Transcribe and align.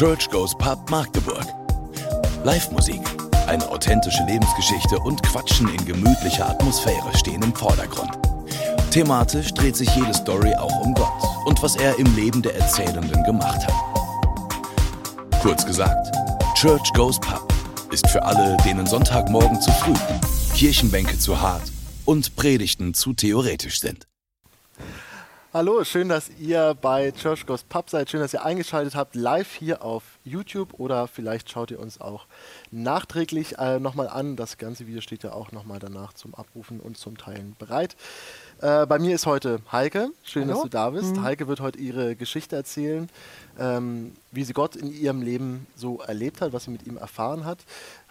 Church 0.00 0.30
Goes 0.30 0.56
Pub 0.56 0.88
Magdeburg. 0.88 1.44
Live-Musik, 2.42 3.02
eine 3.46 3.68
authentische 3.68 4.24
Lebensgeschichte 4.24 4.98
und 4.98 5.22
Quatschen 5.22 5.68
in 5.68 5.84
gemütlicher 5.84 6.48
Atmosphäre 6.48 7.14
stehen 7.18 7.42
im 7.42 7.54
Vordergrund. 7.54 8.10
Thematisch 8.90 9.52
dreht 9.52 9.76
sich 9.76 9.94
jede 9.94 10.14
Story 10.14 10.54
auch 10.54 10.80
um 10.80 10.94
Gott 10.94 11.22
und 11.44 11.62
was 11.62 11.76
er 11.76 11.98
im 11.98 12.16
Leben 12.16 12.40
der 12.40 12.54
Erzählenden 12.56 13.22
gemacht 13.24 13.60
hat. 13.66 13.74
Kurz 15.42 15.66
gesagt, 15.66 16.16
Church 16.54 16.90
Goes 16.94 17.20
Pub 17.20 17.52
ist 17.92 18.08
für 18.08 18.22
alle, 18.22 18.56
denen 18.64 18.86
Sonntagmorgen 18.86 19.60
zu 19.60 19.70
früh, 19.70 19.92
Kirchenbänke 20.54 21.18
zu 21.18 21.38
hart 21.38 21.70
und 22.06 22.36
Predigten 22.36 22.94
zu 22.94 23.12
theoretisch 23.12 23.80
sind. 23.80 24.09
Hallo, 25.52 25.82
schön, 25.82 26.08
dass 26.08 26.30
ihr 26.38 26.76
bei 26.80 27.10
Church 27.10 27.44
Goes 27.44 27.64
Pub 27.64 27.90
seid. 27.90 28.08
Schön, 28.08 28.20
dass 28.20 28.32
ihr 28.32 28.44
eingeschaltet 28.44 28.94
habt, 28.94 29.16
live 29.16 29.52
hier 29.52 29.82
auf 29.82 30.04
YouTube 30.22 30.74
oder 30.78 31.08
vielleicht 31.08 31.50
schaut 31.50 31.72
ihr 31.72 31.80
uns 31.80 32.00
auch 32.00 32.26
nachträglich 32.70 33.58
äh, 33.58 33.80
nochmal 33.80 34.08
an. 34.08 34.36
Das 34.36 34.58
ganze 34.58 34.86
Video 34.86 35.00
steht 35.00 35.24
ja 35.24 35.32
auch 35.32 35.50
nochmal 35.50 35.80
danach 35.80 36.12
zum 36.12 36.36
Abrufen 36.36 36.78
und 36.78 36.98
zum 36.98 37.18
Teilen 37.18 37.56
bereit. 37.58 37.96
Äh, 38.60 38.86
bei 38.86 39.00
mir 39.00 39.12
ist 39.12 39.26
heute 39.26 39.58
Heike. 39.72 40.10
Schön, 40.22 40.44
Hallo. 40.44 40.52
dass 40.52 40.62
du 40.62 40.68
da 40.68 40.90
bist. 40.90 41.16
Mhm. 41.16 41.22
Heike 41.24 41.48
wird 41.48 41.58
heute 41.58 41.80
ihre 41.80 42.14
Geschichte 42.14 42.54
erzählen 42.54 43.10
ähm, 43.60 44.12
wie 44.32 44.44
sie 44.44 44.52
Gott 44.52 44.74
in 44.74 44.92
ihrem 44.92 45.22
Leben 45.22 45.66
so 45.76 46.00
erlebt 46.00 46.40
hat, 46.40 46.52
was 46.52 46.64
sie 46.64 46.70
mit 46.70 46.86
ihm 46.86 46.96
erfahren 46.96 47.44
hat. 47.44 47.58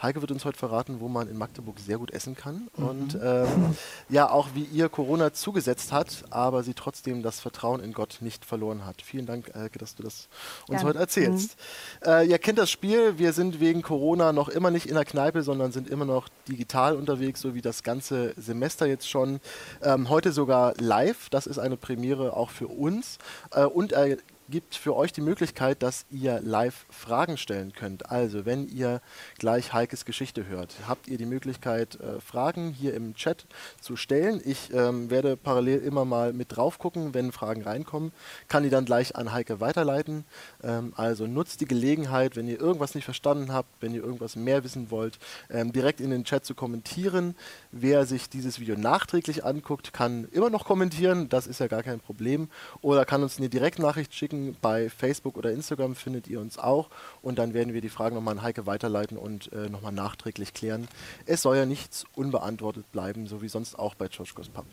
Heike 0.01 0.21
wird 0.21 0.31
uns 0.31 0.45
heute 0.45 0.57
verraten, 0.57 0.99
wo 0.99 1.07
man 1.07 1.27
in 1.27 1.37
Magdeburg 1.37 1.79
sehr 1.79 1.97
gut 1.97 2.11
essen 2.11 2.35
kann 2.35 2.69
mhm. 2.77 2.85
und 2.85 3.19
ähm, 3.21 3.75
ja 4.09 4.29
auch 4.29 4.49
wie 4.53 4.63
ihr 4.63 4.89
Corona 4.89 5.33
zugesetzt 5.33 5.91
hat, 5.91 6.25
aber 6.29 6.63
sie 6.63 6.73
trotzdem 6.73 7.23
das 7.23 7.39
Vertrauen 7.39 7.81
in 7.81 7.93
Gott 7.93 8.17
nicht 8.21 8.45
verloren 8.45 8.85
hat. 8.85 9.01
Vielen 9.01 9.25
Dank, 9.25 9.51
Heike, 9.55 9.79
dass 9.79 9.95
du 9.95 10.03
das 10.03 10.27
uns 10.67 10.81
ja. 10.81 10.87
heute 10.87 10.99
erzählst. 10.99 11.57
Mhm. 12.05 12.11
Äh, 12.11 12.25
ihr 12.27 12.37
kennt 12.37 12.59
das 12.59 12.69
Spiel. 12.69 13.17
Wir 13.17 13.33
sind 13.33 13.59
wegen 13.59 13.81
Corona 13.81 14.31
noch 14.31 14.49
immer 14.49 14.71
nicht 14.71 14.85
in 14.85 14.93
der 14.93 15.05
Kneipe, 15.05 15.41
sondern 15.41 15.71
sind 15.71 15.89
immer 15.89 16.05
noch 16.05 16.29
digital 16.47 16.95
unterwegs, 16.95 17.41
so 17.41 17.55
wie 17.55 17.61
das 17.61 17.83
ganze 17.83 18.33
Semester 18.37 18.85
jetzt 18.85 19.09
schon. 19.09 19.39
Ähm, 19.81 20.09
heute 20.09 20.31
sogar 20.31 20.73
live. 20.77 21.29
Das 21.29 21.47
ist 21.47 21.57
eine 21.57 21.77
Premiere 21.77 22.35
auch 22.35 22.51
für 22.51 22.67
uns 22.67 23.17
äh, 23.51 23.63
und 23.63 23.93
äh, 23.93 24.17
gibt 24.49 24.75
für 24.75 24.95
euch 24.95 25.13
die 25.13 25.21
Möglichkeit, 25.21 25.83
dass 25.83 26.05
ihr 26.09 26.41
live 26.41 26.85
Fragen 26.89 27.37
stellen 27.37 27.73
könnt. 27.73 28.09
Also, 28.09 28.45
wenn 28.45 28.67
ihr 28.67 29.01
gleich 29.37 29.73
Heikes 29.73 30.05
Geschichte 30.05 30.47
hört, 30.47 30.75
habt 30.87 31.07
ihr 31.07 31.17
die 31.17 31.25
Möglichkeit, 31.25 31.99
äh, 31.99 32.19
Fragen 32.19 32.71
hier 32.71 32.93
im 32.93 33.13
Chat 33.15 33.45
zu 33.79 33.95
stellen. 33.95 34.41
Ich 34.43 34.73
ähm, 34.73 35.09
werde 35.09 35.37
parallel 35.37 35.79
immer 35.79 36.05
mal 36.05 36.33
mit 36.33 36.55
drauf 36.55 36.79
gucken, 36.79 37.13
wenn 37.13 37.31
Fragen 37.31 37.61
reinkommen, 37.61 38.11
kann 38.47 38.63
die 38.63 38.69
dann 38.69 38.85
gleich 38.85 39.15
an 39.15 39.31
Heike 39.31 39.59
weiterleiten. 39.59 40.25
Ähm, 40.63 40.93
also 40.95 41.27
nutzt 41.27 41.61
die 41.61 41.65
Gelegenheit, 41.65 42.35
wenn 42.35 42.47
ihr 42.47 42.59
irgendwas 42.59 42.95
nicht 42.95 43.05
verstanden 43.05 43.53
habt, 43.53 43.69
wenn 43.81 43.93
ihr 43.93 44.03
irgendwas 44.03 44.35
mehr 44.35 44.63
wissen 44.63 44.91
wollt, 44.91 45.19
ähm, 45.49 45.71
direkt 45.71 46.01
in 46.01 46.09
den 46.09 46.23
Chat 46.23 46.45
zu 46.45 46.55
kommentieren. 46.55 47.35
Wer 47.71 48.05
sich 48.05 48.29
dieses 48.29 48.59
Video 48.59 48.75
nachträglich 48.75 49.45
anguckt, 49.45 49.93
kann 49.93 50.27
immer 50.31 50.49
noch 50.49 50.65
kommentieren, 50.65 51.29
das 51.29 51.47
ist 51.47 51.59
ja 51.59 51.67
gar 51.67 51.83
kein 51.83 51.99
Problem. 51.99 52.49
Oder 52.81 53.05
kann 53.05 53.23
uns 53.23 53.37
eine 53.37 53.49
Direktnachricht 53.49 54.13
schicken 54.13 54.38
schicken. 54.39 54.57
Bei 54.61 54.89
Facebook 54.89 55.37
oder 55.37 55.51
Instagram 55.51 55.95
findet 55.95 56.27
ihr 56.27 56.39
uns 56.39 56.57
auch. 56.57 56.89
Und 57.21 57.39
dann 57.39 57.53
werden 57.53 57.73
wir 57.73 57.81
die 57.81 57.89
Fragen 57.89 58.15
nochmal 58.15 58.37
an 58.37 58.43
Heike 58.43 58.65
weiterleiten 58.65 59.17
und 59.17 59.51
äh, 59.53 59.69
nochmal 59.69 59.91
nachträglich 59.91 60.53
klären. 60.53 60.87
Es 61.25 61.41
soll 61.41 61.57
ja 61.57 61.65
nichts 61.65 62.05
unbeantwortet 62.15 62.91
bleiben, 62.91 63.27
so 63.27 63.41
wie 63.41 63.49
sonst 63.49 63.77
auch 63.77 63.95
bei 63.95 64.07
Joschkos 64.07 64.49
Pub. 64.49 64.65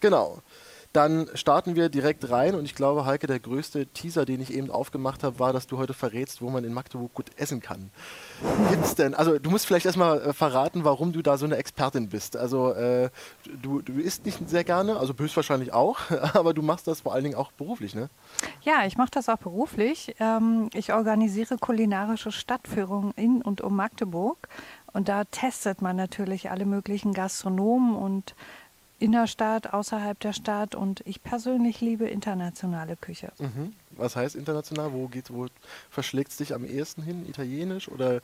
Genau. 0.00 0.42
Dann 0.92 1.28
starten 1.34 1.76
wir 1.76 1.88
direkt 1.88 2.30
rein 2.30 2.56
und 2.56 2.64
ich 2.64 2.74
glaube, 2.74 3.06
Heike, 3.06 3.28
der 3.28 3.38
größte 3.38 3.86
Teaser, 3.86 4.24
den 4.24 4.40
ich 4.40 4.52
eben 4.52 4.70
aufgemacht 4.70 5.22
habe, 5.22 5.38
war, 5.38 5.52
dass 5.52 5.68
du 5.68 5.78
heute 5.78 5.94
verrätst, 5.94 6.42
wo 6.42 6.50
man 6.50 6.64
in 6.64 6.72
Magdeburg 6.72 7.14
gut 7.14 7.26
essen 7.36 7.60
kann. 7.60 7.90
Gibt's 8.70 8.96
denn, 8.96 9.14
also 9.14 9.38
du 9.38 9.50
musst 9.50 9.66
vielleicht 9.66 9.86
erstmal 9.86 10.20
äh, 10.20 10.32
verraten, 10.32 10.82
warum 10.82 11.12
du 11.12 11.22
da 11.22 11.38
so 11.38 11.46
eine 11.46 11.56
Expertin 11.56 12.08
bist. 12.08 12.36
Also 12.36 12.72
äh, 12.72 13.10
du, 13.62 13.82
du 13.82 14.00
isst 14.00 14.26
nicht 14.26 14.48
sehr 14.48 14.64
gerne, 14.64 14.96
also 14.96 15.14
höchstwahrscheinlich 15.16 15.72
auch, 15.72 15.98
aber 16.34 16.54
du 16.54 16.62
machst 16.62 16.88
das 16.88 17.02
vor 17.02 17.14
allen 17.14 17.24
Dingen 17.24 17.36
auch 17.36 17.52
beruflich, 17.52 17.94
ne? 17.94 18.10
Ja, 18.62 18.84
ich 18.84 18.96
mache 18.96 19.10
das 19.12 19.28
auch 19.28 19.38
beruflich. 19.38 20.16
Ähm, 20.18 20.70
ich 20.74 20.92
organisiere 20.92 21.56
kulinarische 21.56 22.32
Stadtführungen 22.32 23.12
in 23.14 23.42
und 23.42 23.60
um 23.60 23.76
Magdeburg 23.76 24.48
und 24.92 25.08
da 25.08 25.24
testet 25.24 25.82
man 25.82 25.94
natürlich 25.94 26.50
alle 26.50 26.66
möglichen 26.66 27.12
Gastronomen 27.12 27.94
und 27.94 28.34
in 29.00 29.12
der 29.12 29.26
Stadt, 29.26 29.72
außerhalb 29.72 30.20
der 30.20 30.34
Stadt 30.34 30.74
und 30.74 31.00
ich 31.06 31.22
persönlich 31.22 31.80
liebe 31.80 32.06
internationale 32.06 32.96
Küche. 32.96 33.32
Mhm. 33.38 33.72
Was 33.92 34.14
heißt 34.14 34.36
international? 34.36 34.92
Wo 34.92 35.08
geht's, 35.08 35.32
wo 35.32 35.46
verschlägt 35.90 36.30
es 36.30 36.36
dich 36.36 36.54
am 36.54 36.64
ehesten 36.64 37.02
hin? 37.02 37.26
Italienisch 37.26 37.88
oder 37.88 38.20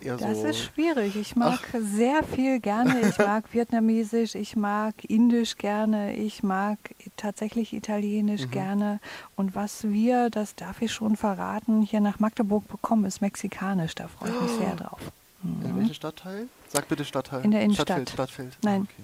eher 0.00 0.16
das 0.16 0.38
so? 0.38 0.46
ist 0.46 0.60
schwierig. 0.60 1.16
Ich 1.16 1.34
mag 1.34 1.58
Ach. 1.60 1.80
sehr 1.80 2.22
viel 2.22 2.60
gerne. 2.60 3.00
Ich 3.00 3.18
mag 3.18 3.52
Vietnamesisch, 3.52 4.36
ich 4.36 4.54
mag 4.54 4.94
Indisch 5.08 5.56
gerne, 5.56 6.14
ich 6.14 6.44
mag 6.44 6.78
tatsächlich 7.16 7.72
Italienisch 7.72 8.46
mhm. 8.46 8.50
gerne. 8.52 9.00
Und 9.34 9.56
was 9.56 9.82
wir, 9.84 10.30
das 10.30 10.54
darf 10.54 10.82
ich 10.82 10.92
schon 10.92 11.16
verraten, 11.16 11.82
hier 11.82 12.00
nach 12.00 12.20
Magdeburg 12.20 12.68
bekommen, 12.68 13.04
ist 13.06 13.20
Mexikanisch. 13.20 13.96
Da 13.96 14.06
freue 14.06 14.30
ich 14.30 14.40
mich 14.40 14.52
sehr 14.52 14.76
drauf. 14.76 15.00
Mhm. 15.42 15.66
In 15.66 15.76
welchem 15.78 15.94
Stadtteil? 15.94 16.48
Sag 16.68 16.88
bitte 16.88 17.04
Stadtteil. 17.04 17.44
In 17.44 17.50
der 17.50 17.62
Innenstadt. 17.62 17.88
Stadtfeld. 17.88 18.10
Stadtfeld. 18.10 18.58
Nein. 18.62 18.82
Okay. 18.82 19.02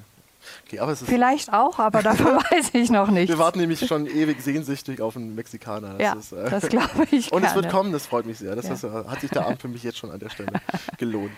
Okay, 0.66 0.80
Vielleicht 1.04 1.52
auch, 1.52 1.78
aber 1.78 2.02
dafür 2.02 2.36
weiß 2.50 2.70
ich 2.74 2.90
noch 2.90 3.10
nicht. 3.10 3.28
Wir 3.28 3.38
warten 3.38 3.58
nämlich 3.58 3.86
schon 3.86 4.06
ewig 4.06 4.42
sehnsüchtig 4.42 5.00
auf 5.00 5.16
einen 5.16 5.34
Mexikaner. 5.34 5.94
Das 5.94 6.02
ja, 6.02 6.12
ist, 6.14 6.32
äh 6.32 6.50
das 6.50 6.68
glaube 6.68 7.06
ich. 7.10 7.32
Und 7.32 7.40
gerne. 7.40 7.46
es 7.46 7.54
wird 7.54 7.70
kommen, 7.70 7.92
das 7.92 8.06
freut 8.06 8.26
mich 8.26 8.38
sehr. 8.38 8.54
Das 8.54 8.68
ja. 8.68 8.74
ist, 8.74 8.84
hat 8.84 9.20
sich 9.20 9.30
der 9.30 9.46
Abend 9.46 9.60
für 9.60 9.68
mich 9.68 9.82
jetzt 9.82 9.98
schon 9.98 10.10
an 10.10 10.18
der 10.18 10.30
Stelle 10.30 10.52
gelohnt. 10.98 11.32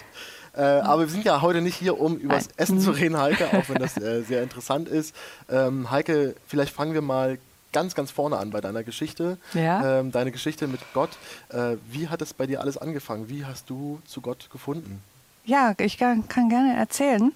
Äh, 0.56 0.62
aber 0.62 1.02
wir 1.02 1.08
sind 1.08 1.24
ja 1.24 1.40
heute 1.42 1.60
nicht 1.60 1.76
hier, 1.76 2.00
um 2.00 2.16
über 2.16 2.34
das 2.34 2.48
Essen 2.56 2.80
zu 2.80 2.90
reden, 2.96 3.16
Heike, 3.16 3.46
auch 3.56 3.68
wenn 3.68 3.78
das 3.78 3.96
äh, 3.96 4.22
sehr 4.22 4.42
interessant 4.42 4.88
ist. 4.88 5.14
Ähm, 5.48 5.90
Heike, 5.90 6.34
vielleicht 6.46 6.74
fangen 6.74 6.94
wir 6.94 7.02
mal 7.02 7.38
ganz, 7.72 7.94
ganz 7.94 8.10
vorne 8.10 8.36
an 8.38 8.50
bei 8.50 8.60
deiner 8.60 8.82
Geschichte. 8.82 9.38
Ja. 9.54 10.00
Ähm, 10.00 10.10
deine 10.10 10.32
Geschichte 10.32 10.66
mit 10.66 10.80
Gott. 10.92 11.10
Äh, 11.50 11.76
wie 11.90 12.08
hat 12.08 12.20
es 12.20 12.34
bei 12.34 12.46
dir 12.46 12.60
alles 12.60 12.76
angefangen? 12.76 13.28
Wie 13.28 13.44
hast 13.44 13.70
du 13.70 14.00
zu 14.06 14.20
Gott 14.20 14.48
gefunden? 14.50 15.02
Ja, 15.50 15.74
ich 15.78 15.98
kann, 15.98 16.28
kann 16.28 16.48
gerne 16.48 16.76
erzählen. 16.76 17.32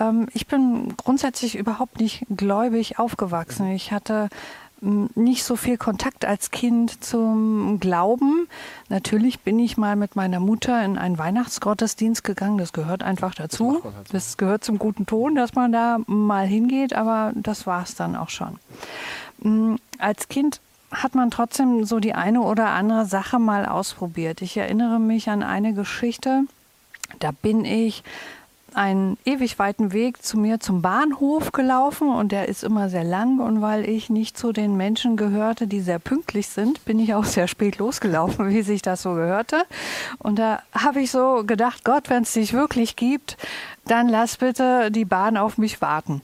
Ähm, 0.00 0.26
ich 0.34 0.48
bin 0.48 0.96
grundsätzlich 0.96 1.56
überhaupt 1.56 2.00
nicht 2.00 2.26
gläubig 2.28 2.98
aufgewachsen. 2.98 3.70
Ich 3.70 3.92
hatte 3.92 4.30
hm, 4.80 5.10
nicht 5.14 5.44
so 5.44 5.54
viel 5.54 5.78
Kontakt 5.78 6.24
als 6.24 6.50
Kind 6.50 7.04
zum 7.04 7.78
Glauben. 7.78 8.48
Natürlich 8.88 9.42
bin 9.42 9.60
ich 9.60 9.76
mal 9.76 9.94
mit 9.94 10.16
meiner 10.16 10.40
Mutter 10.40 10.84
in 10.84 10.98
einen 10.98 11.18
Weihnachtsgottesdienst 11.18 12.24
gegangen. 12.24 12.58
Das 12.58 12.72
gehört 12.72 13.04
einfach 13.04 13.32
dazu. 13.32 13.80
Das, 13.80 13.94
halt 13.94 14.06
das 14.12 14.36
gehört 14.38 14.64
zum 14.64 14.80
guten 14.80 15.06
Ton, 15.06 15.36
dass 15.36 15.54
man 15.54 15.70
da 15.70 15.98
mal 16.08 16.48
hingeht, 16.48 16.94
aber 16.94 17.30
das 17.36 17.64
war 17.64 17.84
es 17.84 17.94
dann 17.94 18.16
auch 18.16 18.30
schon. 18.30 18.58
Hm, 19.40 19.78
als 19.98 20.26
Kind 20.26 20.60
hat 20.90 21.14
man 21.14 21.30
trotzdem 21.30 21.84
so 21.84 22.00
die 22.00 22.14
eine 22.14 22.40
oder 22.40 22.70
andere 22.70 23.06
Sache 23.06 23.38
mal 23.38 23.66
ausprobiert. 23.66 24.42
Ich 24.42 24.56
erinnere 24.56 24.98
mich 24.98 25.30
an 25.30 25.44
eine 25.44 25.74
Geschichte, 25.74 26.42
da 27.18 27.30
bin 27.30 27.64
ich 27.64 28.02
einen 28.74 29.18
ewig 29.24 29.58
weiten 29.58 29.92
Weg 29.92 30.22
zu 30.22 30.38
mir 30.38 30.60
zum 30.60 30.82
Bahnhof 30.82 31.52
gelaufen 31.52 32.08
und 32.08 32.32
der 32.32 32.48
ist 32.48 32.64
immer 32.64 32.88
sehr 32.88 33.04
lang 33.04 33.40
und 33.40 33.60
weil 33.60 33.88
ich 33.88 34.10
nicht 34.10 34.38
zu 34.38 34.52
den 34.52 34.76
Menschen 34.76 35.16
gehörte, 35.16 35.66
die 35.66 35.80
sehr 35.80 35.98
pünktlich 35.98 36.48
sind, 36.48 36.84
bin 36.84 36.98
ich 36.98 37.14
auch 37.14 37.24
sehr 37.24 37.48
spät 37.48 37.78
losgelaufen, 37.78 38.48
wie 38.50 38.62
sich 38.62 38.82
das 38.82 39.02
so 39.02 39.14
gehörte. 39.14 39.64
Und 40.18 40.38
da 40.38 40.62
habe 40.72 41.00
ich 41.00 41.10
so 41.10 41.44
gedacht, 41.44 41.84
Gott, 41.84 42.10
wenn 42.10 42.22
es 42.22 42.32
dich 42.32 42.52
wirklich 42.52 42.96
gibt, 42.96 43.36
dann 43.84 44.08
lass 44.08 44.36
bitte 44.38 44.90
die 44.90 45.04
Bahn 45.04 45.36
auf 45.36 45.58
mich 45.58 45.80
warten. 45.80 46.22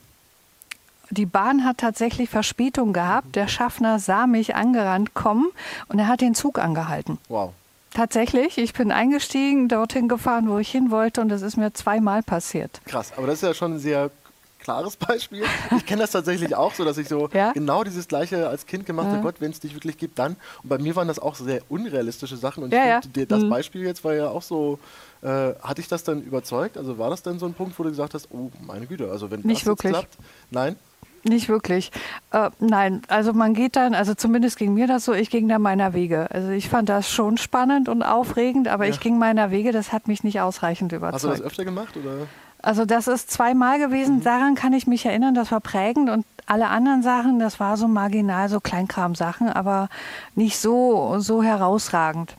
Die 1.10 1.26
Bahn 1.26 1.64
hat 1.64 1.78
tatsächlich 1.78 2.28
Verspätung 2.28 2.92
gehabt. 2.92 3.34
Der 3.34 3.48
Schaffner 3.48 3.98
sah 3.98 4.26
mich 4.26 4.54
angerannt 4.54 5.14
kommen 5.14 5.48
und 5.88 5.98
er 5.98 6.06
hat 6.06 6.20
den 6.20 6.34
Zug 6.34 6.58
angehalten. 6.58 7.18
Wow. 7.28 7.52
Tatsächlich, 7.98 8.58
ich 8.58 8.74
bin 8.74 8.92
eingestiegen, 8.92 9.66
dorthin 9.66 10.06
gefahren, 10.06 10.48
wo 10.48 10.58
ich 10.58 10.70
hin 10.70 10.92
wollte 10.92 11.20
und 11.20 11.30
das 11.30 11.42
ist 11.42 11.56
mir 11.56 11.72
zweimal 11.72 12.22
passiert. 12.22 12.80
Krass, 12.84 13.12
aber 13.16 13.26
das 13.26 13.36
ist 13.36 13.42
ja 13.42 13.54
schon 13.54 13.72
ein 13.72 13.78
sehr 13.80 14.12
klares 14.60 14.94
Beispiel. 15.08 15.42
Ich 15.76 15.84
kenne 15.84 16.02
das 16.02 16.12
tatsächlich 16.12 16.54
auch 16.54 16.72
so, 16.72 16.84
dass 16.84 16.96
ich 16.96 17.08
so 17.08 17.28
ja? 17.32 17.50
genau 17.50 17.82
dieses 17.82 18.06
gleiche 18.06 18.48
als 18.48 18.66
Kind 18.66 18.86
gemacht 18.86 19.08
habe, 19.08 19.16
ja. 19.16 19.22
Gott, 19.22 19.40
wenn 19.40 19.50
es 19.50 19.58
dich 19.58 19.74
wirklich 19.74 19.98
gibt, 19.98 20.16
dann. 20.20 20.36
Und 20.62 20.68
bei 20.68 20.78
mir 20.78 20.94
waren 20.94 21.08
das 21.08 21.18
auch 21.18 21.34
sehr 21.34 21.60
unrealistische 21.68 22.36
Sachen 22.36 22.62
und 22.62 22.72
ja, 22.72 23.00
find, 23.00 23.32
das 23.32 23.42
mhm. 23.42 23.50
Beispiel 23.50 23.82
jetzt 23.82 24.04
war 24.04 24.14
ja 24.14 24.28
auch 24.28 24.42
so, 24.42 24.78
äh, 25.22 25.54
hat 25.60 25.78
dich 25.78 25.88
das 25.88 26.04
dann 26.04 26.22
überzeugt? 26.22 26.78
Also 26.78 26.98
war 26.98 27.10
das 27.10 27.24
dann 27.24 27.40
so 27.40 27.46
ein 27.46 27.54
Punkt, 27.54 27.76
wo 27.80 27.82
du 27.82 27.88
gesagt 27.90 28.14
hast, 28.14 28.28
oh 28.30 28.52
meine 28.64 28.86
Güte, 28.86 29.10
also 29.10 29.28
wenn 29.32 29.40
Nicht 29.40 29.62
das 29.62 29.66
wirklich. 29.66 29.92
klappt, 29.92 30.16
nein? 30.52 30.76
Nicht 31.24 31.48
wirklich. 31.48 31.90
Äh, 32.32 32.50
nein, 32.60 33.02
also 33.08 33.32
man 33.32 33.54
geht 33.54 33.76
dann, 33.76 33.94
also 33.94 34.14
zumindest 34.14 34.56
ging 34.56 34.74
mir 34.74 34.86
das 34.86 35.04
so, 35.04 35.12
ich 35.12 35.30
ging 35.30 35.48
da 35.48 35.58
meiner 35.58 35.92
Wege. 35.92 36.28
Also 36.30 36.50
ich 36.50 36.68
fand 36.68 36.88
das 36.88 37.10
schon 37.10 37.36
spannend 37.38 37.88
und 37.88 38.02
aufregend, 38.02 38.68
aber 38.68 38.84
ja. 38.84 38.90
ich 38.90 39.00
ging 39.00 39.18
meiner 39.18 39.50
Wege, 39.50 39.72
das 39.72 39.92
hat 39.92 40.08
mich 40.08 40.24
nicht 40.24 40.40
ausreichend 40.40 40.92
überzeugt. 40.92 41.14
Hast 41.14 41.24
du 41.24 41.28
das 41.28 41.42
öfter 41.42 41.64
gemacht? 41.64 41.96
Oder? 41.96 42.26
Also 42.60 42.84
das 42.84 43.08
ist 43.08 43.30
zweimal 43.30 43.78
gewesen, 43.78 44.16
mhm. 44.16 44.22
daran 44.22 44.54
kann 44.54 44.72
ich 44.72 44.86
mich 44.86 45.06
erinnern, 45.06 45.34
das 45.34 45.52
war 45.52 45.60
prägend 45.60 46.10
und 46.10 46.24
alle 46.46 46.68
anderen 46.68 47.02
Sachen, 47.02 47.38
das 47.38 47.60
war 47.60 47.76
so 47.76 47.88
marginal, 47.88 48.48
so 48.48 48.60
Kleinkram-Sachen, 48.60 49.48
aber 49.48 49.88
nicht 50.34 50.58
so, 50.58 51.16
so 51.18 51.42
herausragend. 51.42 52.36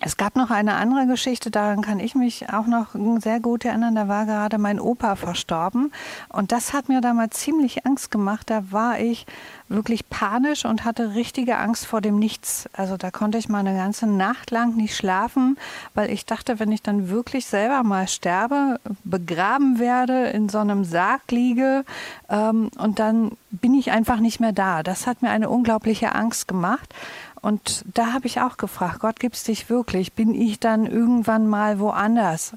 Es 0.00 0.16
gab 0.16 0.36
noch 0.36 0.50
eine 0.50 0.76
andere 0.76 1.06
Geschichte, 1.08 1.50
daran 1.50 1.82
kann 1.82 1.98
ich 1.98 2.14
mich 2.14 2.52
auch 2.52 2.66
noch 2.66 2.94
sehr 3.20 3.40
gut 3.40 3.64
erinnern. 3.64 3.96
Da 3.96 4.06
war 4.06 4.26
gerade 4.26 4.56
mein 4.56 4.78
Opa 4.78 5.16
verstorben. 5.16 5.92
Und 6.28 6.52
das 6.52 6.72
hat 6.72 6.88
mir 6.88 7.00
damals 7.00 7.38
ziemlich 7.38 7.84
Angst 7.84 8.12
gemacht. 8.12 8.48
Da 8.48 8.70
war 8.70 9.00
ich 9.00 9.26
wirklich 9.68 10.08
panisch 10.08 10.64
und 10.64 10.84
hatte 10.84 11.14
richtige 11.14 11.58
Angst 11.58 11.84
vor 11.86 12.00
dem 12.00 12.18
Nichts. 12.18 12.68
Also 12.72 12.96
da 12.96 13.10
konnte 13.10 13.38
ich 13.38 13.48
mal 13.48 13.58
eine 13.58 13.74
ganze 13.74 14.06
Nacht 14.06 14.52
lang 14.52 14.76
nicht 14.76 14.96
schlafen, 14.96 15.58
weil 15.94 16.10
ich 16.10 16.24
dachte, 16.24 16.60
wenn 16.60 16.70
ich 16.70 16.82
dann 16.82 17.08
wirklich 17.08 17.46
selber 17.46 17.82
mal 17.82 18.06
sterbe, 18.06 18.80
begraben 19.04 19.78
werde, 19.78 20.28
in 20.28 20.48
so 20.48 20.58
einem 20.58 20.84
Sarg 20.84 21.30
liege 21.30 21.84
ähm, 22.28 22.70
und 22.78 22.98
dann 22.98 23.32
bin 23.50 23.74
ich 23.74 23.90
einfach 23.90 24.20
nicht 24.20 24.40
mehr 24.40 24.52
da. 24.52 24.82
Das 24.82 25.06
hat 25.06 25.22
mir 25.22 25.30
eine 25.30 25.50
unglaubliche 25.50 26.14
Angst 26.14 26.48
gemacht. 26.48 26.94
Und 27.40 27.84
da 27.94 28.12
habe 28.12 28.26
ich 28.26 28.40
auch 28.40 28.56
gefragt, 28.56 29.00
Gott, 29.00 29.20
gibt 29.20 29.36
es 29.36 29.44
dich 29.44 29.70
wirklich? 29.70 30.12
Bin 30.12 30.34
ich 30.34 30.58
dann 30.58 30.86
irgendwann 30.86 31.46
mal 31.46 31.78
woanders? 31.78 32.52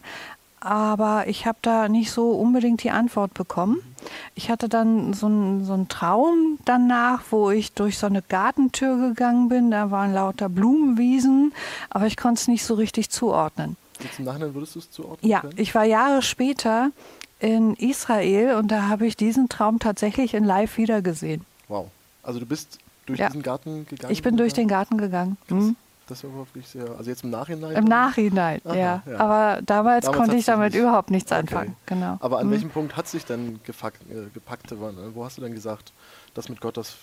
Aber 0.60 1.28
ich 1.28 1.48
habe 1.48 1.58
da 1.64 1.90
nicht 1.90 2.12
so 2.12 2.32
unbedingt 2.32 2.84
die 2.84 2.92
Antwort 2.92 3.34
bekommen. 3.34 3.80
Ich 4.36 4.50
hatte 4.50 4.70
dann 4.70 5.14
so 5.14 5.26
einen 5.26 5.66
so 5.66 5.86
Traum 5.90 6.60
danach, 6.66 7.24
wo 7.32 7.50
ich 7.50 7.74
durch 7.74 7.98
so 7.98 8.06
eine 8.06 8.22
Gartentür 8.22 9.10
gegangen 9.10 9.50
bin. 9.50 9.72
Da 9.72 9.90
waren 9.90 10.14
lauter 10.14 10.50
Blumenwiesen, 10.50 11.54
aber 11.90 12.06
ich 12.06 12.18
konnte 12.18 12.42
es 12.42 12.48
nicht 12.48 12.64
so 12.64 12.76
richtig 12.76 13.10
zuordnen. 13.10 13.76
Jetzt 14.04 14.20
im 14.20 14.26
Nachhinein 14.26 14.54
würdest 14.54 14.76
du 14.76 14.80
es 14.80 14.92
zuordnen? 14.92 15.30
Ja, 15.30 15.42
können? 15.42 15.54
ich 15.58 15.74
war 15.74 15.84
Jahre 15.84 16.22
später 16.22 16.92
in 17.40 17.76
Israel 17.76 18.56
und 18.56 18.70
da 18.70 18.88
habe 18.88 19.08
ich 19.08 19.18
diesen 19.18 19.50
Traum 19.50 19.80
tatsächlich 19.80 20.36
in 20.36 20.44
Live 20.44 20.78
wiedergesehen. 20.78 21.44
Wow. 21.68 21.88
Also 22.24 22.40
du 22.40 22.46
bist 22.46 22.78
durch 23.06 23.20
Ja. 23.20 23.28
diesen 23.28 23.42
Garten 23.44 23.86
gegangen? 23.88 24.12
Ich 24.12 24.22
bin 24.22 24.38
durch 24.38 24.54
den 24.54 24.68
Garten 24.68 24.98
gegangen. 24.98 25.38
Mhm. 25.50 25.76
Das 26.08 26.24
war 26.26 26.34
wirklich 26.36 26.68
sehr. 26.68 26.90
Also 26.98 27.10
jetzt 27.10 27.24
im 27.24 27.30
Nachhinein? 27.30 27.72
Im 27.72 27.86
Nachhinein, 27.86 28.60
Aha, 28.66 28.76
ja. 28.76 29.04
ja. 29.10 29.18
Aber 29.20 29.62
damals, 29.62 30.06
Damals 30.06 30.08
konnte 30.18 30.36
ich 30.36 30.44
damit 30.46 30.74
nicht- 30.74 30.82
überhaupt 30.82 31.10
nichts 31.10 31.32
Okay. 31.32 31.40
anfangen. 31.42 31.76
Genau. 31.86 32.18
Aber 32.20 32.40
an 32.40 32.48
Mhm. 32.48 32.52
welchem 32.52 32.70
Punkt 32.70 32.98
hat 32.98 33.08
sich 33.08 33.24
dann 33.26 33.56
äh, 33.56 33.60
gepackt? 34.34 34.68
Wann- 34.72 35.16
Wo 35.16 35.24
hast 35.24 35.38
du 35.38 35.42
dann 35.42 35.54
gesagt, 35.54 35.94
das 36.34 36.50
mit 36.50 36.60
Gott, 36.60 36.76
das 36.76 36.96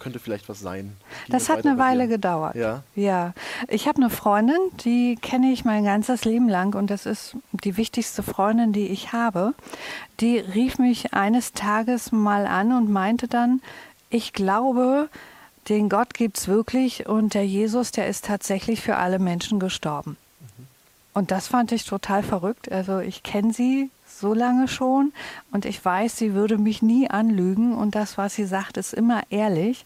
könnte 0.00 0.18
vielleicht 0.18 0.48
was 0.48 0.58
sein? 0.58 0.96
Ging 1.26 1.32
Das 1.32 1.48
hat 1.48 1.64
eine 1.64 1.78
Weile 1.78 2.08
gedauert. 2.08 2.56
Ja. 2.56 2.82
Ja. 2.96 3.34
Ich 3.68 3.86
habe 3.86 3.98
eine 3.98 4.10
Freundin, 4.10 4.56
die 4.84 5.14
kenne 5.14 5.52
ich 5.52 5.64
mein 5.64 5.84
ganzes 5.84 6.24
Leben 6.24 6.48
lang 6.48 6.74
und 6.74 6.90
das 6.90 7.06
ist 7.06 7.36
die 7.52 7.76
wichtigste 7.76 8.24
Freundin, 8.24 8.72
die 8.72 8.88
ich 8.88 9.12
habe. 9.12 9.54
Die 10.18 10.38
rief 10.38 10.78
mich 10.80 11.14
eines 11.14 11.52
Tages 11.52 12.10
mal 12.10 12.46
an 12.48 12.72
und 12.72 12.90
meinte 12.90 13.28
dann, 13.28 13.62
ich 14.10 14.32
glaube, 14.32 15.08
den 15.68 15.88
Gott 15.88 16.14
gibt's 16.14 16.48
wirklich 16.48 17.06
und 17.06 17.34
der 17.34 17.46
Jesus, 17.46 17.90
der 17.90 18.08
ist 18.08 18.24
tatsächlich 18.24 18.80
für 18.80 18.96
alle 18.96 19.18
Menschen 19.18 19.58
gestorben. 19.58 20.16
Und 21.12 21.30
das 21.30 21.48
fand 21.48 21.72
ich 21.72 21.84
total 21.84 22.22
verrückt. 22.22 22.70
Also 22.70 22.98
ich 22.98 23.22
kenne 23.22 23.52
sie 23.52 23.90
so 24.06 24.34
lange 24.34 24.68
schon 24.68 25.12
und 25.50 25.64
ich 25.64 25.82
weiß, 25.82 26.16
sie 26.16 26.34
würde 26.34 26.58
mich 26.58 26.82
nie 26.82 27.08
anlügen 27.08 27.74
und 27.74 27.94
das, 27.94 28.18
was 28.18 28.34
sie 28.34 28.44
sagt, 28.44 28.76
ist 28.76 28.92
immer 28.94 29.22
ehrlich. 29.30 29.84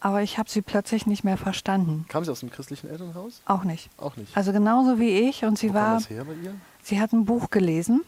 Aber 0.00 0.22
ich 0.22 0.38
habe 0.38 0.50
sie 0.50 0.62
plötzlich 0.62 1.06
nicht 1.06 1.22
mehr 1.22 1.36
verstanden. 1.38 2.04
Kam 2.08 2.24
sie 2.24 2.32
aus 2.32 2.40
dem 2.40 2.50
christlichen 2.50 2.90
Elternhaus? 2.90 3.40
Auch 3.46 3.62
nicht. 3.62 3.88
Auch 3.98 4.16
nicht. 4.16 4.36
Also 4.36 4.52
genauso 4.52 4.98
wie 4.98 5.10
ich 5.28 5.44
und 5.44 5.56
sie 5.56 5.68
Wo 5.68 5.74
kam 5.74 5.82
war, 5.82 5.94
das 5.94 6.10
her 6.10 6.24
bei 6.24 6.34
ihr? 6.42 6.54
sie 6.82 7.00
hat 7.00 7.12
ein 7.12 7.24
Buch 7.24 7.50
gelesen 7.50 8.02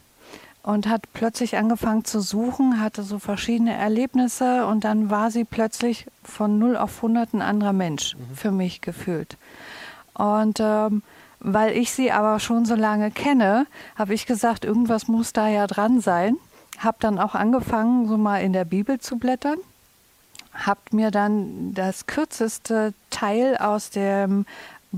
und 0.64 0.88
hat 0.88 1.02
plötzlich 1.12 1.58
angefangen 1.58 2.06
zu 2.06 2.20
suchen, 2.20 2.80
hatte 2.80 3.02
so 3.02 3.18
verschiedene 3.18 3.74
Erlebnisse 3.74 4.66
und 4.66 4.82
dann 4.84 5.10
war 5.10 5.30
sie 5.30 5.44
plötzlich 5.44 6.06
von 6.22 6.58
0 6.58 6.78
auf 6.78 6.96
100 6.96 7.34
ein 7.34 7.42
anderer 7.42 7.74
Mensch 7.74 8.16
für 8.34 8.50
mich 8.50 8.80
gefühlt. 8.80 9.36
Und 10.14 10.58
ähm, 10.60 11.02
weil 11.38 11.76
ich 11.76 11.92
sie 11.92 12.10
aber 12.10 12.40
schon 12.40 12.64
so 12.64 12.74
lange 12.74 13.10
kenne, 13.10 13.66
habe 13.94 14.14
ich 14.14 14.24
gesagt, 14.24 14.64
irgendwas 14.64 15.06
muss 15.06 15.34
da 15.34 15.48
ja 15.48 15.66
dran 15.66 16.00
sein. 16.00 16.38
Habe 16.78 16.96
dann 16.98 17.18
auch 17.18 17.34
angefangen, 17.34 18.08
so 18.08 18.16
mal 18.16 18.38
in 18.38 18.54
der 18.54 18.64
Bibel 18.64 18.98
zu 18.98 19.18
blättern. 19.18 19.58
Habt 20.54 20.94
mir 20.94 21.10
dann 21.10 21.74
das 21.74 22.06
kürzeste 22.06 22.94
Teil 23.10 23.58
aus 23.58 23.90
dem 23.90 24.46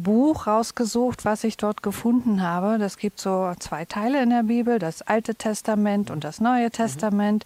Buch 0.03 0.47
rausgesucht, 0.47 1.25
was 1.25 1.43
ich 1.45 1.57
dort 1.57 1.83
gefunden 1.83 2.43
habe. 2.43 2.79
Das 2.79 2.99
gibt 2.99 3.19
so 3.19 3.53
zwei 3.59 3.85
Teile 3.87 4.23
in 4.23 4.31
der 4.31 4.43
Bibel, 4.43 4.79
das 4.79 5.03
Alte 5.03 5.35
Testament 5.35 6.11
und 6.11 6.23
das 6.23 6.41
Neue 6.41 6.71
Testament. 6.71 7.45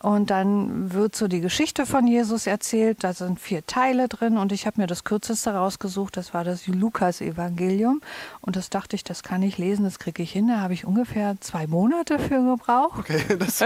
Und 0.00 0.30
dann 0.30 0.92
wird 0.92 1.14
so 1.14 1.28
die 1.28 1.40
Geschichte 1.40 1.86
von 1.86 2.06
Jesus 2.06 2.46
erzählt. 2.46 3.04
Da 3.04 3.12
sind 3.12 3.38
vier 3.38 3.64
Teile 3.66 4.08
drin 4.08 4.36
und 4.36 4.50
ich 4.50 4.66
habe 4.66 4.80
mir 4.80 4.86
das 4.86 5.04
kürzeste 5.04 5.54
rausgesucht. 5.54 6.16
Das 6.16 6.34
war 6.34 6.42
das 6.42 6.66
Lukas-Evangelium. 6.66 8.00
Und 8.40 8.56
das 8.56 8.68
dachte 8.68 8.96
ich, 8.96 9.04
das 9.04 9.22
kann 9.22 9.42
ich 9.42 9.58
lesen, 9.58 9.84
das 9.84 10.00
kriege 10.00 10.22
ich 10.22 10.32
hin. 10.32 10.48
Da 10.48 10.60
habe 10.60 10.74
ich 10.74 10.84
ungefähr 10.84 11.36
zwei 11.40 11.66
Monate 11.66 12.18
für 12.18 12.42
gebraucht. 12.42 12.98
Okay, 12.98 13.22
das 13.38 13.60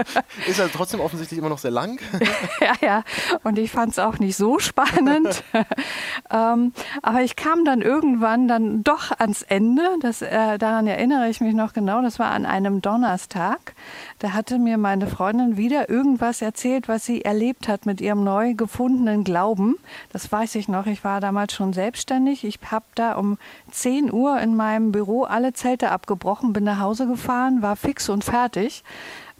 ist 0.47 0.59
ja 0.59 0.67
trotzdem 0.71 0.99
offensichtlich 0.99 1.39
immer 1.39 1.49
noch 1.49 1.57
sehr 1.57 1.71
lang. 1.71 1.99
ja, 2.61 2.73
ja. 2.81 3.03
Und 3.43 3.57
ich 3.57 3.71
fand 3.71 3.93
es 3.93 3.99
auch 3.99 4.19
nicht 4.19 4.37
so 4.37 4.59
spannend. 4.59 5.43
ähm, 6.31 6.73
aber 7.01 7.21
ich 7.21 7.35
kam 7.35 7.65
dann 7.65 7.81
irgendwann 7.81 8.26
dann 8.35 8.83
doch 8.83 9.11
ans 9.17 9.43
Ende. 9.43 9.83
Das, 10.01 10.21
äh, 10.21 10.57
daran 10.57 10.87
erinnere 10.87 11.29
ich 11.29 11.39
mich 11.39 11.53
noch 11.53 11.71
genau. 11.71 12.01
Das 12.01 12.19
war 12.19 12.31
an 12.31 12.45
einem 12.45 12.81
Donnerstag. 12.81 13.73
Da 14.19 14.33
hatte 14.33 14.59
mir 14.59 14.77
meine 14.77 15.07
Freundin 15.07 15.55
wieder 15.55 15.89
irgendwas 15.89 16.41
erzählt, 16.41 16.89
was 16.89 17.05
sie 17.05 17.23
erlebt 17.23 17.69
hat 17.69 17.85
mit 17.85 18.01
ihrem 18.01 18.23
neu 18.23 18.53
gefundenen 18.53 19.23
Glauben. 19.23 19.75
Das 20.11 20.29
weiß 20.29 20.55
ich 20.55 20.67
noch. 20.67 20.87
Ich 20.87 21.05
war 21.05 21.21
damals 21.21 21.53
schon 21.53 21.71
selbstständig. 21.71 22.43
Ich 22.43 22.59
habe 22.69 22.85
da 22.95 23.13
um 23.13 23.37
10 23.71 24.11
Uhr 24.11 24.39
in 24.41 24.55
meinem 24.55 24.91
Büro 24.91 25.23
alle 25.23 25.53
Zelte 25.53 25.91
abgebrochen, 25.91 26.51
bin 26.51 26.65
nach 26.65 26.79
Hause 26.79 27.07
gefahren, 27.07 27.61
war 27.61 27.77
fix 27.77 28.09
und 28.09 28.25
fertig 28.25 28.83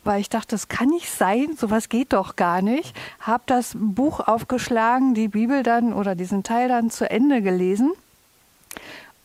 weil 0.07 0.21
ich 0.21 0.29
dachte, 0.29 0.55
das 0.55 0.69
kann 0.69 0.87
nicht 0.87 1.09
sein, 1.09 1.57
sowas 1.57 1.89
geht 1.89 2.13
doch 2.13 2.37
gar 2.37 2.61
nicht. 2.61 2.95
Habe 3.19 3.43
das 3.45 3.73
Buch 3.77 4.21
aufgeschlagen, 4.21 5.13
die 5.13 5.27
Bibel 5.27 5.63
dann 5.63 5.93
oder 5.93 6.15
diesen 6.15 6.43
Teil 6.43 6.69
dann 6.69 6.89
zu 6.89 7.09
Ende 7.09 7.41
gelesen. 7.41 7.91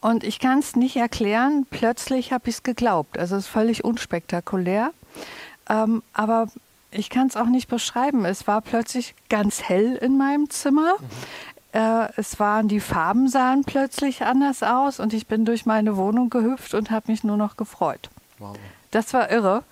Und 0.03 0.25
ich 0.25 0.41
kann 0.41 0.59
es 0.59 0.75
nicht 0.75 0.97
erklären, 0.97 1.65
plötzlich 1.71 2.33
habe 2.33 2.51
ich 2.51 2.57
es 2.57 2.63
geglaubt. 2.65 3.17
Also 3.17 3.37
es 3.37 3.45
ist 3.45 3.51
völlig 3.51 3.85
unspektakulär. 3.85 4.93
Ähm, 5.71 6.03
aber 6.13 6.49
ich 6.91 7.09
kann 7.09 7.29
es 7.29 7.37
auch 7.37 7.47
nicht 7.47 7.69
beschreiben. 7.69 8.25
Es 8.25 8.49
war 8.49 8.61
plötzlich 8.61 9.15
ganz 9.29 9.63
hell 9.63 9.95
in 9.95 10.19
meinem 10.19 10.51
Zimmer. 10.51 10.95
Äh, 11.71 12.09
es 12.17 12.41
waren, 12.41 12.67
die 12.67 12.81
Farben 12.81 13.29
sahen 13.29 13.63
plötzlich 13.65 14.25
anders 14.25 14.65
aus 14.65 14.99
und 14.99 15.15
ich 15.15 15.29
bin 15.29 15.45
durch 15.45 15.67
meine 15.67 15.97
Wohnung 15.97 16.31
gehüpft 16.31 16.75
und 16.75 16.91
habe 16.91 17.11
mich 17.13 17.23
nur 17.23 17.37
noch 17.37 17.57
gefreut. 17.57 18.11
Wow. 18.39 18.57
Das 18.91 19.15
war 19.15 19.31
irre. 19.31 19.63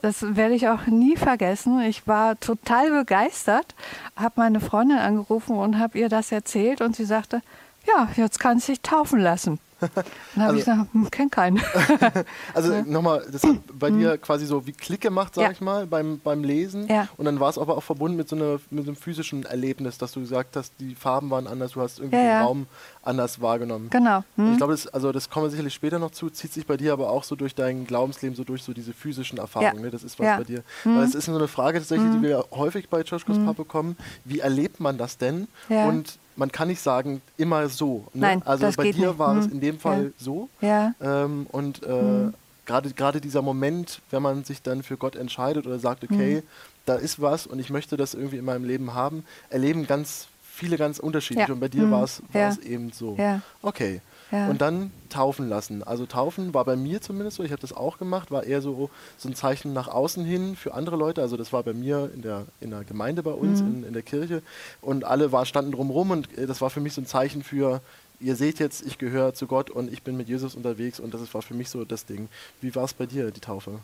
Das 0.00 0.34
werde 0.34 0.54
ich 0.54 0.66
auch 0.68 0.86
nie 0.86 1.16
vergessen. 1.16 1.80
Ich 1.82 2.08
war 2.08 2.40
total 2.40 2.90
begeistert, 2.90 3.74
habe 4.16 4.34
meine 4.36 4.60
Freundin 4.60 4.98
angerufen 4.98 5.56
und 5.56 5.78
habe 5.78 5.98
ihr 5.98 6.08
das 6.08 6.32
erzählt 6.32 6.80
und 6.80 6.96
sie 6.96 7.04
sagte, 7.04 7.42
ja, 7.86 8.08
jetzt 8.16 8.40
kannst 8.40 8.66
du 8.66 8.72
dich 8.72 8.80
taufen 8.80 9.20
lassen. 9.20 9.60
Dann 9.94 10.04
habe 10.36 10.44
Also- 10.44 10.58
ich 10.58 10.64
gesagt, 10.64 10.92
hm, 10.92 11.10
kenn 11.10 11.30
keinen. 11.30 11.60
Also 12.54 12.82
nochmal, 12.86 13.24
das 13.30 13.42
hat 13.42 13.56
bei 13.78 13.90
dir 13.90 14.18
quasi 14.18 14.46
so 14.46 14.66
wie 14.66 14.72
Klick 14.72 15.00
gemacht, 15.00 15.34
sag 15.34 15.42
Mhm. 15.42 15.46
Ja. 15.46 15.52
ich 15.52 15.60
mal, 15.60 15.86
beim, 15.86 16.20
beim 16.22 16.44
Lesen. 16.44 16.86
Ja. 16.88 17.08
Und 17.16 17.24
dann 17.26 17.40
war 17.40 17.50
es 17.50 17.58
aber 17.58 17.76
auch 17.76 17.82
verbunden 17.82 18.16
mit 18.16 18.28
so, 18.28 18.36
einer, 18.36 18.58
mit 18.70 18.84
so 18.84 18.90
einem 18.90 18.96
physischen 18.96 19.44
Erlebnis, 19.44 19.98
dass 19.98 20.12
du 20.12 20.20
gesagt 20.20 20.56
hast, 20.56 20.72
die 20.80 20.94
Farben 20.94 21.30
waren 21.30 21.46
anders, 21.46 21.72
du 21.72 21.80
hast 21.80 21.98
irgendwie 21.98 22.16
Ja, 22.16 22.22
den 22.22 22.30
ja. 22.30 22.42
Raum 22.44 22.66
anders 23.02 23.40
wahrgenommen. 23.40 23.90
genau. 23.90 24.18
Und 24.36 24.44
Hm? 24.44 24.52
Ich 24.52 24.58
glaube, 24.58 24.72
das, 24.72 24.86
also 24.88 25.12
das 25.12 25.28
kommen 25.30 25.46
wir 25.46 25.50
sicherlich 25.50 25.74
später 25.74 25.98
noch 25.98 26.10
zu, 26.12 26.30
zieht 26.30 26.52
sich 26.52 26.66
bei 26.66 26.76
dir 26.76 26.92
aber 26.92 27.10
auch 27.10 27.24
so 27.24 27.34
durch 27.36 27.54
dein 27.54 27.86
Glaubensleben, 27.86 28.34
so 28.36 28.44
durch 28.44 28.62
so 28.62 28.72
diese 28.72 28.92
physischen 28.92 29.38
Erfahrungen. 29.38 29.76
Ja. 29.76 29.82
Ne? 29.82 29.90
Das 29.90 30.02
ist 30.04 30.18
was 30.18 30.26
Ja. 30.26 30.36
bei 30.38 30.44
dir. 30.44 30.62
Weil 30.84 31.02
es 31.04 31.14
ist 31.14 31.26
so 31.26 31.34
eine 31.34 31.48
Frage 31.48 31.78
tatsächlich, 31.78 32.10
die 32.12 32.22
wir 32.22 32.44
häufig 32.52 32.88
bei 32.88 33.02
Joschkos 33.02 33.36
Papa 33.38 33.52
bekommen. 33.52 33.96
Wie 34.24 34.38
erlebt 34.40 34.80
man 34.80 34.96
das 34.98 35.18
denn? 35.18 35.48
Ja. 35.68 35.86
Und 35.86 36.18
man 36.36 36.50
kann 36.50 36.66
nicht 36.66 36.80
sagen, 36.80 37.22
immer 37.36 37.68
so. 37.68 38.06
Ne? 38.12 38.20
Nein, 38.22 38.42
also 38.44 38.68
bei 38.76 38.90
dir 38.90 39.08
nicht. 39.10 39.18
war 39.20 39.36
es 39.36 39.46
Mhm. 39.46 39.52
in 39.52 39.60
dem 39.60 39.73
Fall 39.78 40.04
Ja. 40.04 40.10
so. 40.18 40.48
Ja. 40.60 40.94
Ähm, 41.00 41.46
und 41.52 41.82
äh, 41.82 42.30
gerade 42.66 42.90
gerade 42.92 43.20
dieser 43.20 43.42
Moment, 43.42 44.00
wenn 44.10 44.22
man 44.22 44.44
sich 44.44 44.62
dann 44.62 44.82
für 44.82 44.96
Gott 44.96 45.16
entscheidet 45.16 45.66
oder 45.66 45.78
sagt, 45.78 46.08
Mhm. 46.10 46.16
okay, 46.16 46.42
da 46.86 46.94
ist 46.96 47.20
was 47.20 47.46
und 47.46 47.58
ich 47.58 47.70
möchte 47.70 47.96
das 47.96 48.14
irgendwie 48.14 48.36
in 48.38 48.44
meinem 48.44 48.64
Leben 48.64 48.94
haben, 48.94 49.24
erleben 49.50 49.86
ganz 49.86 50.28
viele 50.52 50.76
ganz 50.76 50.98
unterschiedlich. 50.98 51.48
Ja. 51.48 51.54
Und 51.54 51.60
bei 51.60 51.68
dir 51.68 51.86
Mhm. 51.86 51.90
war 51.90 52.04
es 52.04 52.22
Ja. 52.32 52.54
eben 52.64 52.92
so. 52.92 53.16
Okay. 53.62 54.00
Ja. 54.30 54.48
Und 54.48 54.60
dann 54.60 54.90
taufen 55.10 55.48
lassen. 55.48 55.82
Also 55.84 56.06
taufen 56.06 56.54
war 56.54 56.64
bei 56.64 56.74
mir 56.76 57.00
zumindest 57.00 57.36
so, 57.36 57.42
ich 57.44 57.52
habe 57.52 57.60
das 57.60 57.72
auch 57.72 57.98
gemacht, 57.98 58.30
war 58.32 58.42
eher 58.44 58.62
so, 58.62 58.90
so 59.16 59.28
ein 59.28 59.34
Zeichen 59.34 59.72
nach 59.72 59.86
außen 59.86 60.24
hin 60.24 60.56
für 60.56 60.74
andere 60.74 60.96
Leute. 60.96 61.20
Also 61.22 61.36
das 61.36 61.52
war 61.52 61.62
bei 61.62 61.72
mir 61.72 62.10
in 62.14 62.22
der, 62.22 62.46
in 62.60 62.70
der 62.70 62.82
Gemeinde 62.84 63.22
bei 63.22 63.30
uns, 63.32 63.60
Mhm. 63.62 63.66
in, 63.68 63.84
in 63.84 63.92
der 63.92 64.02
Kirche. 64.02 64.42
Und 64.80 65.04
alle 65.04 65.30
war, 65.30 65.44
standen 65.46 65.72
drumherum 65.72 66.10
und 66.10 66.36
äh, 66.38 66.46
das 66.46 66.60
war 66.60 66.70
für 66.70 66.80
mich 66.80 66.94
so 66.94 67.00
ein 67.02 67.06
Zeichen 67.06 67.42
für, 67.44 67.80
ihr 68.20 68.36
seht 68.36 68.58
jetzt, 68.58 68.86
ich 68.86 68.98
gehöre 68.98 69.34
zu 69.34 69.46
Gott 69.46 69.70
und 69.70 69.92
ich 69.92 70.02
bin 70.02 70.16
mit 70.16 70.28
Jesus 70.28 70.54
unterwegs 70.54 71.00
und 71.00 71.14
das 71.14 71.20
ist- 71.20 71.34
war 71.34 71.42
für 71.42 71.54
mich 71.54 71.70
so 71.70 71.84
das 71.84 72.06
Ding. 72.06 72.28
Wie 72.60 72.74
war 72.74 72.84
es 72.84 72.94
bei 72.94 73.06
dir, 73.06 73.30
die 73.30 73.40
Taufe? 73.40 73.80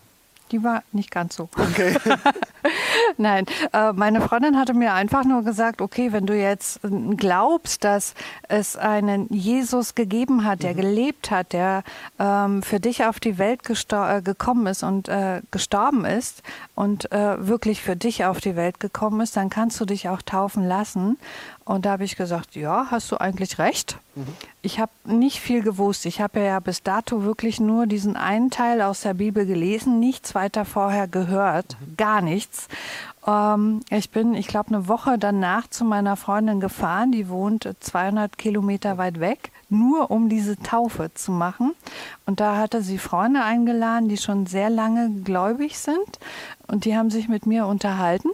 Die 0.53 0.65
war 0.65 0.83
nicht 0.93 1.11
ganz 1.11 1.37
so. 1.37 1.49
Okay. 1.57 1.97
Nein, 3.17 3.47
äh, 3.73 3.93
meine 3.93 4.21
Freundin 4.21 4.59
hatte 4.59 4.75
mir 4.75 4.95
einfach 4.95 5.25
nur 5.25 5.43
gesagt, 5.43 5.81
okay, 5.81 6.13
wenn 6.13 6.27
du 6.27 6.35
jetzt 6.35 6.81
glaubst, 7.17 7.85
dass 7.85 8.15
es 8.49 8.77
einen 8.77 9.29
Jesus 9.33 9.95
gegeben 9.95 10.45
hat, 10.45 10.63
der 10.63 10.73
mhm. 10.73 10.79
gelebt 10.79 11.31
hat, 11.31 11.53
der 11.53 11.83
ähm, 12.19 12.63
für 12.63 12.81
dich 12.81 13.05
auf 13.05 13.21
die 13.21 13.39
Welt 13.39 13.61
äh, 13.69 14.23
gekommen 14.23 14.67
ist 14.67 14.83
und 14.83 15.09
äh, 15.09 15.43
gestorben 15.51 16.05
ist 16.05 16.43
und 16.75 17.11
äh, 17.13 17.47
wirklich 17.47 17.83
für 17.83 17.97
dich 17.97 18.25
auf 18.25 18.41
die 18.41 18.57
Welt 18.57 18.81
gekommen 18.81 19.21
ist, 19.21 19.37
dann 19.37 19.51
kannst 19.51 19.81
du 19.81 19.85
dich 19.85 20.09
auch 20.09 20.23
taufen 20.23 20.67
lassen. 20.67 21.19
Und 21.71 21.87
da 21.87 21.93
habe 21.93 22.03
ich 22.03 22.17
gesagt, 22.17 22.57
ja, 22.57 22.89
hast 22.91 23.13
du 23.13 23.17
eigentlich 23.21 23.61
recht. 23.61 23.97
Mhm. 24.17 24.27
Ich 24.61 24.81
habe 24.81 24.91
nicht 25.05 25.39
viel 25.39 25.63
gewusst. 25.63 26.05
Ich 26.05 26.21
habe 26.21 26.41
ja 26.41 26.59
bis 26.59 26.83
dato 26.83 27.23
wirklich 27.23 27.61
nur 27.61 27.87
diesen 27.87 28.17
einen 28.17 28.51
Teil 28.51 28.83
aus 28.83 29.03
der 29.03 29.15
Bibel 29.15 29.47
gelesen, 29.47 30.01
nichts 30.01 30.35
weiter 30.35 30.65
vorher 30.65 31.07
gehört, 31.07 31.77
mhm. 31.79 31.97
gar 31.97 32.23
nichts. 32.23 32.67
Ähm, 33.25 33.83
ich 33.89 34.11
bin, 34.11 34.35
ich 34.35 34.49
glaube, 34.49 34.75
eine 34.75 34.89
Woche 34.89 35.17
danach 35.17 35.69
zu 35.69 35.85
meiner 35.85 36.17
Freundin 36.17 36.59
gefahren, 36.59 37.13
die 37.13 37.29
wohnt 37.29 37.73
200 37.79 38.37
Kilometer 38.37 38.99
weit 38.99 39.21
weg, 39.21 39.53
nur 39.69 40.11
um 40.11 40.29
diese 40.29 40.57
Taufe 40.57 41.15
zu 41.15 41.31
machen. 41.31 41.77
Und 42.27 42.41
da 42.41 42.57
hatte 42.57 42.83
sie 42.83 42.99
Freunde 42.99 43.45
eingeladen, 43.45 44.09
die 44.09 44.17
schon 44.17 44.47
sehr 44.47 44.71
lange 44.71 45.09
gläubig 45.23 45.79
sind. 45.79 46.19
Und 46.67 46.85
die 46.85 46.97
haben 46.97 47.11
sich 47.11 47.29
mit 47.29 47.47
mir 47.47 47.67
unterhalten. 47.67 48.31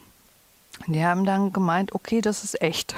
Die 0.86 1.04
haben 1.04 1.24
dann 1.24 1.52
gemeint, 1.52 1.94
okay, 1.94 2.20
das 2.20 2.44
ist 2.44 2.60
echt, 2.62 2.94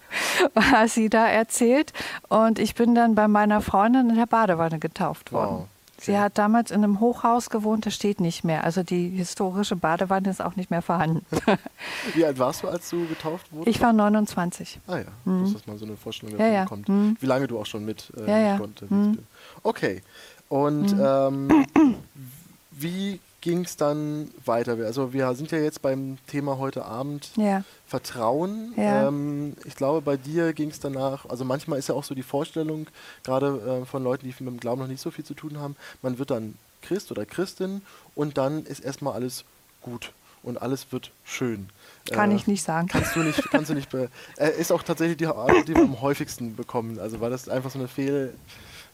was 0.54 0.94
sie 0.94 1.08
da 1.08 1.26
erzählt. 1.26 1.92
Und 2.28 2.58
ich 2.58 2.74
bin 2.74 2.94
dann 2.94 3.14
bei 3.14 3.28
meiner 3.28 3.60
Freundin 3.60 4.10
in 4.10 4.16
der 4.16 4.26
Badewanne 4.26 4.78
getauft 4.78 5.32
worden. 5.32 5.58
Wow. 5.58 5.68
Sie 6.02 6.18
hat 6.18 6.36
damals 6.36 6.72
in 6.72 6.82
einem 6.82 6.98
Hochhaus 6.98 7.48
gewohnt, 7.48 7.86
das 7.86 7.94
steht 7.94 8.20
nicht 8.20 8.42
mehr. 8.42 8.64
Also 8.64 8.82
die 8.82 9.08
historische 9.10 9.76
Badewanne 9.76 10.30
ist 10.30 10.42
auch 10.42 10.56
nicht 10.56 10.68
mehr 10.68 10.82
vorhanden. 10.82 11.24
Wie 12.14 12.24
alt 12.24 12.40
warst 12.40 12.64
du, 12.64 12.68
als 12.68 12.90
du 12.90 13.06
getauft 13.06 13.52
wurdest? 13.52 13.76
Ich 13.76 13.80
war 13.80 13.92
29. 13.92 14.80
Ah 14.88 14.98
ja, 14.98 15.04
mhm. 15.24 15.52
dass 15.52 15.64
man 15.66 15.78
so 15.78 15.84
eine 15.84 15.96
Vorstellung 15.96 16.36
davon 16.36 16.52
ja, 16.52 16.58
ja. 16.58 16.62
bekommt. 16.64 16.88
Mhm. 16.88 17.16
Wie 17.20 17.26
lange 17.26 17.46
du 17.46 17.58
auch 17.58 17.66
schon 17.66 17.84
mit, 17.84 18.12
äh, 18.16 18.46
ja, 18.46 18.58
mit 18.58 18.80
Gott 18.80 18.90
mhm. 18.90 19.18
Okay. 19.62 20.02
Und 20.48 20.96
mhm. 20.96 21.48
ähm, 21.50 21.66
wie 22.72 23.20
ging 23.42 23.64
es 23.64 23.76
dann 23.76 24.30
weiter? 24.46 24.72
Also 24.72 25.12
wir 25.12 25.34
sind 25.34 25.50
ja 25.50 25.58
jetzt 25.58 25.82
beim 25.82 26.16
Thema 26.26 26.56
heute 26.56 26.86
Abend 26.86 27.30
ja. 27.36 27.62
Vertrauen. 27.86 28.72
Ja. 28.76 29.08
Ähm, 29.08 29.54
ich 29.66 29.76
glaube, 29.76 30.00
bei 30.00 30.16
dir 30.16 30.54
ging 30.54 30.70
es 30.70 30.80
danach, 30.80 31.26
also 31.26 31.44
manchmal 31.44 31.78
ist 31.78 31.88
ja 31.88 31.94
auch 31.94 32.04
so 32.04 32.14
die 32.14 32.22
Vorstellung, 32.22 32.86
gerade 33.22 33.82
äh, 33.82 33.86
von 33.86 34.02
Leuten, 34.02 34.26
die 34.26 34.34
mit 34.42 34.54
dem 34.54 34.60
Glauben 34.60 34.80
noch 34.80 34.88
nicht 34.88 35.02
so 35.02 35.10
viel 35.10 35.24
zu 35.24 35.34
tun 35.34 35.58
haben, 35.58 35.76
man 36.00 36.18
wird 36.18 36.30
dann 36.30 36.54
Christ 36.80 37.10
oder 37.10 37.26
Christin 37.26 37.82
und 38.14 38.38
dann 38.38 38.64
ist 38.64 38.80
erstmal 38.80 39.12
alles 39.12 39.44
gut 39.82 40.12
und 40.42 40.62
alles 40.62 40.86
wird 40.90 41.10
schön. 41.24 41.68
Kann 42.10 42.30
äh, 42.30 42.36
ich 42.36 42.46
nicht 42.46 42.62
sagen. 42.62 42.88
Kannst 42.88 43.14
du 43.16 43.20
nicht, 43.20 43.42
kannst 43.50 43.70
du 43.70 43.74
nicht. 43.74 43.88
Äh, 44.38 44.58
ist 44.58 44.72
auch 44.72 44.82
tatsächlich 44.82 45.18
die 45.18 45.26
Art, 45.26 45.68
die 45.68 45.74
wir 45.74 45.82
am 45.82 46.00
häufigsten 46.00 46.56
bekommen. 46.56 46.98
Also 46.98 47.20
war 47.20 47.28
das 47.28 47.48
einfach 47.48 47.70
so 47.70 47.78
eine 47.78 47.88
Fehl, 47.88 48.32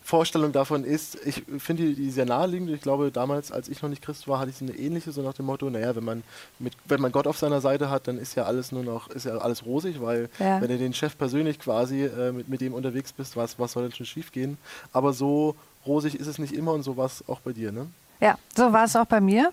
Vorstellung 0.08 0.52
davon 0.52 0.84
ist, 0.84 1.18
ich 1.26 1.42
finde 1.58 1.92
die, 1.92 2.10
sehr 2.10 2.24
naheliegend. 2.24 2.70
Ich 2.70 2.80
glaube, 2.80 3.12
damals, 3.12 3.52
als 3.52 3.68
ich 3.68 3.82
noch 3.82 3.90
nicht 3.90 4.00
Christ 4.00 4.26
war, 4.26 4.38
hatte 4.38 4.50
ich 4.50 4.62
eine 4.62 4.72
ähnliche, 4.72 5.12
so 5.12 5.20
nach 5.20 5.34
dem 5.34 5.44
Motto, 5.44 5.68
naja, 5.68 5.94
wenn 5.94 6.04
man, 6.04 6.22
mit, 6.58 6.72
wenn 6.86 7.02
man 7.02 7.12
Gott 7.12 7.26
auf 7.26 7.36
seiner 7.36 7.60
Seite 7.60 7.90
hat, 7.90 8.08
dann 8.08 8.16
ist 8.16 8.34
ja 8.34 8.44
alles 8.44 8.72
nur 8.72 8.82
noch, 8.82 9.10
ist 9.10 9.26
ja 9.26 9.36
alles 9.36 9.66
rosig, 9.66 10.00
weil 10.00 10.30
ja. 10.38 10.62
wenn 10.62 10.68
du 10.68 10.78
den 10.78 10.94
Chef 10.94 11.18
persönlich 11.18 11.58
quasi 11.58 12.04
äh, 12.04 12.32
mit, 12.32 12.48
mit 12.48 12.62
dem 12.62 12.72
unterwegs 12.72 13.12
bist, 13.12 13.36
was, 13.36 13.58
was 13.58 13.72
soll 13.72 13.82
denn 13.82 13.92
schon 13.92 14.06
schief 14.06 14.32
gehen? 14.32 14.56
Aber 14.94 15.12
so 15.12 15.56
rosig 15.84 16.18
ist 16.18 16.26
es 16.26 16.38
nicht 16.38 16.54
immer 16.54 16.72
und 16.72 16.84
so 16.84 16.96
war 16.96 17.04
es 17.04 17.22
auch 17.28 17.40
bei 17.40 17.52
dir, 17.52 17.70
ne? 17.70 17.86
Ja, 18.20 18.36
so 18.54 18.72
war 18.72 18.84
es 18.84 18.96
auch 18.96 19.06
bei 19.06 19.20
mir. 19.20 19.52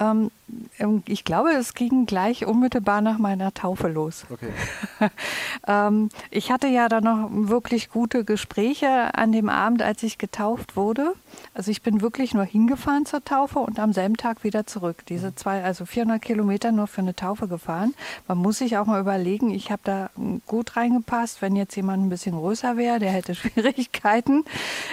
Ähm, 0.00 0.30
ich 1.06 1.24
glaube, 1.24 1.50
es 1.50 1.74
ging 1.74 2.06
gleich 2.06 2.46
unmittelbar 2.46 3.00
nach 3.00 3.18
meiner 3.18 3.54
Taufe 3.54 3.88
los. 3.88 4.24
Okay. 4.30 4.50
ähm, 5.68 6.08
ich 6.30 6.50
hatte 6.50 6.66
ja 6.66 6.88
dann 6.88 7.04
noch 7.04 7.28
wirklich 7.30 7.90
gute 7.90 8.24
Gespräche 8.24 9.14
an 9.14 9.30
dem 9.30 9.48
Abend, 9.48 9.82
als 9.82 10.02
ich 10.02 10.18
getauft 10.18 10.76
wurde. 10.76 11.12
Also 11.54 11.70
ich 11.70 11.82
bin 11.82 12.00
wirklich 12.00 12.34
nur 12.34 12.44
hingefahren 12.44 13.06
zur 13.06 13.24
Taufe 13.24 13.60
und 13.60 13.78
am 13.78 13.92
selben 13.92 14.16
Tag 14.16 14.42
wieder 14.42 14.66
zurück. 14.66 15.04
Diese 15.08 15.28
mhm. 15.28 15.36
zwei, 15.36 15.62
also 15.62 15.84
400 15.86 16.20
Kilometer 16.20 16.72
nur 16.72 16.86
für 16.86 17.02
eine 17.02 17.14
Taufe 17.14 17.46
gefahren. 17.46 17.94
Man 18.26 18.38
muss 18.38 18.58
sich 18.58 18.76
auch 18.78 18.86
mal 18.86 19.00
überlegen, 19.00 19.50
ich 19.50 19.70
habe 19.70 19.82
da 19.84 20.10
gut 20.46 20.76
reingepasst. 20.76 21.42
Wenn 21.42 21.56
jetzt 21.56 21.76
jemand 21.76 22.04
ein 22.04 22.08
bisschen 22.08 22.34
größer 22.36 22.76
wäre, 22.76 22.98
der 22.98 23.12
hätte 23.12 23.34
Schwierigkeiten. 23.36 24.44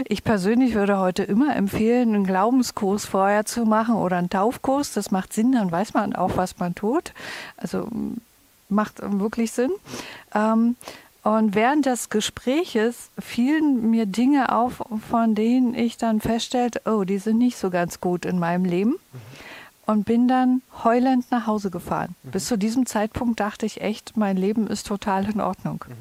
Ich 0.05 0.23
persönlich 0.23 0.75
würde 0.75 0.99
heute 0.99 1.23
immer 1.23 1.55
empfehlen, 1.55 2.13
einen 2.13 2.25
Glaubenskurs 2.25 3.05
vorher 3.07 3.45
zu 3.45 3.65
machen 3.65 3.95
oder 3.95 4.17
einen 4.17 4.29
Taufkurs. 4.29 4.93
Das 4.93 5.11
macht 5.11 5.33
Sinn, 5.33 5.53
dann 5.53 5.71
weiß 5.71 5.93
man 5.93 6.15
auch, 6.15 6.37
was 6.37 6.59
man 6.59 6.75
tut. 6.75 7.13
Also 7.57 7.87
macht 8.69 8.99
wirklich 9.01 9.51
Sinn. 9.51 9.71
Ähm, 10.33 10.75
und 11.23 11.55
während 11.55 11.85
des 11.85 12.09
Gespräches 12.09 13.09
fielen 13.19 13.89
mir 13.89 14.05
Dinge 14.05 14.55
auf, 14.55 14.81
von 15.09 15.35
denen 15.35 15.73
ich 15.73 15.97
dann 15.97 16.21
feststellte, 16.21 16.81
oh, 16.85 17.03
die 17.03 17.17
sind 17.17 17.37
nicht 17.37 17.57
so 17.57 17.69
ganz 17.69 17.99
gut 17.99 18.25
in 18.25 18.39
meinem 18.39 18.63
Leben. 18.63 18.91
Mhm. 18.91 19.19
Und 19.87 20.05
bin 20.05 20.27
dann 20.27 20.61
heulend 20.83 21.31
nach 21.31 21.47
Hause 21.47 21.69
gefahren. 21.69 22.15
Mhm. 22.23 22.31
Bis 22.31 22.45
zu 22.45 22.57
diesem 22.57 22.85
Zeitpunkt 22.85 23.39
dachte 23.39 23.65
ich 23.65 23.81
echt, 23.81 24.17
mein 24.17 24.35
Leben 24.37 24.67
ist 24.67 24.87
total 24.87 25.29
in 25.29 25.41
Ordnung. 25.41 25.83
Mhm. 25.87 25.93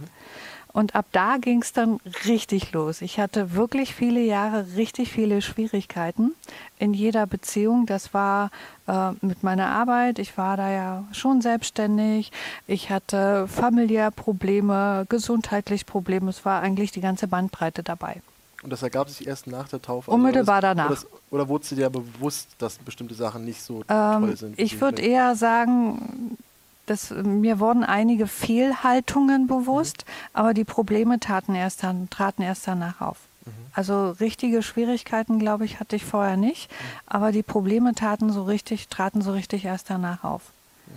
Und 0.76 0.94
ab 0.94 1.06
da 1.12 1.38
ging 1.38 1.62
es 1.62 1.72
dann 1.72 2.00
richtig 2.26 2.72
los. 2.72 3.00
Ich 3.00 3.18
hatte 3.18 3.54
wirklich 3.54 3.94
viele 3.94 4.20
Jahre 4.20 4.66
richtig 4.76 5.10
viele 5.10 5.40
Schwierigkeiten 5.40 6.32
in 6.78 6.92
jeder 6.92 7.26
Beziehung. 7.26 7.86
Das 7.86 8.12
war 8.12 8.50
äh, 8.86 9.12
mit 9.22 9.42
meiner 9.42 9.68
Arbeit. 9.68 10.18
Ich 10.18 10.36
war 10.36 10.58
da 10.58 10.70
ja 10.70 11.04
schon 11.12 11.40
selbstständig. 11.40 12.30
Ich 12.66 12.90
hatte 12.90 13.48
familiär 13.48 14.10
Probleme, 14.10 15.06
gesundheitlich 15.08 15.86
Probleme. 15.86 16.28
Es 16.28 16.44
war 16.44 16.60
eigentlich 16.60 16.92
die 16.92 17.00
ganze 17.00 17.26
Bandbreite 17.26 17.82
dabei. 17.82 18.20
Und 18.62 18.68
das 18.68 18.82
ergab 18.82 19.08
sich 19.08 19.26
erst 19.26 19.46
nach 19.46 19.68
der 19.68 19.80
Taufe? 19.80 20.10
Also 20.10 20.14
Unmittelbar 20.14 20.56
also 20.56 20.66
danach. 20.66 20.90
Oder, 20.90 20.94
das, 20.94 21.06
oder 21.30 21.48
wurde 21.48 21.74
dir 21.74 21.88
bewusst, 21.88 22.48
dass 22.58 22.76
bestimmte 22.76 23.14
Sachen 23.14 23.46
nicht 23.46 23.62
so 23.62 23.82
ähm, 23.88 24.20
toll 24.20 24.36
sind? 24.36 24.58
Ich 24.58 24.78
würde 24.78 25.00
eher 25.00 25.36
sagen, 25.36 26.36
das, 26.86 27.10
mir 27.10 27.58
wurden 27.58 27.84
einige 27.84 28.26
Fehlhaltungen 28.26 29.46
bewusst, 29.46 30.04
mhm. 30.06 30.12
aber 30.32 30.54
die 30.54 30.64
Probleme 30.64 31.20
taten 31.20 31.54
erst 31.54 31.82
dann, 31.82 32.08
traten 32.10 32.42
erst 32.42 32.66
danach 32.66 33.00
auf. 33.00 33.18
Mhm. 33.44 33.50
Also 33.72 34.10
richtige 34.10 34.62
Schwierigkeiten, 34.62 35.38
glaube 35.38 35.64
ich, 35.64 35.80
hatte 35.80 35.96
ich 35.96 36.04
vorher 36.04 36.36
nicht, 36.36 36.70
mhm. 36.70 36.74
aber 37.06 37.32
die 37.32 37.42
Probleme 37.42 37.94
taten 37.94 38.32
so 38.32 38.44
richtig, 38.44 38.88
traten 38.88 39.20
so 39.20 39.32
richtig 39.32 39.64
erst 39.64 39.90
danach 39.90 40.24
auf. 40.24 40.52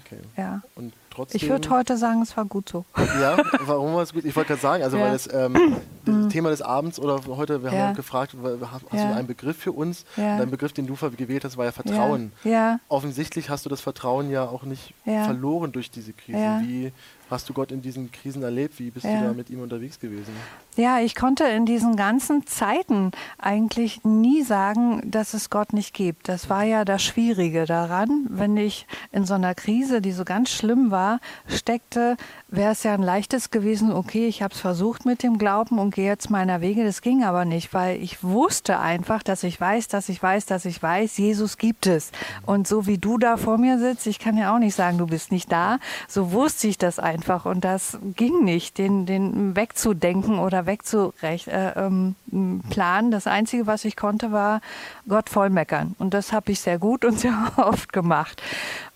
Okay. 0.06 0.20
Ja. 0.38 0.62
Und 0.76 0.94
trotzdem. 1.10 1.42
Ich 1.42 1.50
würde 1.50 1.70
heute 1.70 1.98
sagen, 1.98 2.22
es 2.22 2.36
war 2.38 2.46
gut 2.46 2.70
so. 2.70 2.86
Ja, 3.20 3.38
warum 3.66 3.94
war 3.94 4.04
es 4.04 4.14
gut? 4.14 4.26
Ich 4.26 4.36
wollte 4.36 4.50
gerade 4.50 4.62
sagen, 4.62 4.84
also 4.84 4.98
ja. 4.98 5.06
weil 5.06 5.12
das, 5.14 5.32
ähm, 5.32 5.76
das 6.06 6.16
mhm. 6.16 6.30
Thema 6.30 6.50
des 6.50 6.62
Abends 6.62 7.00
oder 7.00 7.22
heute, 7.28 7.64
wir 7.64 7.74
ja. 7.74 7.88
haben 7.88 7.96
gefragt, 7.96 8.36
hast 8.62 8.94
ja. 8.94 9.10
du 9.10 9.16
einen 9.16 9.28
Begriff 9.28 9.58
für 9.58 9.72
uns? 9.72 10.06
Ja. 10.16 10.38
Dein 10.38 10.52
Begriff, 10.52 10.74
den 10.74 10.88
du 10.88 10.96
gewählt 10.96 11.44
hast, 11.44 11.58
war 11.58 11.66
ja 11.66 11.72
Vertrauen. 11.72 12.32
Ja. 12.44 12.80
Offensichtlich 12.88 13.50
hast 13.50 13.66
du 13.66 13.70
das 13.70 13.82
Vertrauen 13.82 14.30
ja 14.30 14.44
auch 14.44 14.64
nicht 14.64 14.94
verloren 15.04 15.72
durch 15.72 15.92
diese 15.92 16.14
Krise. 16.14 16.62
Wie 16.62 16.92
hast 17.30 17.48
du 17.48 17.54
Gott 17.54 17.72
in 17.72 17.82
diesen 17.82 18.12
Krisen 18.12 18.42
erlebt? 18.44 18.80
Wie 18.80 18.90
bist 18.92 19.06
du 19.06 19.10
da 19.10 19.34
mit 19.34 19.50
ihm 19.50 19.62
unterwegs 19.62 20.00
gewesen? 20.00 20.34
Ja, 20.76 21.00
ich 21.00 21.16
konnte 21.16 21.44
in 21.44 21.66
diesen 21.66 21.96
ganzen 21.96 22.48
Zeiten 22.48 23.12
eigentlich 23.38 24.04
nie 24.04 24.44
sagen, 24.44 25.02
dass 25.10 25.34
es 25.34 25.50
Gott 25.50 25.74
nicht 25.74 25.94
gibt. 25.94 26.30
Das 26.30 26.50
war 26.50 26.64
ja 26.64 26.86
das 26.86 27.04
Schwierige 27.04 27.66
daran. 27.66 28.28
Wenn 28.30 28.56
ich 28.58 28.88
in 29.12 29.26
so 29.26 29.34
einer 29.34 29.56
Krise, 29.56 30.02
die 30.02 30.12
so 30.12 30.24
ganz 30.24 30.50
schlimm 30.50 30.92
war, 30.92 31.09
steckte, 31.48 32.16
wäre 32.50 32.72
es 32.72 32.84
ja 32.84 32.94
ein 32.94 33.02
leichtes 33.02 33.52
gewesen, 33.52 33.92
okay, 33.92 34.28
ich 34.28 34.42
habe 34.42 34.54
es 34.54 34.60
versucht 34.60 35.06
mit 35.06 35.24
dem 35.24 35.38
Glauben 35.38 35.80
und 35.80 35.94
gehe 35.94 36.06
jetzt 36.06 36.30
meiner 36.30 36.62
Wege. 36.62 36.84
Das 36.84 37.02
ging 37.02 37.24
aber 37.24 37.46
nicht, 37.46 37.74
weil 37.74 38.02
ich 38.02 38.24
wusste 38.24 38.80
einfach, 38.80 39.24
dass 39.24 39.44
ich 39.44 39.60
weiß, 39.60 39.88
dass 39.88 40.10
ich 40.10 40.22
weiß, 40.22 40.46
dass 40.46 40.66
ich 40.66 40.82
weiß, 40.82 41.18
Jesus 41.18 41.58
gibt 41.58 41.88
es. 41.88 42.12
Und 42.46 42.68
so 42.68 42.88
wie 42.88 42.98
du 42.98 43.18
da 43.18 43.38
vor 43.38 43.58
mir 43.58 43.80
sitzt, 43.80 44.08
ich 44.08 44.20
kann 44.20 44.38
ja 44.38 44.54
auch 44.54 44.60
nicht 44.60 44.76
sagen, 44.76 44.98
du 44.98 45.08
bist 45.08 45.32
nicht 45.32 45.52
da, 45.52 45.80
so 46.08 46.32
wusste 46.32 46.68
ich 46.68 46.78
das 46.78 47.00
einfach. 47.00 47.46
Und 47.46 47.64
das 47.64 47.98
ging 48.16 48.44
nicht, 48.44 48.78
den, 48.78 49.06
den 49.06 49.56
wegzudenken 49.56 50.40
oder 50.40 50.66
wegzuplanen. 50.66 51.40
Äh, 51.48 51.86
ähm, 51.86 53.12
das 53.12 53.28
Einzige, 53.28 53.68
was 53.68 53.86
ich 53.86 53.96
konnte, 53.96 54.32
war 54.32 54.62
Gott 55.08 55.30
vollmeckern. 55.30 55.96
Und 56.00 56.14
das 56.14 56.34
habe 56.34 56.52
ich 56.52 56.60
sehr 56.60 56.80
gut 56.80 57.06
und 57.06 57.20
sehr 57.20 57.52
oft 57.58 57.94
gemacht. 57.94 58.42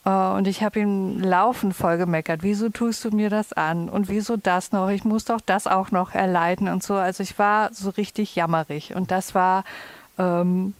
Äh, 0.06 0.10
und 0.10 0.48
ich 0.48 0.64
habe 0.64 0.80
ihm 0.80 1.20
laufend 1.20 1.76
vollgemeckert. 1.76 2.44
Wieso 2.44 2.70
tust 2.70 3.04
du 3.06 3.12
mir 3.12 3.30
das 3.30 3.54
an? 3.54 3.90
Und 3.90 4.10
wieso 4.10 4.38
das 4.38 4.72
noch? 4.72 4.90
Ich 4.90 5.04
muss 5.04 5.26
doch 5.26 5.42
das 5.42 5.68
auch 5.68 5.92
noch 5.92 6.14
erleiden 6.14 6.68
und 6.68 6.84
so. 6.84 6.96
Also 6.96 7.24
ich 7.24 7.38
war 7.40 7.74
so 7.74 7.90
richtig 7.90 8.36
jammerig. 8.36 8.96
Und 8.96 9.12
das 9.12 9.36
war 9.36 9.64
ähm, 10.18 10.74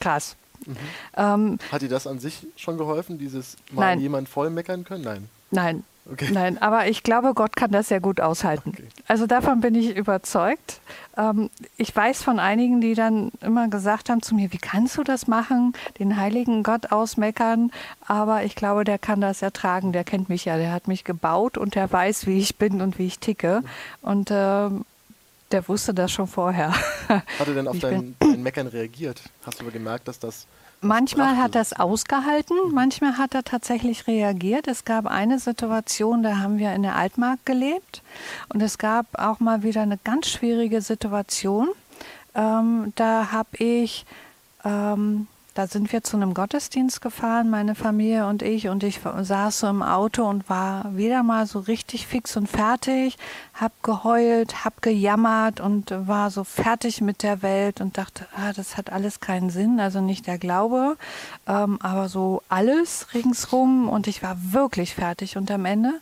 krass. 0.00 0.36
Mhm. 0.66 0.76
Ähm, 1.16 1.58
Hat 1.72 1.82
dir 1.82 1.88
das 1.88 2.06
an 2.06 2.18
sich 2.18 2.46
schon 2.56 2.76
geholfen, 2.76 3.18
dieses 3.18 3.56
mal 3.72 3.86
Nein. 3.86 4.00
jemand 4.00 4.28
vollmeckern 4.28 4.84
können? 4.84 5.04
Nein. 5.04 5.28
Nein, 5.50 5.84
Okay. 6.12 6.28
Nein, 6.32 6.60
aber 6.60 6.88
ich 6.88 7.02
glaube, 7.02 7.34
Gott 7.34 7.54
kann 7.54 7.70
das 7.70 7.88
sehr 7.88 8.00
gut 8.00 8.20
aushalten. 8.20 8.70
Okay. 8.74 8.88
Also 9.06 9.26
davon 9.26 9.60
bin 9.60 9.74
ich 9.74 9.96
überzeugt. 9.96 10.80
Ähm, 11.16 11.50
ich 11.76 11.94
weiß 11.94 12.22
von 12.22 12.40
einigen, 12.40 12.80
die 12.80 12.94
dann 12.94 13.30
immer 13.40 13.68
gesagt 13.68 14.10
haben 14.10 14.20
zu 14.20 14.34
mir, 14.34 14.52
wie 14.52 14.58
kannst 14.58 14.96
du 14.98 15.04
das 15.04 15.28
machen, 15.28 15.72
den 15.98 16.16
heiligen 16.16 16.62
Gott 16.62 16.90
ausmeckern? 16.90 17.70
Aber 18.06 18.42
ich 18.42 18.56
glaube, 18.56 18.84
der 18.84 18.98
kann 18.98 19.20
das 19.20 19.40
ertragen. 19.40 19.92
Der 19.92 20.02
kennt 20.02 20.28
mich 20.28 20.44
ja, 20.44 20.56
der 20.56 20.72
hat 20.72 20.88
mich 20.88 21.04
gebaut 21.04 21.56
und 21.56 21.76
der 21.76 21.90
weiß, 21.90 22.26
wie 22.26 22.38
ich 22.38 22.56
bin 22.56 22.80
und 22.80 22.98
wie 22.98 23.06
ich 23.06 23.20
ticke. 23.20 23.62
Und 24.02 24.30
ähm, 24.32 24.84
der 25.52 25.68
wusste 25.68 25.94
das 25.94 26.10
schon 26.10 26.26
vorher. 26.26 26.72
Hat 27.08 27.22
er 27.46 27.54
denn 27.54 27.68
auf 27.68 27.78
dein, 27.78 28.16
dein 28.18 28.42
Meckern 28.42 28.66
reagiert? 28.66 29.22
Hast 29.44 29.60
du 29.60 29.64
aber 29.64 29.72
gemerkt, 29.72 30.08
dass 30.08 30.18
das 30.18 30.46
Manchmal 30.82 31.36
hat 31.36 31.56
es 31.56 31.74
ausgehalten, 31.74 32.56
manchmal 32.72 33.18
hat 33.18 33.34
er 33.34 33.44
tatsächlich 33.44 34.06
reagiert. 34.06 34.66
Es 34.66 34.86
gab 34.86 35.06
eine 35.06 35.38
Situation, 35.38 36.22
da 36.22 36.38
haben 36.38 36.56
wir 36.56 36.72
in 36.72 36.82
der 36.82 36.96
Altmark 36.96 37.44
gelebt 37.44 38.02
und 38.48 38.62
es 38.62 38.78
gab 38.78 39.06
auch 39.12 39.40
mal 39.40 39.62
wieder 39.62 39.82
eine 39.82 39.98
ganz 39.98 40.28
schwierige 40.28 40.80
Situation. 40.80 41.68
Ähm, 42.34 42.94
da 42.96 43.30
habe 43.30 43.58
ich 43.58 44.06
ähm, 44.64 45.26
da 45.54 45.66
sind 45.66 45.92
wir 45.92 46.02
zu 46.02 46.16
einem 46.16 46.34
Gottesdienst 46.34 47.00
gefahren, 47.00 47.50
meine 47.50 47.74
Familie 47.74 48.26
und 48.26 48.42
ich, 48.42 48.68
und 48.68 48.82
ich 48.84 49.00
saß 49.00 49.60
so 49.60 49.66
im 49.66 49.82
Auto 49.82 50.24
und 50.24 50.48
war 50.48 50.96
wieder 50.96 51.22
mal 51.22 51.46
so 51.46 51.58
richtig 51.58 52.06
fix 52.06 52.36
und 52.36 52.48
fertig, 52.48 53.18
hab 53.54 53.82
geheult, 53.82 54.64
hab 54.64 54.82
gejammert 54.82 55.60
und 55.60 55.90
war 55.90 56.30
so 56.30 56.44
fertig 56.44 57.00
mit 57.00 57.22
der 57.22 57.42
Welt 57.42 57.80
und 57.80 57.98
dachte, 57.98 58.26
ah, 58.36 58.52
das 58.52 58.76
hat 58.76 58.90
alles 58.92 59.20
keinen 59.20 59.50
Sinn, 59.50 59.80
also 59.80 60.00
nicht 60.00 60.26
der 60.26 60.38
Glaube, 60.38 60.96
ähm, 61.46 61.78
aber 61.82 62.08
so 62.08 62.42
alles 62.48 63.08
ringsrum 63.14 63.88
und 63.88 64.06
ich 64.06 64.22
war 64.22 64.36
wirklich 64.52 64.94
fertig 64.94 65.36
und 65.36 65.50
am 65.50 65.64
Ende. 65.64 66.00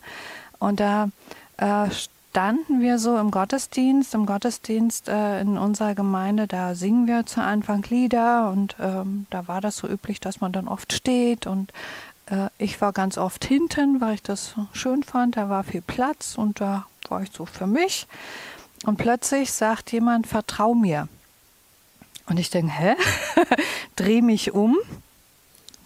Und 0.59 0.79
da 0.79 1.09
äh, 1.57 1.87
standen 2.31 2.81
wir 2.81 2.99
so 2.99 3.17
im 3.17 3.31
Gottesdienst, 3.31 4.13
im 4.13 4.25
Gottesdienst 4.25 5.09
äh, 5.09 5.41
in 5.41 5.57
unserer 5.57 5.95
Gemeinde, 5.95 6.47
da 6.47 6.75
singen 6.75 7.07
wir 7.07 7.25
zu 7.25 7.41
Anfang 7.41 7.83
Lieder 7.89 8.51
und 8.51 8.75
ähm, 8.79 9.25
da 9.29 9.47
war 9.47 9.61
das 9.61 9.77
so 9.77 9.87
üblich, 9.87 10.19
dass 10.19 10.39
man 10.39 10.51
dann 10.51 10.67
oft 10.67 10.93
steht 10.93 11.47
und 11.47 11.73
äh, 12.27 12.49
ich 12.57 12.79
war 12.81 12.93
ganz 12.93 13.17
oft 13.17 13.43
hinten, 13.45 13.99
weil 13.99 14.15
ich 14.15 14.23
das 14.23 14.55
schön 14.73 15.03
fand, 15.03 15.37
da 15.37 15.49
war 15.49 15.63
viel 15.63 15.81
Platz 15.81 16.37
und 16.37 16.61
da 16.61 16.85
war 17.09 17.23
ich 17.23 17.31
so 17.31 17.45
für 17.45 17.67
mich 17.67 18.07
und 18.85 18.97
plötzlich 18.97 19.51
sagt 19.51 19.91
jemand, 19.91 20.27
vertrau 20.27 20.75
mir. 20.75 21.07
Und 22.27 22.39
ich 22.39 22.51
denke, 22.51 22.71
hä? 22.71 22.95
Dreh 23.95 24.21
mich 24.21 24.53
um 24.53 24.77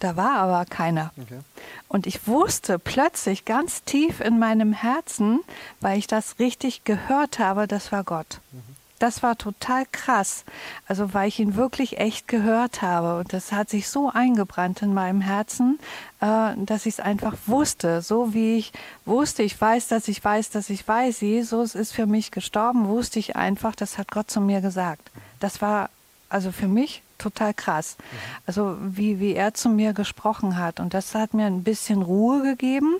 da 0.00 0.16
war 0.16 0.36
aber 0.36 0.64
keiner. 0.64 1.12
Okay. 1.20 1.40
Und 1.88 2.06
ich 2.06 2.26
wusste 2.26 2.78
plötzlich 2.78 3.44
ganz 3.44 3.84
tief 3.84 4.20
in 4.20 4.38
meinem 4.38 4.72
Herzen, 4.72 5.40
weil 5.80 5.98
ich 5.98 6.06
das 6.06 6.38
richtig 6.38 6.84
gehört 6.84 7.38
habe, 7.38 7.66
das 7.66 7.92
war 7.92 8.04
Gott. 8.04 8.40
Mhm. 8.52 8.74
Das 9.04 9.22
war 9.22 9.36
total 9.36 9.84
krass. 9.92 10.44
Also 10.86 11.12
weil 11.14 11.28
ich 11.28 11.38
ihn 11.38 11.56
wirklich 11.56 11.98
echt 11.98 12.26
gehört 12.26 12.80
habe. 12.80 13.18
Und 13.18 13.32
das 13.32 13.52
hat 13.52 13.68
sich 13.68 13.88
so 13.88 14.08
eingebrannt 14.08 14.82
in 14.82 14.94
meinem 14.94 15.20
Herzen, 15.20 15.78
äh, 16.20 16.52
dass 16.56 16.86
ich 16.86 16.94
es 16.94 17.00
einfach 17.00 17.36
wusste. 17.46 18.02
So 18.02 18.34
wie 18.34 18.56
ich 18.56 18.72
wusste, 19.04 19.42
ich 19.42 19.60
weiß, 19.60 19.88
dass 19.88 20.08
ich 20.08 20.24
weiß, 20.24 20.50
dass 20.50 20.70
ich 20.70 20.88
weiß, 20.88 21.20
Jesus 21.20 21.74
ist 21.74 21.92
für 21.92 22.06
mich 22.06 22.30
gestorben, 22.30 22.88
wusste 22.88 23.18
ich 23.18 23.36
einfach, 23.36 23.74
das 23.74 23.98
hat 23.98 24.10
Gott 24.10 24.30
zu 24.30 24.40
mir 24.40 24.60
gesagt. 24.60 25.10
Das 25.38 25.60
war 25.60 25.90
also 26.28 26.50
für 26.50 26.68
mich 26.68 27.03
total 27.18 27.54
krass. 27.54 27.96
Mhm. 27.98 28.16
Also 28.46 28.76
wie, 28.80 29.20
wie 29.20 29.34
er 29.34 29.54
zu 29.54 29.68
mir 29.68 29.92
gesprochen 29.92 30.58
hat. 30.58 30.80
Und 30.80 30.94
das 30.94 31.14
hat 31.14 31.34
mir 31.34 31.46
ein 31.46 31.62
bisschen 31.62 32.02
Ruhe 32.02 32.42
gegeben. 32.42 32.96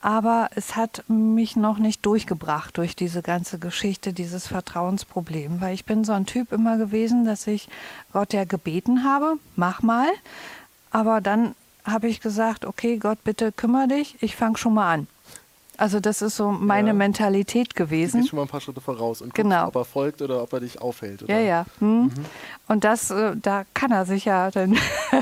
Aber 0.00 0.50
es 0.54 0.76
hat 0.76 1.02
mich 1.08 1.56
noch 1.56 1.78
nicht 1.78 2.04
durchgebracht 2.04 2.76
durch 2.76 2.94
diese 2.94 3.22
ganze 3.22 3.58
Geschichte, 3.58 4.12
dieses 4.12 4.46
Vertrauensproblem. 4.46 5.62
Weil 5.62 5.72
ich 5.72 5.86
bin 5.86 6.04
so 6.04 6.12
ein 6.12 6.26
Typ 6.26 6.52
immer 6.52 6.76
gewesen, 6.76 7.24
dass 7.24 7.46
ich 7.46 7.68
Gott 8.12 8.34
ja 8.34 8.44
gebeten 8.44 9.02
habe, 9.04 9.38
mach 9.56 9.80
mal. 9.80 10.08
Aber 10.90 11.22
dann 11.22 11.54
habe 11.84 12.08
ich 12.08 12.20
gesagt, 12.20 12.64
okay, 12.64 12.98
Gott, 12.98 13.24
bitte 13.24 13.50
kümmere 13.50 13.88
dich, 13.88 14.16
ich 14.22 14.36
fange 14.36 14.58
schon 14.58 14.74
mal 14.74 14.92
an. 14.92 15.06
Also 15.76 16.00
das 16.00 16.22
ist 16.22 16.36
so 16.36 16.50
meine 16.50 16.88
ja. 16.88 16.94
Mentalität 16.94 17.74
gewesen. 17.74 18.22
Du 18.22 18.28
schon 18.28 18.36
mal 18.36 18.42
ein 18.42 18.48
paar 18.48 18.60
Schritte 18.60 18.80
voraus 18.80 19.20
und 19.20 19.34
guckst, 19.34 19.42
genau. 19.42 19.66
ob 19.66 19.76
er 19.76 19.84
folgt 19.84 20.22
oder 20.22 20.42
ob 20.42 20.52
er 20.52 20.60
dich 20.60 20.80
aufhält. 20.80 21.22
Oder? 21.22 21.34
Ja, 21.34 21.40
ja. 21.40 21.66
Hm. 21.80 22.02
Mhm. 22.04 22.12
Und 22.68 22.84
das, 22.84 23.10
äh, 23.10 23.36
da 23.36 23.64
kann 23.74 23.90
er 23.90 24.06
sich 24.06 24.24
ja 24.24 24.50
dann 24.50 24.76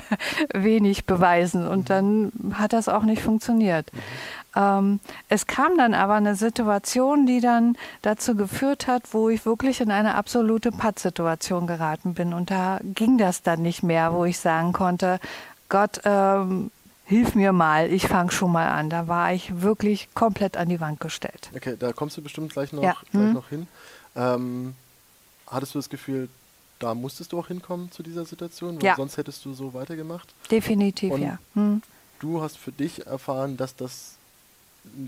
wenig 0.55 1.07
beweisen 1.07 1.67
und 1.67 1.81
mhm. 1.81 1.85
dann 1.85 2.33
hat 2.55 2.73
das 2.73 2.89
auch 2.89 3.03
nicht 3.03 3.23
funktioniert. 3.23 3.93
Mhm. 3.93 3.99
Ähm, 4.55 5.01
es 5.29 5.47
kam 5.47 5.77
dann 5.79 5.95
aber 5.95 6.15
eine 6.15 6.35
Situation, 6.35 7.27
die 7.27 7.41
dann 7.41 7.77
dazu 8.03 8.37
geführt 8.37 8.87
hat, 8.87 9.15
wo 9.15 9.29
ich 9.29 9.47
wirklich 9.47 9.81
in 9.81 9.91
eine 9.91 10.15
absolute 10.15 10.71
Pattsituation 10.71 11.67
geraten 11.67 12.15
bin. 12.15 12.35
Und 12.35 12.51
da 12.51 12.79
ging 12.83 13.19
das 13.19 13.43
dann 13.43 13.63
nicht 13.63 13.83
mehr, 13.83 14.13
wo 14.13 14.25
ich 14.25 14.39
sagen 14.39 14.73
konnte, 14.73 15.21
Gott, 15.69 16.03
ähm, 16.05 16.71
hilf 17.05 17.35
mir 17.35 17.53
mal, 17.53 17.93
ich 17.93 18.07
fange 18.07 18.33
schon 18.33 18.53
mal 18.53 18.69
an. 18.69 18.91
Da 18.91 19.09
war 19.09 19.33
ich 19.33 19.63
wirklich 19.63 20.09
komplett 20.15 20.57
an 20.57 20.69
die 20.69 20.81
Wand 20.81 21.01
gestellt. 21.01 21.51
Okay, 21.55 21.77
da 21.79 21.93
kommst 21.93 22.17
du 22.17 22.23
bestimmt 22.23 22.53
gleich 22.53 22.73
noch, 22.73 22.83
ja. 22.83 22.97
gleich 23.11 23.25
hm. 23.25 23.33
noch 23.33 23.49
hin. 23.49 23.67
Ähm, 24.17 24.75
hattest 25.47 25.75
du 25.75 25.79
das 25.79 25.89
Gefühl, 25.89 26.29
da 26.79 26.95
musstest 26.95 27.33
du 27.33 27.39
auch 27.39 27.49
hinkommen 27.49 27.91
zu 27.93 28.03
dieser 28.03 28.25
Situation? 28.25 28.81
Ja. 28.81 28.97
sonst 28.97 29.17
hättest 29.17 29.45
du 29.45 29.55
so 29.55 29.73
weitergemacht? 29.75 30.35
Definitiv, 30.51 31.13
Und 31.13 31.23
ja. 31.23 31.39
Hm. 31.55 31.83
Du 32.19 32.41
hast 32.41 32.57
für 32.57 32.73
dich 32.73 33.07
erfahren, 33.07 33.57
dass 33.57 33.75
das 33.75 34.17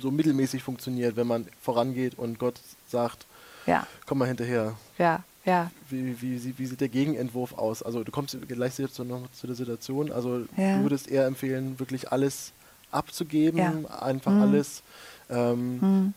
so 0.00 0.10
mittelmäßig 0.10 0.62
funktioniert, 0.62 1.16
wenn 1.16 1.26
man 1.26 1.46
vorangeht 1.60 2.16
und 2.18 2.38
Gott 2.38 2.60
sagt, 2.88 3.26
ja. 3.66 3.86
komm 4.06 4.18
mal 4.18 4.28
hinterher. 4.28 4.74
Ja, 4.98 5.22
ja. 5.44 5.70
Wie, 5.90 6.20
wie, 6.20 6.58
wie, 6.58 6.66
sieht 6.66 6.80
der 6.80 6.88
Gegenentwurf 6.88 7.52
aus? 7.58 7.82
Also 7.82 8.02
du 8.02 8.10
kommst 8.10 8.36
gleich 8.48 8.78
jetzt 8.78 8.98
noch 8.98 9.30
zu 9.32 9.46
der 9.46 9.56
Situation. 9.56 10.10
Also 10.10 10.44
ja. 10.56 10.78
du 10.78 10.84
würdest 10.84 11.08
eher 11.08 11.26
empfehlen, 11.26 11.78
wirklich 11.78 12.10
alles 12.10 12.52
abzugeben, 12.90 13.58
ja. 13.58 14.00
einfach 14.00 14.32
mhm. 14.32 14.42
alles. 14.42 14.82
Ähm, 15.28 15.78
mhm. 15.80 16.14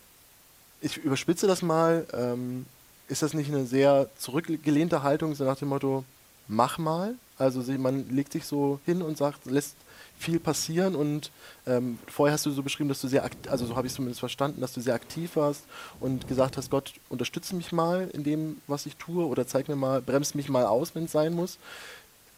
Ich 0.82 0.98
überspitze 0.98 1.48
das 1.48 1.62
mal. 1.62 2.06
Ähm, 2.14 2.66
ist 3.10 3.22
das 3.22 3.34
nicht 3.34 3.50
eine 3.50 3.66
sehr 3.66 4.10
zurückgelehnte 4.18 5.04
Haltung, 5.04 5.34
so 5.36 5.44
nach 5.44 5.58
dem 5.58 5.70
Motto, 5.70 6.04
mach 6.48 6.78
mal? 6.78 7.16
Also 7.38 7.62
man 7.78 8.10
legt 8.10 8.34
sich 8.34 8.46
so 8.46 8.80
hin 8.86 9.02
und 9.02 9.18
sagt, 9.18 9.46
lässt 9.46 9.76
viel 10.18 10.40
passieren 10.40 10.96
und 10.96 11.32
ähm, 11.66 12.00
vorher 12.08 12.34
hast 12.34 12.46
du 12.46 12.52
so 12.52 12.64
beschrieben, 12.64 12.90
dass 12.90 13.02
du 13.02 13.08
sehr, 13.08 13.30
also 13.50 13.66
so 13.66 13.76
habe 13.76 13.88
ich 13.88 13.92
es 13.92 13.96
zumindest 13.96 14.20
verstanden, 14.20 14.62
dass 14.62 14.74
du 14.74 14.82
sehr 14.82 14.96
aktiv 14.96 15.36
warst 15.36 15.64
und 16.00 16.28
gesagt 16.28 16.58
hast, 16.58 16.72
Gott, 16.72 16.94
unterstütze 17.10 17.56
mich 17.56 17.72
mal 17.72 18.10
in 18.14 18.24
dem, 18.24 18.62
was 18.68 18.86
ich 18.86 18.96
tue 18.96 19.26
oder 19.26 19.46
zeig 19.46 19.68
mir 19.68 19.76
mal, 19.76 20.02
bremst 20.02 20.36
mich 20.36 20.50
mal 20.50 20.66
aus, 20.66 20.96
wenn 20.96 21.06
es 21.06 21.12
sein 21.12 21.34
muss. 21.34 21.58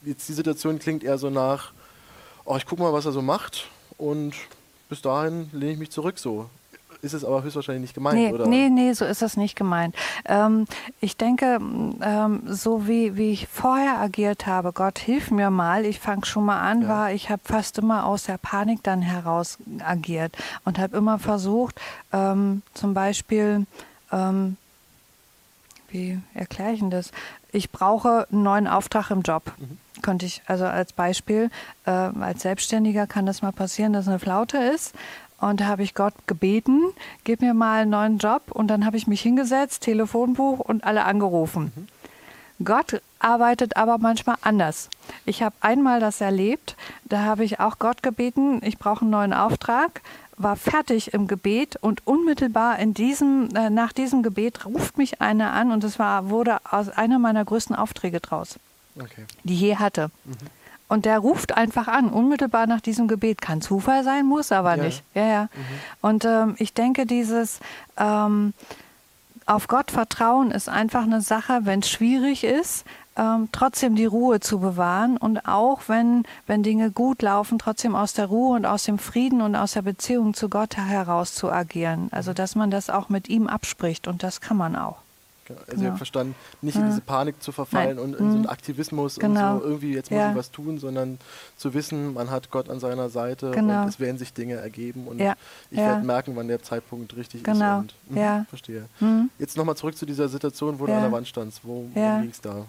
Jetzt 0.04 0.28
die 0.28 0.34
Situation 0.34 0.80
klingt 0.80 1.04
eher 1.04 1.18
so 1.18 1.30
nach, 1.30 1.72
oh, 2.46 2.58
ich 2.58 2.66
gucke 2.66 2.82
mal, 2.82 2.94
was 2.94 3.06
er 3.06 3.12
so 3.12 3.22
macht 3.22 3.68
und 3.98 4.34
bis 4.90 5.02
dahin 5.02 5.50
lehne 5.54 5.74
ich 5.74 5.80
mich 5.80 5.92
zurück 5.92 6.20
so 6.20 6.50
ist 7.02 7.14
es 7.14 7.24
aber 7.24 7.44
höchstwahrscheinlich 7.44 7.82
nicht 7.82 7.94
gemeint, 7.94 8.18
nee, 8.18 8.34
oder? 8.34 8.48
Nee, 8.48 8.70
nee, 8.70 8.94
so 8.94 9.06
ist 9.06 9.22
das 9.22 9.38
nicht 9.38 9.56
gemeint. 9.56 9.96
Ähm, 10.26 10.66
ich 11.00 11.18
denke, 11.18 11.60
ähm, 12.02 12.42
so 12.46 12.88
wie, 12.88 13.16
wie 13.16 13.32
ich 13.32 13.48
vorher 13.48 14.00
agiert 14.00 14.48
habe, 14.48 14.74
Gott, 14.74 15.00
hilf 15.00 15.32
mir 15.32 15.50
mal, 15.50 15.86
ich 15.86 16.00
fange 16.00 16.26
schon 16.26 16.46
mal 16.46 16.60
an, 16.60 16.84
ja. 16.84 16.88
war, 16.88 17.12
ich 17.12 17.30
habe 17.30 17.42
fast 17.46 17.78
immer 17.78 18.06
aus 18.06 18.24
der 18.24 18.38
Panik 18.38 18.84
dann 18.84 19.02
heraus 19.02 19.58
agiert 19.80 20.38
und 20.66 20.80
habe 20.80 20.98
immer 20.98 21.20
versucht, 21.20 21.80
ähm, 22.12 22.62
zum 22.74 22.94
Beispiel, 22.94 23.66
ähm, 24.12 24.58
wie 25.90 26.20
erkläre 26.34 26.74
ich 26.74 26.80
denn 26.80 26.92
das? 26.92 27.12
Ich 27.52 27.72
brauche 27.72 28.28
einen 28.32 28.44
neuen 28.44 28.68
Auftrag 28.68 29.10
im 29.12 29.22
Job. 29.22 29.52
Mhm 29.58 29.78
könnte 30.02 30.26
ich, 30.26 30.42
also 30.46 30.66
als 30.66 30.94
Beispiel, 30.94 31.50
äh, 31.86 31.92
als 31.92 32.44
Selbstständiger 32.44 33.08
kann 33.08 33.26
das 33.26 33.42
mal 33.42 33.52
passieren, 33.52 33.92
dass 33.94 34.08
eine 34.08 34.20
Flaute 34.20 34.58
ist 34.58 34.96
und 35.42 35.62
da 35.62 35.68
habe 35.68 35.84
ich 35.84 35.94
Gott 35.94 36.14
gebeten, 36.28 36.82
gib 37.24 37.42
mir 37.42 37.54
mal 37.54 37.82
einen 37.82 37.92
neuen 37.92 38.18
Job. 38.18 38.44
Und 38.50 38.68
dann 38.68 38.86
habe 38.86 38.98
ich 38.98 39.08
mich 39.08 39.22
hingesetzt, 39.22 39.84
Telefonbuch 39.84 40.60
und 40.60 40.84
alle 40.84 41.06
angerufen. 41.06 41.72
Mhm. 41.76 41.88
Gott 42.66 43.02
arbeitet 43.20 43.78
aber 43.78 43.98
manchmal 44.00 44.36
anders. 44.42 44.90
Ich 45.26 45.42
habe 45.42 45.56
einmal 45.62 46.00
das 46.00 46.20
erlebt, 46.20 46.76
da 47.06 47.24
habe 47.24 47.46
ich 47.46 47.60
auch 47.60 47.80
Gott 47.80 48.04
gebeten, 48.04 48.62
ich 48.64 48.78
brauche 48.78 49.02
einen 49.02 49.12
neuen 49.12 49.34
Auftrag, 49.34 50.02
war 50.36 50.56
fertig 50.56 51.14
im 51.14 51.28
Gebet 51.28 51.78
und 51.78 52.06
unmittelbar 52.06 52.80
in 52.80 52.94
diesem, 52.94 53.50
äh, 53.56 53.70
nach 53.70 53.94
diesem 53.94 54.24
Gebet 54.24 54.66
ruft 54.66 54.98
mich 54.98 55.22
einer 55.22 55.54
an 55.54 55.72
und 55.72 55.84
es 55.84 56.00
war, 56.00 56.30
wurde 56.30 56.58
aus 56.70 56.90
einer 56.90 57.20
meiner 57.20 57.44
größten 57.46 57.76
Aufträge 57.76 58.20
draus, 58.20 58.56
okay. 58.98 59.26
die 59.44 59.54
ich 59.54 59.62
je 59.62 59.76
hatte. 59.78 60.12
Mhm. 60.26 60.59
Und 60.90 61.06
der 61.06 61.20
ruft 61.20 61.56
einfach 61.56 61.88
an, 61.88 62.10
unmittelbar 62.10 62.68
nach 62.68 62.82
diesem 62.82 63.08
Gebet. 63.08 63.42
Kann 63.42 63.62
Zufall 63.62 64.04
sein, 64.04 64.26
muss 64.26 64.52
aber 64.52 64.76
ja. 64.76 64.84
nicht. 64.84 65.04
Ja, 65.14 65.26
ja. 65.26 65.44
Mhm. 65.44 65.50
Und 66.02 66.26
ähm, 66.26 66.56
ich 66.58 66.74
denke, 66.74 67.06
dieses 67.06 67.60
ähm, 67.96 68.54
auf 69.46 69.68
Gott 69.68 69.92
vertrauen 69.92 70.52
ist 70.52 70.68
einfach 70.68 71.04
eine 71.04 71.22
Sache, 71.22 71.62
wenn 71.64 71.80
es 71.80 71.90
schwierig 71.90 72.44
ist, 72.44 72.86
ähm, 73.16 73.50
trotzdem 73.52 73.96
die 73.96 74.06
Ruhe 74.06 74.40
zu 74.40 74.60
bewahren 74.60 75.18
und 75.18 75.48
auch 75.48 75.82
wenn, 75.88 76.24
wenn 76.48 76.64
Dinge 76.64 76.92
gut 76.92 77.22
laufen, 77.22 77.60
trotzdem 77.60 77.96
aus 77.96 78.14
der 78.14 78.28
Ruhe 78.28 78.56
und 78.56 78.66
aus 78.66 78.84
dem 78.84 78.98
Frieden 78.98 79.42
und 79.42 79.56
aus 79.56 79.74
der 79.74 79.82
Beziehung 79.82 80.34
zu 80.34 80.50
Gott 80.50 80.78
heraus 80.78 81.36
zu 81.36 81.52
agieren. 81.52 82.10
Also 82.12 82.34
dass 82.34 82.56
man 82.56 82.72
das 82.72 82.90
auch 82.90 83.10
mit 83.10 83.28
ihm 83.28 83.48
abspricht 83.48 84.08
und 84.08 84.24
das 84.24 84.42
kann 84.42 84.58
man 84.58 84.76
auch. 84.76 84.98
Genau. 85.50 85.60
Also 85.62 85.72
genau. 85.72 85.82
ich 85.82 85.88
habe 85.88 85.98
verstanden, 85.98 86.36
nicht 86.62 86.76
in 86.78 86.86
diese 86.86 87.02
Panik 87.02 87.42
zu 87.42 87.52
verfallen 87.52 87.96
Nein. 87.98 88.06
und 88.06 88.12
in 88.14 88.18
so 88.18 88.24
einen 88.24 88.42
mhm. 88.42 88.50
Aktivismus 88.50 89.16
genau. 89.16 89.56
und 89.56 89.62
so 89.62 89.66
irgendwie 89.66 89.94
jetzt 89.94 90.12
muss 90.12 90.20
ja. 90.20 90.30
ich 90.30 90.38
was 90.38 90.52
tun, 90.52 90.78
sondern 90.78 91.18
zu 91.58 91.74
wissen, 91.74 92.14
man 92.14 92.30
hat 92.30 92.52
Gott 92.52 92.70
an 92.70 92.80
seiner 92.80 93.10
Seite 93.10 93.52
genau. 93.52 93.82
und 93.82 93.90
es 93.90 94.00
werden 94.00 94.18
sich 94.18 94.32
Dinge 94.32 94.56
ergeben 94.56 95.08
und 95.08 95.20
ja. 95.20 95.34
ich 95.72 95.80
ja. 95.80 95.88
werde 95.88 96.06
merken, 96.06 96.36
wann 96.36 96.48
der 96.48 96.62
Zeitpunkt 96.62 97.16
richtig 97.16 97.44
genau. 97.44 97.82
ist. 97.82 97.96
Und, 98.10 98.16
mh, 98.16 98.46
verstehe. 98.48 98.86
Mhm. 99.00 99.30
Jetzt 99.40 99.58
nochmal 99.58 99.76
zurück 99.76 99.98
zu 99.98 100.06
dieser 100.06 100.30
Situation, 100.30 100.80
wo 100.80 100.86
du 100.86 100.94
an 100.94 101.02
der 101.02 101.12
Wand 101.12 101.28
standst. 101.28 101.62
Wo, 101.64 101.90
wo 101.94 102.20
ging 102.22 102.30
es 102.30 102.42
da? 102.42 102.66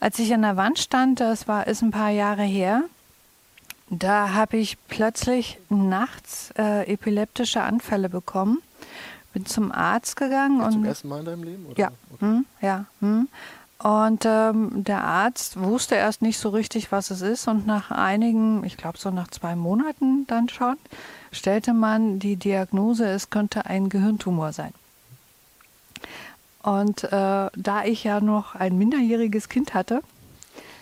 Als 0.00 0.18
ich 0.18 0.32
an 0.32 0.42
der 0.42 0.56
Wand 0.56 0.78
stand, 0.78 1.20
das 1.20 1.46
war 1.48 1.66
ist 1.66 1.82
ein 1.82 1.90
paar 1.90 2.10
Jahre 2.10 2.42
her, 2.42 2.82
da 3.88 4.32
habe 4.32 4.56
ich 4.56 4.78
plötzlich 4.88 5.58
nachts 5.68 6.50
äh, 6.58 6.90
epileptische 6.92 7.62
Anfälle 7.62 8.08
bekommen 8.08 8.62
bin 9.36 9.44
zum 9.44 9.70
Arzt 9.70 10.16
gegangen. 10.16 10.60
Ja, 10.60 10.66
und 10.66 10.72
zum 10.72 10.84
ersten 10.86 11.08
Mal 11.08 11.18
in 11.18 11.26
deinem 11.26 11.42
Leben? 11.42 11.66
Oder? 11.66 11.78
Ja. 11.78 11.90
Hm, 12.20 12.46
ja. 12.62 12.86
Hm. 13.00 13.28
Und 13.78 14.24
ähm, 14.24 14.70
der 14.72 15.04
Arzt 15.04 15.60
wusste 15.60 15.94
erst 15.94 16.22
nicht 16.22 16.38
so 16.38 16.48
richtig, 16.48 16.90
was 16.90 17.10
es 17.10 17.20
ist. 17.20 17.46
Und 17.46 17.66
nach 17.66 17.90
einigen, 17.90 18.64
ich 18.64 18.78
glaube 18.78 18.96
so 18.96 19.10
nach 19.10 19.28
zwei 19.28 19.54
Monaten 19.54 20.26
dann 20.26 20.48
schon, 20.48 20.76
stellte 21.32 21.74
man 21.74 22.18
die 22.18 22.36
Diagnose, 22.36 23.06
es 23.06 23.28
könnte 23.28 23.66
ein 23.66 23.90
Gehirntumor 23.90 24.54
sein. 24.54 24.72
Und 26.62 27.04
äh, 27.04 27.10
da 27.10 27.84
ich 27.84 28.04
ja 28.04 28.22
noch 28.22 28.54
ein 28.54 28.78
minderjähriges 28.78 29.50
Kind 29.50 29.74
hatte, 29.74 30.00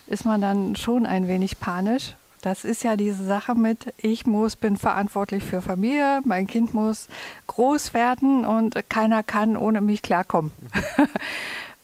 ist 0.06 0.24
man 0.24 0.40
dann 0.40 0.76
schon 0.76 1.06
ein 1.06 1.26
wenig 1.26 1.58
panisch 1.58 2.14
das 2.44 2.64
ist 2.64 2.84
ja 2.84 2.96
diese 2.96 3.24
Sache 3.24 3.54
mit, 3.54 3.94
ich 3.96 4.26
muss, 4.26 4.56
bin 4.56 4.76
verantwortlich 4.76 5.42
für 5.42 5.62
Familie, 5.62 6.20
mein 6.24 6.46
Kind 6.46 6.74
muss 6.74 7.08
groß 7.46 7.94
werden 7.94 8.44
und 8.44 8.88
keiner 8.90 9.22
kann 9.22 9.56
ohne 9.56 9.80
mich 9.80 10.02
klarkommen. 10.02 10.52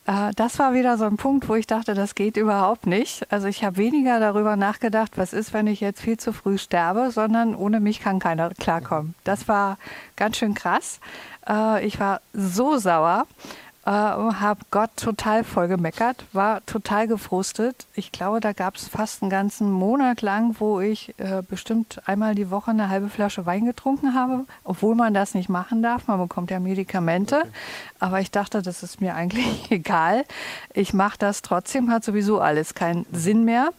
Äh, 0.07 0.31
das 0.35 0.59
war 0.59 0.73
wieder 0.73 0.97
so 0.97 1.05
ein 1.05 1.19
Punkt, 1.19 1.47
wo 1.51 1.55
ich 1.55 1.67
dachte, 1.67 1.93
das 1.93 2.15
geht 2.15 2.39
überhaupt 2.39 2.87
nicht. 2.87 3.31
Also 3.31 3.49
ich 3.49 3.63
habe 3.63 3.77
weniger 3.77 4.19
darüber 4.19 4.57
nachgedacht, 4.57 5.19
was 5.19 5.35
ist, 5.35 5.53
wenn 5.53 5.67
ich 5.67 5.81
jetzt 5.81 6.01
viel 6.01 6.17
zu 6.17 6.33
früh 6.33 6.57
sterbe, 6.57 7.11
sondern 7.11 7.55
ohne 7.55 7.81
mich 7.81 8.01
kann 8.01 8.19
keiner 8.19 8.49
klarkommen. 8.49 9.15
Das 9.25 9.47
war 9.47 9.77
ganz 10.17 10.39
schön 10.39 10.55
krass. 10.55 11.01
Äh, 11.47 11.87
ich 11.87 12.01
war 12.01 12.23
so 12.33 12.79
sauer 12.79 13.27
äh, 13.87 13.91
habe 13.91 14.61
Gott 14.71 14.91
total 14.97 15.43
voll 15.43 15.69
gemeckert, 15.69 16.25
war 16.33 16.65
total 16.67 17.09
gefrustet. 17.09 17.87
Ich 17.95 18.13
glaube, 18.13 18.41
da 18.41 18.53
gab 18.53 18.77
es 18.77 18.89
fast 18.89 19.23
einen 19.23 19.31
ganzen 19.31 19.71
Monat 19.71 20.21
lang, 20.21 20.57
wo 20.59 20.81
ich 20.81 21.15
äh, 21.19 21.43
bestimmt 21.43 22.01
einmal 22.07 22.35
die 22.35 22.51
Woche 22.51 22.73
eine 22.73 22.91
halbe 22.91 23.09
Flasche 23.09 23.47
Wein 23.47 23.65
getrunken 23.65 24.15
habe, 24.15 24.45
obwohl 24.65 24.95
man 24.95 25.15
das 25.15 25.35
nicht 25.35 25.49
machen 25.49 25.83
darf. 25.83 26.09
Man 26.09 26.21
bekommt 26.21 26.51
ja 26.51 26.61
Medikamente. 26.61 27.37
Okay. 27.37 27.49
Aber 28.01 28.21
ich 28.21 28.31
dachte, 28.31 28.61
das 28.61 28.83
ist 28.83 29.01
mir 29.01 29.15
eigentlich 29.15 29.47
egal. 29.71 30.25
Ich 30.75 30.93
mache 30.93 31.19
das 31.19 31.43
trotzdem, 31.43 31.91
hat 31.91 32.05
sowieso 32.05 32.41
alles 32.41 32.75
keinen 32.75 33.07
Sinn 33.13 33.45
mehr 33.45 33.71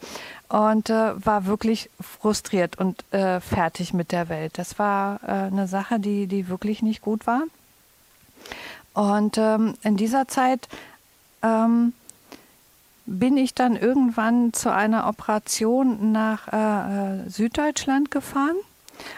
und 0.49 0.89
äh, 0.89 1.25
war 1.25 1.45
wirklich 1.45 1.89
frustriert 1.99 2.77
und 2.77 3.03
äh, 3.13 3.39
fertig 3.39 3.93
mit 3.93 4.11
der 4.11 4.29
Welt. 4.29 4.57
Das 4.57 4.79
war 4.79 5.19
äh, 5.23 5.31
eine 5.31 5.67
Sache, 5.67 5.99
die, 5.99 6.27
die 6.27 6.49
wirklich 6.49 6.81
nicht 6.81 7.01
gut 7.01 7.27
war. 7.27 7.43
Und 8.93 9.38
ähm, 9.38 9.75
in 9.84 9.97
dieser 9.97 10.27
Zeit 10.27 10.67
ähm, 11.41 11.93
bin 13.06 13.38
ich 13.38 13.54
dann 13.54 13.75
irgendwann 13.75 14.54
zu 14.54 14.71
einer 14.71 15.08
Operation 15.08 16.12
nach 16.12 16.47
äh, 16.51 17.25
äh, 17.25 17.30
Süddeutschland 17.30 18.12
gefahren. 18.12 18.56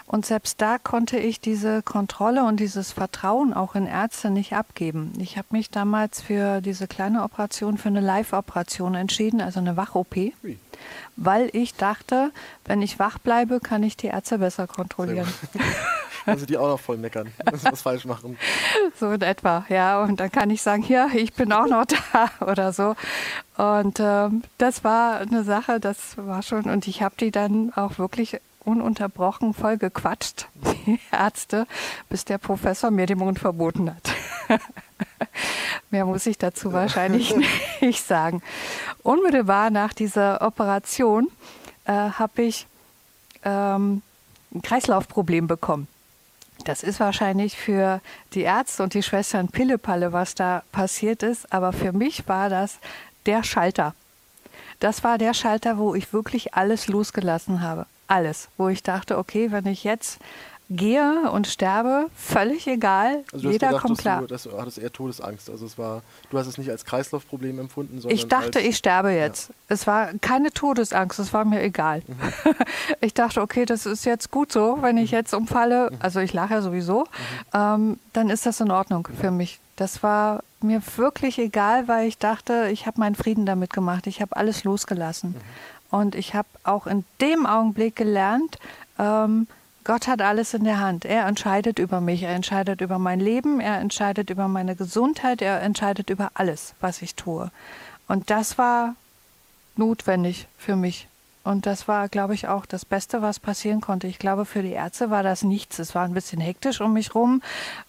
Und 0.07 0.25
selbst 0.25 0.61
da 0.61 0.77
konnte 0.77 1.17
ich 1.17 1.41
diese 1.41 1.81
Kontrolle 1.81 2.45
und 2.45 2.59
dieses 2.61 2.93
Vertrauen 2.93 3.53
auch 3.53 3.75
in 3.75 3.85
Ärzte 3.85 4.29
nicht 4.29 4.53
abgeben. 4.53 5.11
Ich 5.19 5.37
habe 5.37 5.47
mich 5.51 5.69
damals 5.69 6.21
für 6.21 6.61
diese 6.61 6.87
kleine 6.87 7.23
Operation, 7.23 7.77
für 7.77 7.89
eine 7.89 7.99
Live-Operation 7.99 8.95
entschieden, 8.95 9.41
also 9.41 9.59
eine 9.59 9.75
Wach-OP, 9.75 10.15
weil 11.17 11.49
ich 11.51 11.75
dachte, 11.75 12.31
wenn 12.63 12.81
ich 12.81 12.97
wach 12.97 13.19
bleibe, 13.19 13.59
kann 13.59 13.83
ich 13.83 13.97
die 13.97 14.07
Ärzte 14.07 14.37
besser 14.37 14.67
kontrollieren. 14.67 15.27
Also 16.25 16.45
die 16.45 16.57
auch 16.57 16.67
noch 16.67 16.79
voll 16.79 16.97
meckern, 16.97 17.27
sie 17.53 17.71
was 17.71 17.81
falsch 17.81 18.05
machen. 18.05 18.37
So 18.99 19.11
in 19.11 19.21
etwa, 19.21 19.65
ja. 19.69 20.01
Und 20.03 20.19
dann 20.19 20.31
kann 20.31 20.49
ich 20.49 20.61
sagen, 20.61 20.85
ja, 20.87 21.07
ich 21.13 21.33
bin 21.33 21.51
auch 21.51 21.67
noch 21.67 21.85
da 21.85 22.29
oder 22.45 22.73
so. 22.73 22.95
Und 23.57 23.99
ähm, 23.99 24.43
das 24.57 24.83
war 24.83 25.19
eine 25.19 25.43
Sache, 25.43 25.79
das 25.79 26.17
war 26.17 26.41
schon, 26.41 26.63
und 26.63 26.87
ich 26.87 27.01
habe 27.01 27.15
die 27.19 27.31
dann 27.31 27.71
auch 27.75 27.97
wirklich 27.97 28.39
ununterbrochen 28.65 29.53
voll 29.53 29.77
gequatscht, 29.77 30.47
die 30.85 30.99
Ärzte, 31.11 31.67
bis 32.09 32.25
der 32.25 32.37
Professor 32.37 32.91
mir 32.91 33.05
den 33.05 33.17
Mund 33.17 33.39
verboten 33.39 33.93
hat. 33.93 34.59
Mehr 35.89 36.05
muss 36.05 36.25
ich 36.25 36.37
dazu 36.37 36.73
wahrscheinlich 36.73 37.35
nicht 37.81 38.05
sagen. 38.05 38.41
Unmittelbar 39.03 39.69
nach 39.69 39.93
dieser 39.93 40.41
Operation 40.41 41.29
äh, 41.85 41.91
habe 41.91 42.43
ich 42.43 42.67
ähm, 43.43 44.01
ein 44.53 44.61
Kreislaufproblem 44.61 45.47
bekommen. 45.47 45.87
Das 46.63 46.81
ist 46.81 46.99
wahrscheinlich 46.99 47.57
für 47.57 47.99
die 48.33 48.41
Ärzte 48.41 48.83
und 48.83 48.93
die 48.93 49.03
Schwestern 49.03 49.49
Pillepalle, 49.49 50.13
was 50.13 50.33
da 50.33 50.63
passiert 50.71 51.21
ist, 51.21 51.51
aber 51.51 51.73
für 51.73 51.91
mich 51.91 52.27
war 52.27 52.49
das 52.49 52.77
der 53.25 53.43
Schalter. 53.43 53.93
Das 54.79 55.03
war 55.03 55.17
der 55.17 55.33
Schalter, 55.33 55.77
wo 55.77 55.93
ich 55.93 56.13
wirklich 56.13 56.53
alles 56.53 56.87
losgelassen 56.87 57.61
habe. 57.61 57.85
Alles. 58.07 58.49
Wo 58.57 58.69
ich 58.69 58.83
dachte, 58.83 59.17
okay, 59.17 59.51
wenn 59.51 59.65
ich 59.65 59.83
jetzt 59.83 60.19
gehe 60.69 61.29
und 61.31 61.47
sterbe, 61.47 62.07
völlig 62.15 62.67
egal. 62.67 63.23
Also 63.31 63.49
Jeder 63.49 63.67
gedacht, 63.67 63.85
kommt 63.85 63.99
klar. 63.99 64.21
Du, 64.21 64.27
dass 64.27 64.43
du 64.43 64.57
hattest 64.57 64.77
eher 64.77 64.91
Todesangst. 64.91 65.49
Also 65.49 65.65
es 65.65 65.77
war, 65.77 66.01
du 66.29 66.37
hast 66.37 66.47
es 66.47 66.57
nicht 66.57 66.69
als 66.69 66.85
Kreislaufproblem 66.85 67.59
empfunden, 67.59 67.99
sondern 68.01 68.15
ich 68.15 68.27
dachte, 68.27 68.59
als, 68.59 68.67
ich 68.67 68.77
sterbe 68.77 69.11
jetzt. 69.11 69.49
Ja. 69.49 69.55
Es 69.69 69.87
war 69.87 70.13
keine 70.21 70.51
Todesangst. 70.51 71.19
Es 71.19 71.33
war 71.33 71.45
mir 71.45 71.61
egal. 71.61 72.01
Mhm. 72.07 72.55
ich 73.01 73.13
dachte, 73.13 73.41
okay, 73.41 73.65
das 73.65 73.85
ist 73.85 74.05
jetzt 74.05 74.31
gut 74.31 74.51
so, 74.51 74.77
wenn 74.81 74.97
ich 74.97 75.11
mhm. 75.11 75.17
jetzt 75.17 75.33
umfalle. 75.33 75.91
Mhm. 75.91 75.97
Also 75.99 76.19
ich 76.19 76.33
lache 76.33 76.55
ja 76.55 76.61
sowieso. 76.61 77.01
Mhm. 77.01 77.05
Ähm, 77.53 77.99
dann 78.13 78.29
ist 78.29 78.45
das 78.45 78.59
in 78.59 78.71
Ordnung 78.71 79.07
für 79.19 79.31
mich. 79.31 79.59
Das 79.75 80.03
war 80.03 80.43
mir 80.61 80.81
wirklich 80.95 81.39
egal, 81.39 81.87
weil 81.87 82.07
ich 82.07 82.17
dachte, 82.17 82.69
ich 82.71 82.85
habe 82.87 82.99
meinen 82.99 83.15
Frieden 83.15 83.45
damit 83.45 83.73
gemacht. 83.73 84.07
Ich 84.07 84.21
habe 84.21 84.35
alles 84.35 84.63
losgelassen. 84.63 85.31
Mhm. 85.31 85.97
Und 85.97 86.15
ich 86.15 86.33
habe 86.33 86.47
auch 86.63 86.87
in 86.87 87.05
dem 87.21 87.45
Augenblick 87.45 87.95
gelernt, 87.95 88.57
ähm, 88.97 89.47
Gott 89.83 90.07
hat 90.07 90.21
alles 90.21 90.53
in 90.53 90.63
der 90.63 90.79
Hand. 90.79 91.05
Er 91.05 91.25
entscheidet 91.27 91.79
über 91.79 91.99
mich, 91.99 92.23
er 92.23 92.33
entscheidet 92.33 92.81
über 92.81 92.99
mein 92.99 93.19
Leben, 93.19 93.59
er 93.59 93.79
entscheidet 93.79 94.29
über 94.29 94.47
meine 94.47 94.75
Gesundheit, 94.75 95.41
er 95.41 95.61
entscheidet 95.61 96.09
über 96.09 96.31
alles, 96.35 96.73
was 96.79 97.01
ich 97.01 97.15
tue. 97.15 97.51
Und 98.07 98.29
das 98.29 98.57
war 98.57 98.95
notwendig 99.75 100.47
für 100.57 100.75
mich. 100.75 101.07
Und 101.43 101.65
das 101.65 101.89
war, 101.89 102.07
glaube 102.07 102.33
ich, 102.33 102.47
auch 102.47 102.65
das 102.65 102.85
Beste, 102.85 103.21
was 103.21 103.39
passieren 103.39 103.81
konnte. 103.81 104.07
Ich 104.07 104.17
glaube, 104.17 104.45
für 104.45 104.61
die 104.61 104.71
Ärzte 104.71 105.09
war 105.09 105.23
das 105.23 105.43
nichts. 105.43 105.77
Es 105.77 105.93
war 105.93 106.05
ein 106.05 106.13
bisschen 106.13 106.39
hektisch 106.39 106.79
um 106.79 106.93
mich 106.93 107.15
rum. 107.15 107.41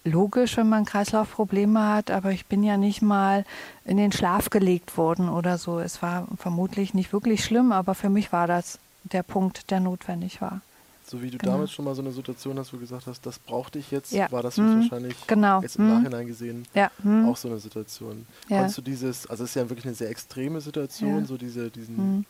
Logisch, 0.03 0.57
wenn 0.57 0.67
man 0.67 0.83
Kreislaufprobleme 0.83 1.87
hat, 1.87 2.11
aber 2.11 2.31
ich 2.31 2.47
bin 2.47 2.63
ja 2.63 2.75
nicht 2.75 3.01
mal 3.01 3.45
in 3.85 3.95
den 3.95 4.11
Schlaf 4.11 4.49
gelegt 4.49 4.97
worden 4.97 5.29
oder 5.29 5.57
so. 5.57 5.79
Es 5.79 6.01
war 6.01 6.27
vermutlich 6.37 6.93
nicht 6.93 7.13
wirklich 7.13 7.45
schlimm, 7.45 7.71
aber 7.71 7.95
für 7.95 8.09
mich 8.09 8.33
war 8.33 8.47
das 8.47 8.77
der 9.03 9.23
Punkt, 9.23 9.71
der 9.71 9.79
notwendig 9.79 10.41
war. 10.41 10.59
So 11.07 11.21
wie 11.21 11.29
du 11.29 11.37
genau. 11.37 11.53
damals 11.53 11.71
schon 11.71 11.85
mal 11.85 11.93
so 11.93 12.01
eine 12.01 12.11
Situation 12.11 12.57
hast, 12.57 12.73
wo 12.73 12.77
du 12.77 12.81
gesagt 12.81 13.05
hast, 13.05 13.25
das 13.25 13.37
brauchte 13.37 13.77
ich 13.77 13.91
jetzt, 13.91 14.11
ja. 14.11 14.31
war 14.31 14.41
das 14.41 14.57
mhm. 14.57 14.81
wahrscheinlich 14.81 15.15
genau. 15.27 15.61
jetzt 15.61 15.75
im 15.75 15.85
mhm. 15.85 15.93
Nachhinein 15.93 16.25
gesehen 16.25 16.65
ja. 16.73 16.89
mhm. 17.03 17.29
auch 17.29 17.37
so 17.37 17.47
eine 17.47 17.59
Situation. 17.59 18.25
Ja. 18.49 18.57
Konntest 18.57 18.79
du 18.79 18.81
dieses, 18.81 19.27
also 19.27 19.43
es 19.43 19.51
ist 19.51 19.55
ja 19.55 19.69
wirklich 19.69 19.85
eine 19.85 19.93
sehr 19.93 20.09
extreme 20.09 20.61
Situation, 20.61 21.19
ja. 21.19 21.25
so 21.25 21.37
diese 21.37 21.69
diesen 21.69 21.95
mhm. 21.95 22.25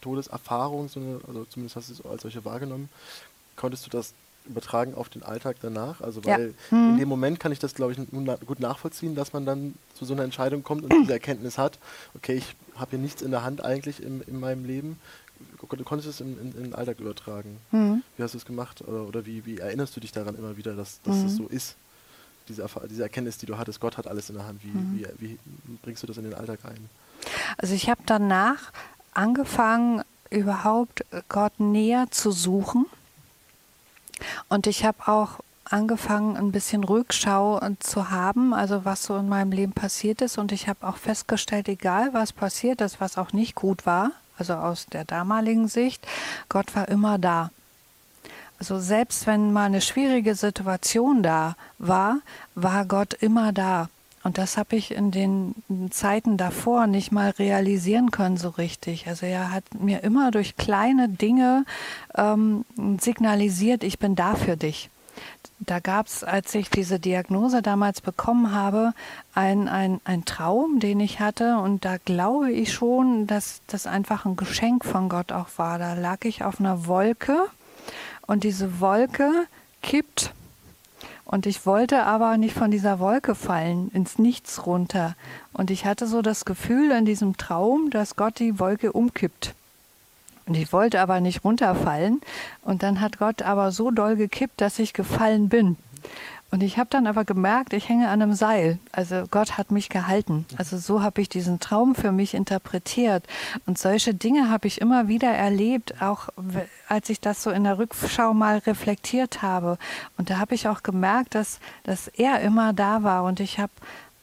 Todeserfahrung, 0.00 0.88
so 0.88 1.00
eine, 1.00 1.20
also 1.26 1.44
zumindest 1.44 1.76
hast 1.76 1.90
du 1.90 1.92
es 1.94 2.06
als 2.06 2.22
solche 2.22 2.44
wahrgenommen. 2.44 2.88
Konntest 3.56 3.84
du 3.84 3.90
das 3.90 4.14
übertragen 4.48 4.94
auf 4.94 5.10
den 5.10 5.22
Alltag 5.22 5.56
danach? 5.60 6.00
Also 6.00 6.24
weil 6.24 6.54
in 6.70 6.94
mhm. 6.94 6.98
dem 6.98 7.08
Moment 7.08 7.40
kann 7.40 7.52
ich 7.52 7.58
das, 7.58 7.74
glaube 7.74 7.92
ich, 7.92 7.98
gut 8.46 8.60
nachvollziehen, 8.60 9.14
dass 9.14 9.32
man 9.32 9.44
dann 9.44 9.74
zu 9.94 10.04
so 10.04 10.14
einer 10.14 10.24
Entscheidung 10.24 10.62
kommt 10.62 10.84
und 10.84 10.94
diese 11.02 11.12
Erkenntnis 11.18 11.58
hat, 11.58 11.78
okay, 12.14 12.34
ich 12.34 12.56
habe 12.76 12.90
hier 12.90 12.98
nichts 13.00 13.20
in 13.20 13.30
der 13.30 13.42
Hand 13.42 13.62
eigentlich 13.62 14.02
in, 14.02 14.22
in 14.22 14.40
meinem 14.40 14.64
Leben 14.64 14.98
du 15.60 15.84
konntest 15.84 16.08
es 16.08 16.20
in, 16.20 16.38
in, 16.40 16.52
in 16.52 16.62
den 16.64 16.74
Alltag 16.74 17.00
übertragen. 17.00 17.58
Mhm. 17.70 18.02
Wie 18.16 18.22
hast 18.22 18.34
du 18.34 18.38
es 18.38 18.44
gemacht? 18.44 18.82
Oder, 18.82 19.26
wie, 19.26 19.44
wie, 19.44 19.58
erinnerst 19.58 19.96
du 19.96 20.00
dich 20.00 20.12
daran 20.12 20.36
immer 20.36 20.56
wieder, 20.56 20.74
dass, 20.74 21.00
dass 21.02 21.16
mhm. 21.16 21.22
das 21.24 21.36
so 21.36 21.46
ist? 21.46 21.76
Diese, 22.48 22.66
diese, 22.88 23.02
Erkenntnis, 23.02 23.38
die 23.38 23.46
du 23.46 23.58
hattest, 23.58 23.80
Gott 23.80 23.96
hat 23.98 24.06
alles 24.06 24.30
in 24.30 24.36
der 24.36 24.46
Hand. 24.46 24.62
Wie, 24.62 24.68
mhm. 24.68 25.06
wie, 25.18 25.28
wie 25.28 25.38
bringst 25.82 26.02
du 26.02 26.06
das 26.06 26.16
in 26.16 26.24
den 26.24 26.34
Alltag 26.34 26.60
ein? 26.64 26.88
Also 27.58 27.74
ich 27.74 27.90
habe 27.90 28.00
danach 28.06 28.72
angefangen, 29.12 30.02
überhaupt 30.30 31.04
Gott 31.28 31.58
näher 31.58 32.06
zu 32.10 32.30
suchen. 32.30 32.86
Und 34.48 34.66
ich 34.66 34.84
habe 34.84 35.08
auch 35.08 35.40
angefangen, 35.64 36.36
ein 36.36 36.52
bisschen 36.52 36.84
Rückschau 36.84 37.60
äh, 37.60 37.74
zu 37.78 38.10
haben, 38.10 38.54
also 38.54 38.84
was 38.84 39.04
so 39.04 39.16
in 39.16 39.28
meinem 39.28 39.52
Leben 39.52 39.72
passiert 39.72 40.22
ist. 40.22 40.38
Und 40.38 40.52
ich 40.52 40.68
habe 40.68 40.86
auch 40.86 40.96
festgestellt, 40.96 41.68
egal 41.68 42.14
was 42.14 42.32
passiert 42.32 42.80
ist, 42.80 43.00
was 43.00 43.18
auch 43.18 43.32
nicht 43.32 43.54
gut 43.54 43.86
war, 43.86 44.12
also 44.38 44.54
aus 44.54 44.86
der 44.86 45.04
damaligen 45.04 45.68
Sicht, 45.68 46.06
Gott 46.48 46.74
war 46.74 46.88
immer 46.88 47.18
da. 47.18 47.50
Also 48.58 48.80
selbst 48.80 49.26
wenn 49.26 49.52
mal 49.52 49.66
eine 49.66 49.80
schwierige 49.80 50.34
Situation 50.34 51.22
da 51.22 51.56
war, 51.78 52.20
war 52.54 52.84
Gott 52.86 53.14
immer 53.14 53.52
da. 53.52 53.88
Und 54.24 54.36
das 54.36 54.56
habe 54.56 54.74
ich 54.76 54.90
in 54.90 55.10
den 55.10 55.54
Zeiten 55.90 56.36
davor 56.36 56.86
nicht 56.86 57.12
mal 57.12 57.30
realisieren 57.30 58.10
können 58.10 58.36
so 58.36 58.48
richtig. 58.48 59.06
Also 59.06 59.26
er 59.26 59.52
hat 59.52 59.64
mir 59.78 60.02
immer 60.02 60.32
durch 60.32 60.56
kleine 60.56 61.08
Dinge 61.08 61.64
ähm, 62.16 62.64
signalisiert, 63.00 63.84
ich 63.84 63.98
bin 63.98 64.16
da 64.16 64.34
für 64.34 64.56
dich. 64.56 64.90
Da 65.60 65.80
gab 65.80 66.06
es, 66.06 66.22
als 66.22 66.54
ich 66.54 66.70
diese 66.70 67.00
Diagnose 67.00 67.62
damals 67.62 68.00
bekommen 68.00 68.52
habe, 68.52 68.92
ein, 69.34 69.68
ein, 69.68 70.00
ein 70.04 70.24
Traum, 70.24 70.78
den 70.80 71.00
ich 71.00 71.20
hatte. 71.20 71.58
Und 71.58 71.84
da 71.84 71.96
glaube 71.98 72.52
ich 72.52 72.72
schon, 72.72 73.26
dass 73.26 73.60
das 73.66 73.86
einfach 73.86 74.24
ein 74.24 74.36
Geschenk 74.36 74.84
von 74.84 75.08
Gott 75.08 75.32
auch 75.32 75.48
war. 75.56 75.78
Da 75.78 75.94
lag 75.94 76.24
ich 76.24 76.44
auf 76.44 76.60
einer 76.60 76.86
Wolke 76.86 77.36
und 78.26 78.44
diese 78.44 78.80
Wolke 78.80 79.30
kippt 79.82 80.32
und 81.30 81.44
ich 81.44 81.66
wollte 81.66 82.04
aber 82.04 82.38
nicht 82.38 82.54
von 82.54 82.70
dieser 82.70 83.00
Wolke 83.00 83.34
fallen, 83.34 83.90
ins 83.92 84.18
Nichts 84.18 84.64
runter. 84.64 85.14
Und 85.52 85.70
ich 85.70 85.84
hatte 85.84 86.06
so 86.06 86.22
das 86.22 86.46
Gefühl 86.46 86.90
in 86.90 87.04
diesem 87.04 87.36
Traum, 87.36 87.90
dass 87.90 88.16
Gott 88.16 88.38
die 88.38 88.58
Wolke 88.58 88.92
umkippt. 88.92 89.54
Und 90.48 90.56
ich 90.56 90.72
wollte 90.72 91.00
aber 91.00 91.20
nicht 91.20 91.44
runterfallen. 91.44 92.22
Und 92.62 92.82
dann 92.82 93.00
hat 93.02 93.18
Gott 93.18 93.42
aber 93.42 93.70
so 93.70 93.90
doll 93.90 94.16
gekippt, 94.16 94.60
dass 94.60 94.78
ich 94.78 94.94
gefallen 94.94 95.50
bin. 95.50 95.76
Und 96.50 96.62
ich 96.62 96.78
habe 96.78 96.88
dann 96.88 97.06
aber 97.06 97.26
gemerkt, 97.26 97.74
ich 97.74 97.90
hänge 97.90 98.08
an 98.08 98.22
einem 98.22 98.32
Seil. 98.32 98.78
Also 98.90 99.24
Gott 99.30 99.58
hat 99.58 99.70
mich 99.70 99.90
gehalten. 99.90 100.46
Also 100.56 100.78
so 100.78 101.02
habe 101.02 101.20
ich 101.20 101.28
diesen 101.28 101.60
Traum 101.60 101.94
für 101.94 102.10
mich 102.10 102.32
interpretiert. 102.32 103.26
Und 103.66 103.76
solche 103.76 104.14
Dinge 104.14 104.48
habe 104.48 104.66
ich 104.66 104.80
immer 104.80 105.08
wieder 105.08 105.28
erlebt, 105.28 106.00
auch 106.00 106.30
als 106.88 107.10
ich 107.10 107.20
das 107.20 107.42
so 107.42 107.50
in 107.50 107.64
der 107.64 107.78
Rückschau 107.78 108.32
mal 108.32 108.58
reflektiert 108.58 109.42
habe. 109.42 109.76
Und 110.16 110.30
da 110.30 110.38
habe 110.38 110.54
ich 110.54 110.68
auch 110.68 110.82
gemerkt, 110.82 111.34
dass, 111.34 111.60
dass 111.82 112.08
er 112.08 112.40
immer 112.40 112.72
da 112.72 113.02
war. 113.02 113.24
Und 113.24 113.40
ich 113.40 113.58
habe, 113.58 113.72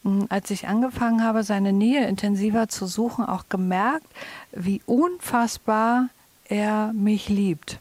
hm, 0.02 0.26
als 0.30 0.50
ich 0.50 0.68
angefangen 0.68 1.24
habe, 1.24 1.44
seine 1.44 1.74
Nähe 1.74 2.08
intensiver 2.08 2.68
zu 2.68 2.88
suchen, 2.88 3.24
auch 3.24 3.50
gemerkt, 3.50 4.08
wie 4.52 4.82
unfassbar 4.88 6.10
er 6.50 6.94
mich 6.94 7.30
liebt 7.30 7.80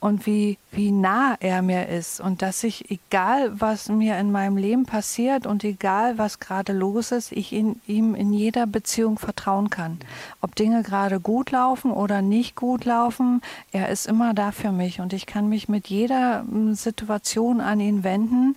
und 0.00 0.26
wie, 0.26 0.58
wie 0.70 0.92
nah 0.92 1.36
er 1.40 1.62
mir 1.62 1.88
ist 1.88 2.20
und 2.20 2.42
dass 2.42 2.62
ich, 2.64 2.90
egal 2.90 3.60
was 3.60 3.88
mir 3.88 4.18
in 4.18 4.30
meinem 4.30 4.56
Leben 4.56 4.84
passiert 4.84 5.46
und 5.46 5.64
egal 5.64 6.18
was 6.18 6.38
gerade 6.38 6.72
los 6.72 7.12
ist, 7.12 7.32
ich 7.32 7.52
in, 7.52 7.80
ihm 7.86 8.14
in 8.14 8.32
jeder 8.32 8.66
Beziehung 8.66 9.18
vertrauen 9.18 9.70
kann. 9.70 9.98
Ob 10.40 10.54
Dinge 10.54 10.82
gerade 10.82 11.18
gut 11.18 11.50
laufen 11.50 11.90
oder 11.90 12.22
nicht 12.22 12.56
gut 12.56 12.84
laufen, 12.84 13.42
er 13.72 13.88
ist 13.88 14.06
immer 14.06 14.34
da 14.34 14.52
für 14.52 14.70
mich 14.70 15.00
und 15.00 15.12
ich 15.12 15.26
kann 15.26 15.48
mich 15.48 15.68
mit 15.68 15.88
jeder 15.88 16.44
Situation 16.72 17.60
an 17.60 17.80
ihn 17.80 18.04
wenden 18.04 18.56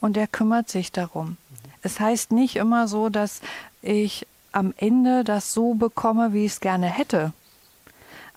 und 0.00 0.16
er 0.16 0.26
kümmert 0.26 0.68
sich 0.68 0.92
darum. 0.92 1.36
Es 1.82 2.00
heißt 2.00 2.32
nicht 2.32 2.56
immer 2.56 2.88
so, 2.88 3.08
dass 3.08 3.40
ich 3.80 4.26
am 4.52 4.74
Ende 4.76 5.24
das 5.24 5.54
so 5.54 5.74
bekomme, 5.74 6.32
wie 6.32 6.44
ich 6.44 6.52
es 6.52 6.60
gerne 6.60 6.86
hätte 6.86 7.32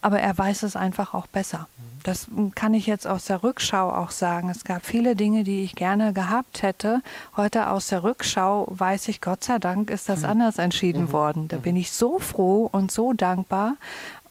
aber 0.03 0.19
er 0.19 0.37
weiß 0.37 0.63
es 0.63 0.75
einfach 0.75 1.13
auch 1.13 1.27
besser. 1.27 1.67
Das 2.03 2.27
kann 2.55 2.73
ich 2.73 2.85
jetzt 2.85 3.07
aus 3.07 3.25
der 3.25 3.43
Rückschau 3.43 3.89
auch 3.89 4.11
sagen. 4.11 4.49
Es 4.49 4.65
gab 4.65 4.85
viele 4.85 5.15
Dinge, 5.15 5.45
die 5.45 5.63
ich 5.63 5.73
gerne 5.73 6.11
gehabt 6.11 6.61
hätte. 6.61 7.01
Heute 7.37 7.69
aus 7.69 7.87
der 7.87 8.03
Rückschau 8.03 8.67
weiß 8.69 9.07
ich, 9.07 9.21
Gott 9.21 9.45
sei 9.45 9.57
Dank 9.57 9.89
ist 9.89 10.09
das 10.09 10.19
mhm. 10.19 10.29
anders 10.29 10.57
entschieden 10.57 11.03
mhm. 11.03 11.11
worden. 11.13 11.47
Da 11.47 11.57
mhm. 11.57 11.61
bin 11.61 11.75
ich 11.77 11.91
so 11.91 12.19
froh 12.19 12.69
und 12.71 12.91
so 12.91 13.13
dankbar. 13.13 13.77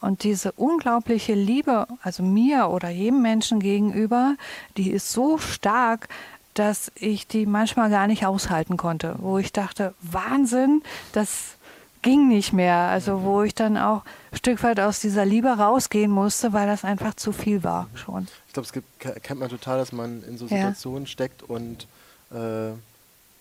Und 0.00 0.24
diese 0.24 0.52
unglaubliche 0.52 1.32
Liebe, 1.32 1.86
also 2.02 2.22
mir 2.22 2.68
oder 2.68 2.90
jedem 2.90 3.22
Menschen 3.22 3.60
gegenüber, 3.60 4.36
die 4.76 4.90
ist 4.90 5.10
so 5.10 5.38
stark, 5.38 6.08
dass 6.54 6.92
ich 6.94 7.26
die 7.26 7.46
manchmal 7.46 7.88
gar 7.88 8.06
nicht 8.06 8.26
aushalten 8.26 8.76
konnte. 8.76 9.14
Wo 9.18 9.38
ich 9.38 9.52
dachte, 9.52 9.94
Wahnsinn, 10.02 10.82
das 11.12 11.56
ging 12.02 12.28
nicht 12.28 12.52
mehr. 12.52 12.76
Also 12.76 13.22
wo 13.22 13.42
ich 13.42 13.54
dann 13.54 13.76
auch 13.76 14.02
ein 14.30 14.38
Stück 14.38 14.62
weit 14.62 14.80
aus 14.80 15.00
dieser 15.00 15.24
Liebe 15.24 15.48
rausgehen 15.48 16.10
musste, 16.10 16.52
weil 16.52 16.66
das 16.66 16.84
einfach 16.84 17.14
zu 17.14 17.32
viel 17.32 17.64
war 17.64 17.88
schon. 17.94 18.28
Ich 18.46 18.52
glaube, 18.52 18.66
es 18.66 18.72
gibt, 18.72 19.00
kennt 19.00 19.40
man 19.40 19.48
total, 19.48 19.78
dass 19.78 19.92
man 19.92 20.22
in 20.24 20.36
so 20.36 20.46
Situationen 20.46 21.04
ja. 21.04 21.08
steckt 21.08 21.42
und 21.42 21.86
äh, 22.32 22.72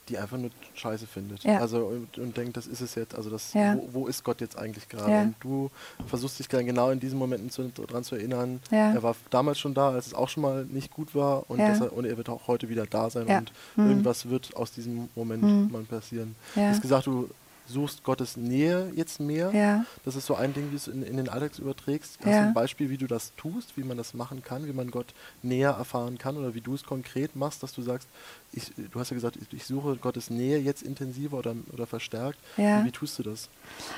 die 0.09 0.17
einfach 0.17 0.37
nur 0.37 0.49
scheiße 0.73 1.07
findet. 1.07 1.43
Ja. 1.43 1.59
Also 1.59 1.85
und, 1.85 2.17
und, 2.17 2.35
denkt, 2.35 2.57
das 2.57 2.67
ist 2.67 2.81
es 2.81 2.95
jetzt, 2.95 3.15
also 3.15 3.29
das, 3.29 3.53
ja. 3.53 3.75
wo, 3.75 3.89
wo, 3.93 4.07
ist 4.07 4.23
Gott 4.23 4.41
jetzt 4.41 4.57
eigentlich 4.57 4.89
gerade? 4.89 5.27
Und 5.27 5.35
du 5.39 5.71
versuchst 6.07 6.39
dich 6.39 6.47
dann 6.47 6.65
genau 6.65 6.89
in 6.89 6.99
diesen 6.99 7.17
Momenten 7.17 7.49
zu, 7.49 7.63
daran 7.69 8.03
zu 8.03 8.15
erinnern, 8.15 8.59
er 8.69 9.01
war 9.01 9.15
damals 9.29 9.59
schon 9.59 9.73
da, 9.73 9.91
als 9.91 10.07
es 10.07 10.13
auch 10.13 10.27
schon 10.27 10.43
mal 10.43 10.65
nicht 10.65 10.91
gut 10.91 11.15
war 11.15 11.49
und, 11.49 11.59
er, 11.59 11.93
und 11.93 12.05
er 12.05 12.17
wird 12.17 12.29
auch 12.29 12.47
heute 12.47 12.67
wieder 12.67 12.85
da 12.85 13.09
sein 13.09 13.27
und 13.27 13.51
mhm. 13.75 13.89
irgendwas 13.89 14.29
wird 14.29 14.55
aus 14.55 14.71
diesem 14.71 15.07
Moment 15.15 15.43
mhm. 15.43 15.69
mal 15.71 15.83
passieren. 15.83 16.35
Du 16.55 16.61
hast 16.61 16.81
gesagt, 16.81 17.05
du 17.05 17.29
suchst 17.67 18.03
Gottes 18.03 18.37
Nähe 18.37 18.91
jetzt 18.95 19.19
mehr. 19.19 19.51
Ja. 19.53 19.85
Das 20.03 20.15
ist 20.15 20.25
so 20.25 20.35
ein 20.35 20.53
Ding, 20.53 20.67
wie 20.67 20.71
du 20.71 20.75
es 20.75 20.87
in, 20.87 21.03
in 21.03 21.17
den 21.17 21.29
Alltag 21.29 21.57
überträgst. 21.59 22.19
Hast 22.19 22.27
ja. 22.27 22.41
du 22.41 22.47
ein 22.47 22.53
Beispiel, 22.53 22.89
wie 22.89 22.97
du 22.97 23.07
das 23.07 23.33
tust, 23.37 23.77
wie 23.77 23.83
man 23.83 23.97
das 23.97 24.13
machen 24.13 24.43
kann, 24.43 24.67
wie 24.67 24.73
man 24.73 24.91
Gott 24.91 25.13
näher 25.41 25.71
erfahren 25.71 26.17
kann 26.17 26.37
oder 26.37 26.53
wie 26.53 26.61
du 26.61 26.73
es 26.73 26.83
konkret 26.83 27.35
machst, 27.35 27.63
dass 27.63 27.73
du 27.73 27.81
sagst, 27.81 28.07
ich, 28.53 28.71
du 28.75 28.99
hast 28.99 29.11
ja 29.11 29.15
gesagt, 29.15 29.37
ich, 29.37 29.53
ich 29.53 29.65
suche 29.65 29.95
Gottes 29.95 30.29
Nähe 30.29 30.59
jetzt 30.59 30.83
intensiver 30.83 31.37
oder, 31.37 31.55
oder 31.71 31.87
verstärkt. 31.87 32.37
Ja. 32.57 32.81
Wie, 32.81 32.87
wie 32.87 32.91
tust 32.91 33.17
du 33.19 33.23
das? 33.23 33.49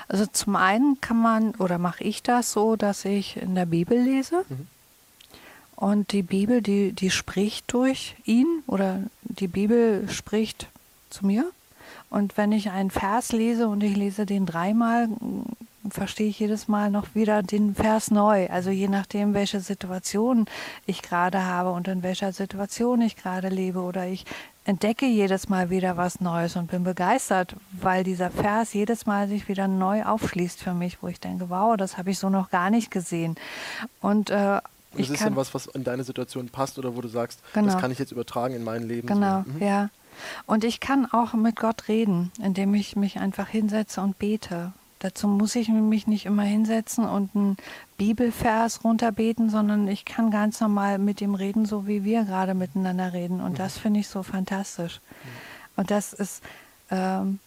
Also 0.08 0.26
zum 0.28 0.56
einen 0.56 1.02
kann 1.02 1.18
man 1.18 1.56
oder 1.56 1.78
mache 1.78 2.04
ich 2.04 2.24
das 2.24 2.52
so, 2.52 2.76
dass 2.76 3.06
ich 3.06 3.38
in 3.38 3.56
der 3.56 3.66
Bibel 3.66 4.00
lese. 4.00 4.46
Mhm. 4.50 4.68
Und 5.76 6.12
die 6.12 6.22
Bibel, 6.22 6.62
die, 6.62 6.94
die 6.94 7.10
spricht 7.10 7.74
durch 7.74 8.16
ihn 8.26 8.64
oder 8.68 9.04
die 9.24 9.48
Bibel 9.48 10.08
spricht 10.10 10.68
zu 11.10 11.26
mir. 11.26 11.52
Und 12.14 12.38
wenn 12.38 12.52
ich 12.52 12.70
einen 12.70 12.92
Vers 12.92 13.32
lese 13.32 13.68
und 13.68 13.82
ich 13.82 13.96
lese 13.96 14.28
den 14.28 14.46
dreimal, 14.46 15.10
verstehe 15.90 16.28
ich 16.28 16.38
jedes 16.38 16.68
Mal 16.68 16.92
noch 16.92 17.16
wieder 17.16 17.42
den 17.42 17.74
Vers 17.74 18.12
neu. 18.12 18.48
Also 18.52 18.70
je 18.70 18.88
nachdem, 18.88 19.34
welche 19.34 19.60
Situation 19.62 20.46
ich 20.86 21.02
gerade 21.02 21.44
habe 21.44 21.72
und 21.72 21.88
in 21.88 22.04
welcher 22.04 22.32
Situation 22.32 23.02
ich 23.02 23.16
gerade 23.16 23.50
lebe 23.50 23.80
oder 23.80 24.06
ich 24.06 24.26
entdecke 24.64 25.08
jedes 25.08 25.50
Mal 25.50 25.72
wieder 25.72 25.98
was 25.98 26.22
Neues 26.22 26.56
und 26.56 26.70
bin 26.70 26.84
begeistert, 26.84 27.56
weil 27.72 28.04
dieser 28.04 28.30
Vers 28.30 28.74
jedes 28.74 29.08
Mal 29.08 29.28
sich 29.28 29.48
wieder 29.48 29.68
neu 29.68 30.04
aufschließt 30.04 30.62
für 30.62 30.76
mich, 30.76 31.02
wo 31.02 31.08
ich 31.08 31.20
denke, 31.20 31.50
wow, 31.50 31.76
das 31.76 31.98
habe 31.98 32.12
ich 32.12 32.20
so 32.20 32.30
noch 32.30 32.52
gar 32.52 32.70
nicht 32.70 32.92
gesehen. 32.92 33.38
Und 34.02 34.30
äh, 34.30 34.60
das 34.96 35.10
ist 35.10 35.24
dann 35.24 35.36
was, 35.36 35.56
was 35.56 35.66
in 35.66 35.84
deine 35.84 36.04
Situation 36.04 36.48
passt 36.50 36.78
oder 36.78 36.96
wo 36.96 37.02
du 37.02 37.08
sagst, 37.08 37.42
genau. 37.56 37.72
das 37.72 37.82
kann 37.82 37.90
ich 37.90 37.98
jetzt 37.98 38.12
übertragen 38.12 38.54
in 38.54 38.64
mein 38.64 38.84
Leben. 38.84 39.08
Genau, 39.08 39.40
mhm. 39.40 39.60
ja. 39.60 39.90
Und 40.46 40.64
ich 40.64 40.80
kann 40.80 41.06
auch 41.06 41.34
mit 41.34 41.56
Gott 41.56 41.88
reden, 41.88 42.32
indem 42.42 42.74
ich 42.74 42.96
mich 42.96 43.20
einfach 43.20 43.48
hinsetze 43.48 44.02
und 44.02 44.20
bete. 44.20 44.74
Dazu 45.00 45.28
muss 45.28 45.56
ich 45.58 45.68
mich 45.68 46.08
nicht 46.08 46.26
immer 46.26 46.44
hinsetzen 46.44 47.04
und 47.04 47.36
einen 47.36 47.58
Bibelvers 47.98 48.86
runterbeten, 48.86 49.50
sondern 49.50 49.86
ich 49.90 50.06
kann 50.06 50.32
ganz 50.32 50.62
normal 50.62 50.98
mit 50.98 51.20
ihm 51.20 51.36
reden, 51.36 51.66
so 51.66 51.88
wie 51.88 52.06
wir 52.06 52.24
gerade 52.24 52.54
miteinander 52.54 53.12
reden. 53.12 53.42
Und 53.42 53.60
das 53.60 53.78
finde 53.78 54.00
ich 54.00 54.08
so 54.08 54.24
fantastisch. 54.24 55.02
Und 55.76 55.92
das 55.92 56.14
ist, 56.14 56.42
ähm, 56.90 57.40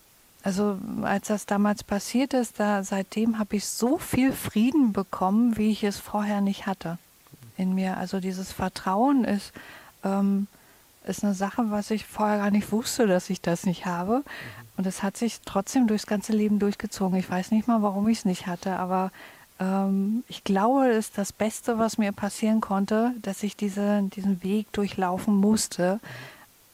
also 0.43 0.79
als 1.03 1.29
das 1.29 1.47
damals 1.47 1.83
passiert 1.83 2.35
ist, 2.35 2.61
da 2.61 2.85
seitdem 2.85 3.39
habe 3.39 3.57
ich 3.57 3.67
so 3.67 3.97
viel 3.97 4.33
Frieden 4.33 4.93
bekommen, 4.93 5.57
wie 5.57 5.71
ich 5.71 5.83
es 5.83 5.97
vorher 5.97 6.43
nicht 6.43 6.67
hatte 6.67 6.99
in 7.57 7.75
mir. 7.75 7.97
Also 7.97 8.21
dieses 8.21 8.53
Vertrauen 8.53 9.25
ist 9.25 9.53
ähm, 10.05 10.47
ist 11.09 11.25
eine 11.25 11.35
Sache, 11.35 11.71
was 11.71 11.91
ich 11.91 12.05
vorher 12.05 12.39
gar 12.39 12.51
nicht 12.51 12.73
wusste, 12.73 13.07
dass 13.07 13.31
ich 13.31 13.41
das 13.41 13.67
nicht 13.67 13.87
habe. 13.87 14.23
Und 14.77 14.87
es 14.87 15.03
hat 15.03 15.17
sich 15.17 15.41
trotzdem 15.45 15.87
durchs 15.87 16.07
ganze 16.07 16.33
Leben 16.33 16.59
durchgezogen. 16.59 17.19
Ich 17.19 17.31
weiß 17.31 17.51
nicht 17.51 17.67
mal, 17.67 17.83
warum 17.83 18.09
ich 18.09 18.19
es 18.19 18.25
nicht 18.25 18.47
hatte, 18.47 18.77
aber 18.77 19.11
ähm, 19.59 20.25
ich 20.29 20.45
glaube, 20.45 20.89
es 20.89 21.09
ist 21.09 21.19
das 21.19 21.33
Beste, 21.33 21.79
was 21.79 21.99
mir 21.99 22.13
passieren 22.13 22.61
konnte, 22.61 23.13
dass 23.23 23.43
ich 23.43 23.57
diese, 23.57 24.03
diesen 24.15 24.43
Weg 24.43 24.73
durchlaufen 24.73 25.35
musste, 25.35 26.01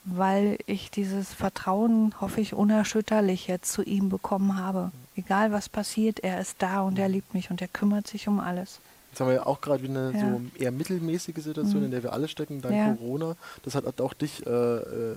weil 0.04 0.58
ich 0.66 0.90
dieses 0.90 1.32
Vertrauen, 1.32 2.14
hoffe 2.20 2.40
ich, 2.40 2.54
unerschütterlich 2.54 3.46
jetzt 3.46 3.72
zu 3.72 3.82
ihm 3.82 4.08
bekommen 4.08 4.58
habe. 4.58 4.90
Egal 5.14 5.52
was 5.52 5.68
passiert, 5.68 6.20
er 6.20 6.40
ist 6.40 6.56
da 6.58 6.80
und 6.80 6.98
er 6.98 7.08
liebt 7.08 7.34
mich 7.34 7.50
und 7.50 7.60
er 7.60 7.68
kümmert 7.68 8.08
sich 8.08 8.26
um 8.26 8.40
alles. 8.40 8.80
Jetzt 9.12 9.20
haben 9.20 9.28
wir 9.28 9.34
ja 9.34 9.46
auch 9.46 9.60
gerade 9.60 9.84
eine 9.84 10.10
ja. 10.14 10.20
so 10.20 10.40
eher 10.58 10.72
mittelmäßige 10.72 11.36
Situation, 11.36 11.80
mhm. 11.80 11.84
in 11.84 11.90
der 11.90 12.02
wir 12.02 12.14
alle 12.14 12.28
stecken, 12.28 12.62
dank 12.62 12.74
ja. 12.74 12.94
Corona. 12.94 13.36
Das 13.62 13.74
hat, 13.74 14.00
auch 14.00 14.14
dich 14.14 14.46
äh, 14.46 14.50
äh, 14.50 15.16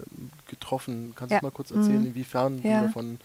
getroffen. 0.50 1.14
Kannst 1.16 1.32
ja. 1.32 1.40
du 1.40 1.46
mal 1.46 1.52
kurz 1.52 1.72
erzählen, 1.72 2.02
mhm. 2.02 2.08
inwiefern 2.08 2.62
du 2.62 2.70
davon 2.70 3.20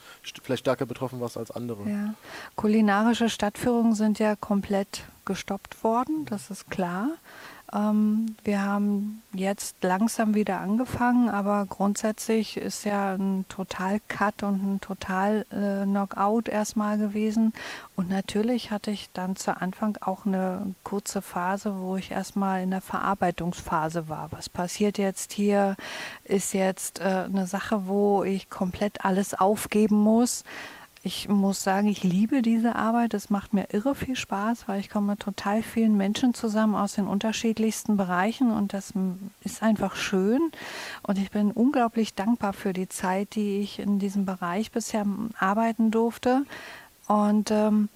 vielleicht 0.44 0.60
stärker 0.60 0.86
betroffen 0.86 1.18
warst 1.18 1.36
als 1.36 1.50
andere? 1.50 2.14
Kulinarische 2.54 3.28
Stadtführungen 3.28 3.96
sind 3.96 4.20
ja 4.20 4.36
komplett 4.36 5.02
gestoppt 5.24 5.82
worden, 5.82 6.24
das 6.26 6.50
ist 6.50 6.70
klar. 6.70 7.08
Ähm, 7.72 8.36
wir 8.42 8.62
haben 8.62 9.22
jetzt 9.32 9.76
langsam 9.82 10.34
wieder 10.34 10.60
angefangen, 10.60 11.28
aber 11.28 11.66
grundsätzlich 11.66 12.56
ist 12.56 12.84
ja 12.84 13.14
ein 13.14 13.44
Total-Cut 13.48 14.42
und 14.42 14.74
ein 14.74 14.80
Total-Knockout 14.80 16.48
äh, 16.48 16.52
erstmal 16.52 16.98
gewesen. 16.98 17.52
Und 17.96 18.08
natürlich 18.08 18.70
hatte 18.70 18.90
ich 18.90 19.10
dann 19.12 19.36
zu 19.36 19.60
Anfang 19.60 19.98
auch 20.00 20.26
eine 20.26 20.74
kurze 20.82 21.22
Phase, 21.22 21.78
wo 21.78 21.96
ich 21.96 22.10
erstmal 22.10 22.62
in 22.62 22.70
der 22.70 22.80
Verarbeitungsphase 22.80 24.08
war. 24.08 24.32
Was 24.32 24.48
passiert 24.48 24.98
jetzt 24.98 25.32
hier? 25.32 25.76
Ist 26.24 26.54
jetzt 26.54 27.00
äh, 27.00 27.26
eine 27.26 27.46
Sache, 27.46 27.86
wo 27.86 28.24
ich 28.24 28.50
komplett 28.50 29.04
alles 29.04 29.34
aufgeben 29.34 29.96
muss 29.96 30.44
ich 31.02 31.28
muss 31.28 31.62
sagen, 31.62 31.88
ich 31.88 32.04
liebe 32.04 32.42
diese 32.42 32.76
Arbeit. 32.76 33.14
Es 33.14 33.30
macht 33.30 33.54
mir 33.54 33.68
irre 33.72 33.94
viel 33.94 34.16
Spaß, 34.16 34.68
weil 34.68 34.80
ich 34.80 34.90
komme 34.90 35.12
mit 35.12 35.20
total 35.20 35.62
vielen 35.62 35.96
Menschen 35.96 36.34
zusammen 36.34 36.74
aus 36.74 36.94
den 36.94 37.06
unterschiedlichsten 37.06 37.96
Bereichen 37.96 38.50
und 38.50 38.74
das 38.74 38.92
ist 39.42 39.62
einfach 39.62 39.96
schön. 39.96 40.52
Und 41.02 41.18
ich 41.18 41.30
bin 41.30 41.52
unglaublich 41.52 42.14
dankbar 42.14 42.52
für 42.52 42.74
die 42.74 42.88
Zeit, 42.88 43.34
die 43.34 43.60
ich 43.60 43.78
in 43.78 43.98
diesem 43.98 44.26
Bereich 44.26 44.72
bisher 44.72 45.06
arbeiten 45.38 45.90
durfte. 45.90 46.44
Und 47.08 47.50
ähm, 47.50 47.88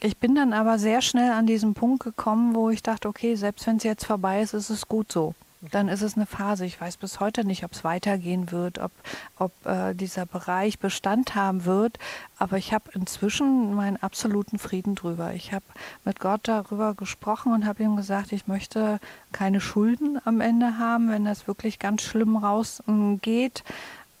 ich 0.00 0.16
bin 0.16 0.34
dann 0.34 0.54
aber 0.54 0.78
sehr 0.78 1.02
schnell 1.02 1.32
an 1.32 1.46
diesen 1.46 1.74
Punkt 1.74 2.02
gekommen, 2.02 2.54
wo 2.54 2.70
ich 2.70 2.82
dachte, 2.82 3.08
okay, 3.08 3.34
selbst 3.34 3.66
wenn 3.66 3.76
es 3.76 3.82
jetzt 3.82 4.06
vorbei 4.06 4.40
ist, 4.40 4.54
ist 4.54 4.70
es 4.70 4.88
gut 4.88 5.12
so 5.12 5.34
dann 5.60 5.88
ist 5.88 6.02
es 6.02 6.16
eine 6.16 6.26
Phase. 6.26 6.64
Ich 6.64 6.80
weiß 6.80 6.98
bis 6.98 7.20
heute 7.20 7.44
nicht, 7.44 7.64
ob 7.64 7.72
es 7.72 7.82
weitergehen 7.82 8.52
wird, 8.52 8.78
ob, 8.78 8.92
ob 9.36 9.52
äh, 9.66 9.94
dieser 9.94 10.24
Bereich 10.24 10.78
Bestand 10.78 11.34
haben 11.34 11.64
wird. 11.64 11.98
Aber 12.38 12.56
ich 12.58 12.72
habe 12.72 12.90
inzwischen 12.94 13.74
meinen 13.74 13.96
absoluten 13.96 14.58
Frieden 14.58 14.94
drüber. 14.94 15.34
Ich 15.34 15.52
habe 15.52 15.64
mit 16.04 16.20
Gott 16.20 16.42
darüber 16.44 16.94
gesprochen 16.94 17.52
und 17.52 17.66
habe 17.66 17.82
ihm 17.82 17.96
gesagt, 17.96 18.32
ich 18.32 18.46
möchte 18.46 19.00
keine 19.32 19.60
Schulden 19.60 20.20
am 20.24 20.40
Ende 20.40 20.78
haben, 20.78 21.10
wenn 21.10 21.24
das 21.24 21.48
wirklich 21.48 21.78
ganz 21.78 22.02
schlimm 22.02 22.36
rausgeht. 22.36 23.64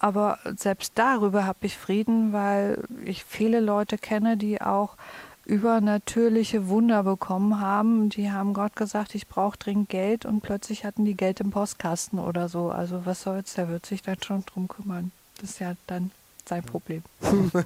Aber 0.00 0.38
selbst 0.56 0.92
darüber 0.94 1.44
habe 1.44 1.66
ich 1.66 1.76
Frieden, 1.76 2.32
weil 2.32 2.84
ich 3.04 3.24
viele 3.24 3.60
Leute 3.60 3.98
kenne, 3.98 4.36
die 4.36 4.60
auch 4.60 4.96
übernatürliche 5.48 6.68
Wunder 6.68 7.02
bekommen 7.02 7.58
haben. 7.58 8.10
Die 8.10 8.30
haben 8.30 8.52
Gott 8.52 8.76
gesagt, 8.76 9.14
ich 9.14 9.26
brauche 9.26 9.56
dringend 9.56 9.88
Geld 9.88 10.26
und 10.26 10.42
plötzlich 10.42 10.84
hatten 10.84 11.06
die 11.06 11.16
Geld 11.16 11.40
im 11.40 11.50
Postkasten 11.50 12.18
oder 12.18 12.48
so. 12.48 12.70
Also 12.70 13.06
was 13.06 13.22
soll's, 13.22 13.54
der 13.54 13.68
wird 13.68 13.86
sich 13.86 14.02
dann 14.02 14.22
schon 14.22 14.44
drum 14.44 14.68
kümmern. 14.68 15.10
Das 15.40 15.50
ist 15.50 15.58
ja 15.60 15.74
dann 15.86 16.10
sein 16.44 16.62
Problem. 16.62 17.02
also 17.22 17.64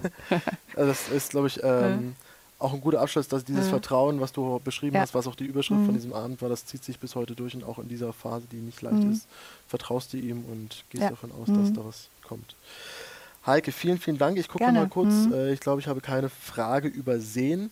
das 0.76 1.08
ist, 1.08 1.30
glaube 1.30 1.48
ich, 1.48 1.60
ähm, 1.62 2.14
auch 2.60 2.72
ein 2.72 2.80
guter 2.80 3.00
Abschluss, 3.00 3.26
dass 3.26 3.44
dieses 3.44 3.64
ja. 3.64 3.70
Vertrauen, 3.70 4.20
was 4.20 4.32
du 4.32 4.60
beschrieben 4.62 4.94
ja. 4.94 5.02
hast, 5.02 5.14
was 5.14 5.26
auch 5.26 5.34
die 5.34 5.46
Überschrift 5.46 5.80
mhm. 5.80 5.86
von 5.86 5.94
diesem 5.94 6.12
Abend 6.12 6.40
war, 6.40 6.48
das 6.48 6.64
zieht 6.64 6.84
sich 6.84 7.00
bis 7.00 7.16
heute 7.16 7.34
durch 7.34 7.56
und 7.56 7.64
auch 7.64 7.80
in 7.80 7.88
dieser 7.88 8.12
Phase, 8.12 8.46
die 8.50 8.58
nicht 8.58 8.80
leicht 8.80 9.02
mhm. 9.02 9.12
ist, 9.12 9.26
vertraust 9.66 10.12
du 10.12 10.18
ihm 10.18 10.44
und 10.44 10.84
gehst 10.90 11.02
ja. 11.02 11.10
davon 11.10 11.32
aus, 11.32 11.46
dass 11.46 11.70
mhm. 11.70 11.74
da 11.74 11.84
was 11.84 12.08
kommt. 12.22 12.54
Heike, 13.46 13.72
vielen, 13.72 13.98
vielen 13.98 14.18
Dank. 14.18 14.38
Ich 14.38 14.48
gucke 14.48 14.70
mal 14.70 14.88
kurz. 14.88 15.12
Mhm. 15.26 15.32
Äh, 15.32 15.52
ich 15.52 15.60
glaube, 15.60 15.80
ich 15.80 15.88
habe 15.88 16.00
keine 16.00 16.28
Frage 16.28 16.88
übersehen. 16.88 17.70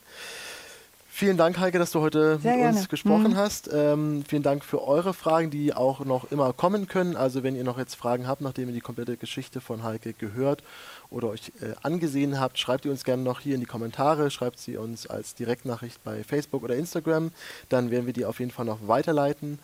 Vielen 1.12 1.37
Dank, 1.37 1.59
Heike, 1.59 1.78
dass 1.78 1.90
du 1.90 2.00
heute 2.00 2.38
Sehr 2.38 2.52
mit 2.52 2.61
gerne. 2.62 2.78
uns 2.78 2.88
gesprochen 2.88 3.33
mhm. 3.33 3.37
hast. 3.37 3.68
Ähm, 3.72 4.24
vielen 4.26 4.42
Dank 4.42 4.64
für 4.64 4.83
eure 4.83 5.12
Fragen, 5.12 5.50
die 5.50 5.74
auch 5.74 6.04
noch 6.04 6.30
immer 6.30 6.52
kommen 6.52 6.87
können. 6.87 7.14
Also 7.14 7.42
wenn 7.42 7.56
ihr 7.56 7.64
noch 7.64 7.78
jetzt 7.78 7.96
Fragen 7.96 8.26
habt, 8.26 8.40
nachdem 8.40 8.68
ihr 8.68 8.74
die 8.74 8.80
komplette 8.80 9.16
Geschichte 9.16 9.61
von 9.61 9.83
Heike 9.83 10.12
gehört 10.14 10.62
oder 11.11 11.28
euch 11.28 11.52
äh, 11.61 11.74
angesehen 11.83 12.40
habt, 12.40 12.59
schreibt 12.59 12.85
ihr 12.85 12.90
uns 12.90 13.04
gerne 13.04 13.22
noch 13.22 13.40
hier 13.40 13.54
in 13.54 13.61
die 13.61 13.66
Kommentare, 13.66 14.30
schreibt 14.30 14.61
sie 14.61 14.76
uns 14.76 15.06
als 15.09 15.35
Direktnachricht 15.35 16.02
bei 16.04 16.24
Facebook 16.24 16.62
oder 16.62 16.76
Instagram. 16.76 17.33
Dann 17.68 17.90
werden 17.90 18.06
wir 18.06 18.14
die 18.14 18.24
auf 18.24 18.38
jeden 18.38 18.52
Fall 18.52 18.64
noch 18.64 18.78
weiterleiten. 18.88 19.59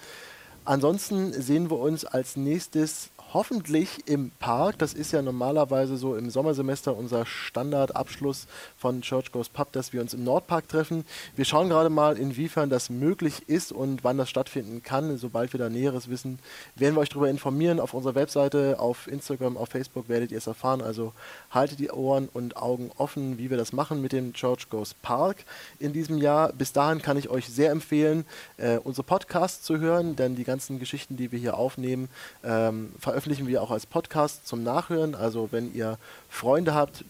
Ansonsten 0.67 1.33
sehen 1.33 1.71
wir 1.71 1.79
uns 1.79 2.05
als 2.05 2.37
nächstes 2.37 3.11
hoffentlich 3.37 4.09
im 4.09 4.31
Park. 4.31 4.79
Das 4.79 4.95
ist 4.95 5.13
ja 5.13 5.21
normalerweise 5.21 5.99
so 5.99 6.17
im 6.17 6.31
Sommersemester 6.31 6.97
unser 6.97 7.27
Standardabschluss 7.27 8.47
von 8.79 9.03
Church 9.03 9.31
Goes 9.31 9.51
Pub, 9.51 9.73
dass 9.73 9.93
wir 9.93 10.01
uns 10.01 10.15
im 10.15 10.25
Nordpark 10.25 10.69
treffen. 10.69 11.05
Wir 11.35 11.45
schauen 11.45 11.69
gerade 11.69 11.91
mal, 11.91 12.17
inwiefern 12.17 12.71
das 12.71 12.89
möglich 12.89 13.47
ist 13.47 13.73
und 13.73 14.05
wann 14.05 14.17
das 14.17 14.31
stattfinden 14.31 14.83
kann. 14.83 15.19
Sobald 15.19 15.53
wir 15.53 15.59
da 15.59 15.69
Näheres 15.69 16.09
wissen, 16.09 16.39
werden 16.77 16.97
wir 16.97 17.03
euch 17.03 17.11
darüber 17.11 17.29
informieren. 17.29 17.79
Auf 17.79 17.93
unserer 17.93 18.15
Webseite, 18.15 18.81
auf 18.81 19.07
Instagram, 19.07 19.59
auf 19.59 19.69
Facebook 19.69 20.09
werdet 20.09 20.33
ihr 20.33 20.39
es 20.39 20.47
erfahren. 20.47 20.81
Also 20.81 21.13
haltet 21.51 21.79
die 21.79 21.91
Ohren 21.91 22.31
und 22.33 22.57
Augen 22.57 22.91
offen, 22.97 23.37
wie 23.37 23.51
wir 23.51 23.59
das 23.59 23.75
machen 23.75 24.01
mit 24.01 24.13
dem 24.13 24.33
Church 24.33 24.71
Goes 24.71 24.95
Park 24.95 25.45
in 25.79 25.93
diesem 25.93 26.17
Jahr. 26.17 26.55
Bis 26.55 26.73
dahin 26.73 27.03
kann 27.03 27.19
ich 27.19 27.29
euch 27.29 27.47
sehr 27.51 27.71
empfehlen, 27.71 28.25
äh, 28.57 28.79
unsere 28.79 29.03
Podcasts 29.03 29.63
zu 29.63 29.79
hören, 29.79 30.17
denn 30.17 30.37
die 30.37 30.45
ganzen 30.45 30.79
Geschichten, 30.79 31.19
die 31.19 31.33
wir 31.33 31.39
hier 31.39 31.59
aufnehmen, 31.59 32.09
ähm, 32.43 32.95
veröffentlichen 32.99 33.26
veröffentlichen 33.27 33.49
wir 33.49 33.61
auch 33.61 33.73
als 33.73 33.87
Podcast 33.87 34.47
zum 34.47 34.63
Nachhören. 34.63 35.17
Also 35.17 35.49
wenn 35.51 35.75
ihr 35.75 35.99
Freunde 36.37 36.75
habt, 36.75 37.05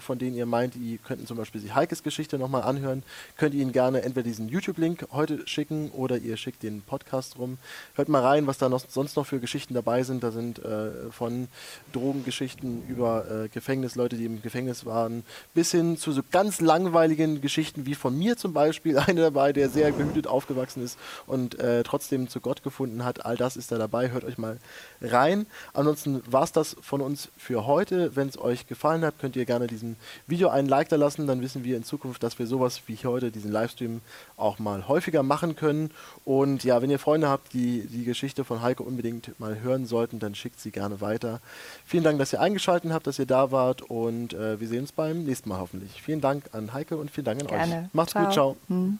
von 0.00 0.18
denen 0.18 0.36
ihr 0.36 0.46
meint, 0.46 0.74
die 0.74 0.98
könnten 0.98 1.26
zum 1.26 1.36
Beispiel 1.36 1.60
sich 1.60 1.74
Heikes 1.74 2.02
Geschichte 2.02 2.38
nochmal 2.38 2.62
anhören, 2.62 3.02
könnt 3.36 3.54
ihr 3.54 3.62
ihnen 3.62 3.72
gerne 3.72 4.02
entweder 4.02 4.24
diesen 4.24 4.48
YouTube-Link 4.48 5.06
heute 5.12 5.46
schicken 5.46 5.90
oder 5.90 6.18
ihr 6.18 6.36
schickt 6.36 6.62
den 6.62 6.82
Podcast 6.82 7.38
rum. 7.38 7.58
Hört 7.94 8.08
mal 8.08 8.22
rein, 8.22 8.46
was 8.46 8.58
da 8.58 8.68
noch, 8.68 8.82
sonst 8.88 9.16
noch 9.16 9.26
für 9.26 9.40
Geschichten 9.40 9.74
dabei 9.74 10.02
sind. 10.02 10.22
Da 10.22 10.30
sind 10.30 10.58
äh, 10.58 11.10
von 11.10 11.48
Drogengeschichten 11.92 12.86
über 12.88 13.44
äh, 13.44 13.48
Gefängnisleute, 13.48 14.16
die 14.16 14.24
im 14.24 14.42
Gefängnis 14.42 14.84
waren, 14.84 15.24
bis 15.54 15.70
hin 15.70 15.96
zu 15.96 16.12
so 16.12 16.22
ganz 16.30 16.60
langweiligen 16.60 17.40
Geschichten 17.40 17.86
wie 17.86 17.94
von 17.94 18.18
mir 18.18 18.36
zum 18.36 18.52
Beispiel. 18.52 18.98
Einer 19.02 19.22
dabei, 19.22 19.52
der 19.52 19.68
sehr 19.68 19.92
behütet 19.92 20.26
aufgewachsen 20.26 20.82
ist 20.82 20.98
und 21.26 21.58
äh, 21.58 21.82
trotzdem 21.82 22.28
zu 22.28 22.40
Gott 22.40 22.62
gefunden 22.62 23.04
hat. 23.04 23.24
All 23.24 23.36
das 23.36 23.56
ist 23.56 23.72
da 23.72 23.78
dabei. 23.78 24.10
Hört 24.10 24.24
euch 24.24 24.38
mal 24.38 24.58
rein. 25.00 25.46
Ansonsten 25.72 26.22
war 26.30 26.44
es 26.44 26.52
das 26.52 26.76
von 26.80 27.00
uns 27.00 27.28
für 27.36 27.66
heute. 27.66 28.16
Wenn 28.16 28.28
es 28.28 28.38
euch 28.38 28.66
gefallen 28.72 29.04
hat, 29.04 29.18
könnt 29.18 29.36
ihr 29.36 29.44
gerne 29.44 29.66
diesem 29.66 29.96
Video 30.26 30.48
einen 30.48 30.66
Like 30.66 30.88
da 30.88 30.96
lassen. 30.96 31.26
Dann 31.26 31.42
wissen 31.42 31.62
wir 31.62 31.76
in 31.76 31.84
Zukunft, 31.84 32.22
dass 32.22 32.38
wir 32.38 32.46
sowas 32.46 32.80
wie 32.86 32.96
heute, 33.04 33.30
diesen 33.30 33.52
Livestream, 33.52 34.00
auch 34.36 34.58
mal 34.58 34.88
häufiger 34.88 35.22
machen 35.22 35.56
können. 35.56 35.90
Und 36.24 36.64
ja, 36.64 36.80
wenn 36.80 36.90
ihr 36.90 36.98
Freunde 36.98 37.28
habt, 37.28 37.52
die 37.52 37.86
die 37.86 38.04
Geschichte 38.04 38.44
von 38.44 38.62
Heike 38.62 38.82
unbedingt 38.82 39.38
mal 39.38 39.60
hören 39.60 39.84
sollten, 39.86 40.18
dann 40.18 40.34
schickt 40.34 40.58
sie 40.58 40.70
gerne 40.70 41.00
weiter. 41.00 41.40
Vielen 41.84 42.04
Dank, 42.04 42.18
dass 42.18 42.32
ihr 42.32 42.40
eingeschaltet 42.40 42.92
habt, 42.92 43.06
dass 43.06 43.18
ihr 43.18 43.26
da 43.26 43.50
wart 43.50 43.82
und 43.82 44.32
äh, 44.32 44.58
wir 44.58 44.68
sehen 44.68 44.80
uns 44.80 44.92
beim 44.92 45.24
nächsten 45.24 45.48
Mal 45.48 45.58
hoffentlich. 45.58 46.00
Vielen 46.00 46.20
Dank 46.20 46.44
an 46.52 46.72
Heike 46.72 46.96
und 46.96 47.10
vielen 47.10 47.26
Dank 47.26 47.42
an 47.42 47.46
gerne. 47.48 47.74
euch. 47.84 47.94
Macht's 47.94 48.12
ciao. 48.12 48.24
gut, 48.24 48.32
ciao. 48.32 48.56
Hm. 48.68 48.98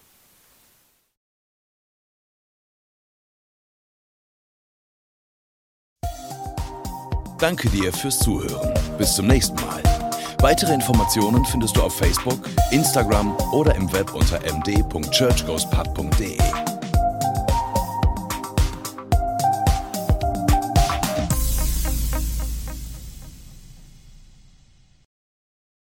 Danke 7.42 7.68
dir 7.70 7.92
fürs 7.92 8.20
Zuhören. 8.20 8.72
Bis 8.98 9.16
zum 9.16 9.26
nächsten 9.26 9.57
Mal. 9.57 9.83
Weitere 10.38 10.72
Informationen 10.72 11.44
findest 11.44 11.76
du 11.76 11.83
auf 11.83 11.98
Facebook, 11.98 12.38
Instagram 12.70 13.37
oder 13.52 13.74
im 13.74 13.92
Web 13.92 14.14
unter 14.14 14.38
md.churchghostpub.de. 14.44 16.38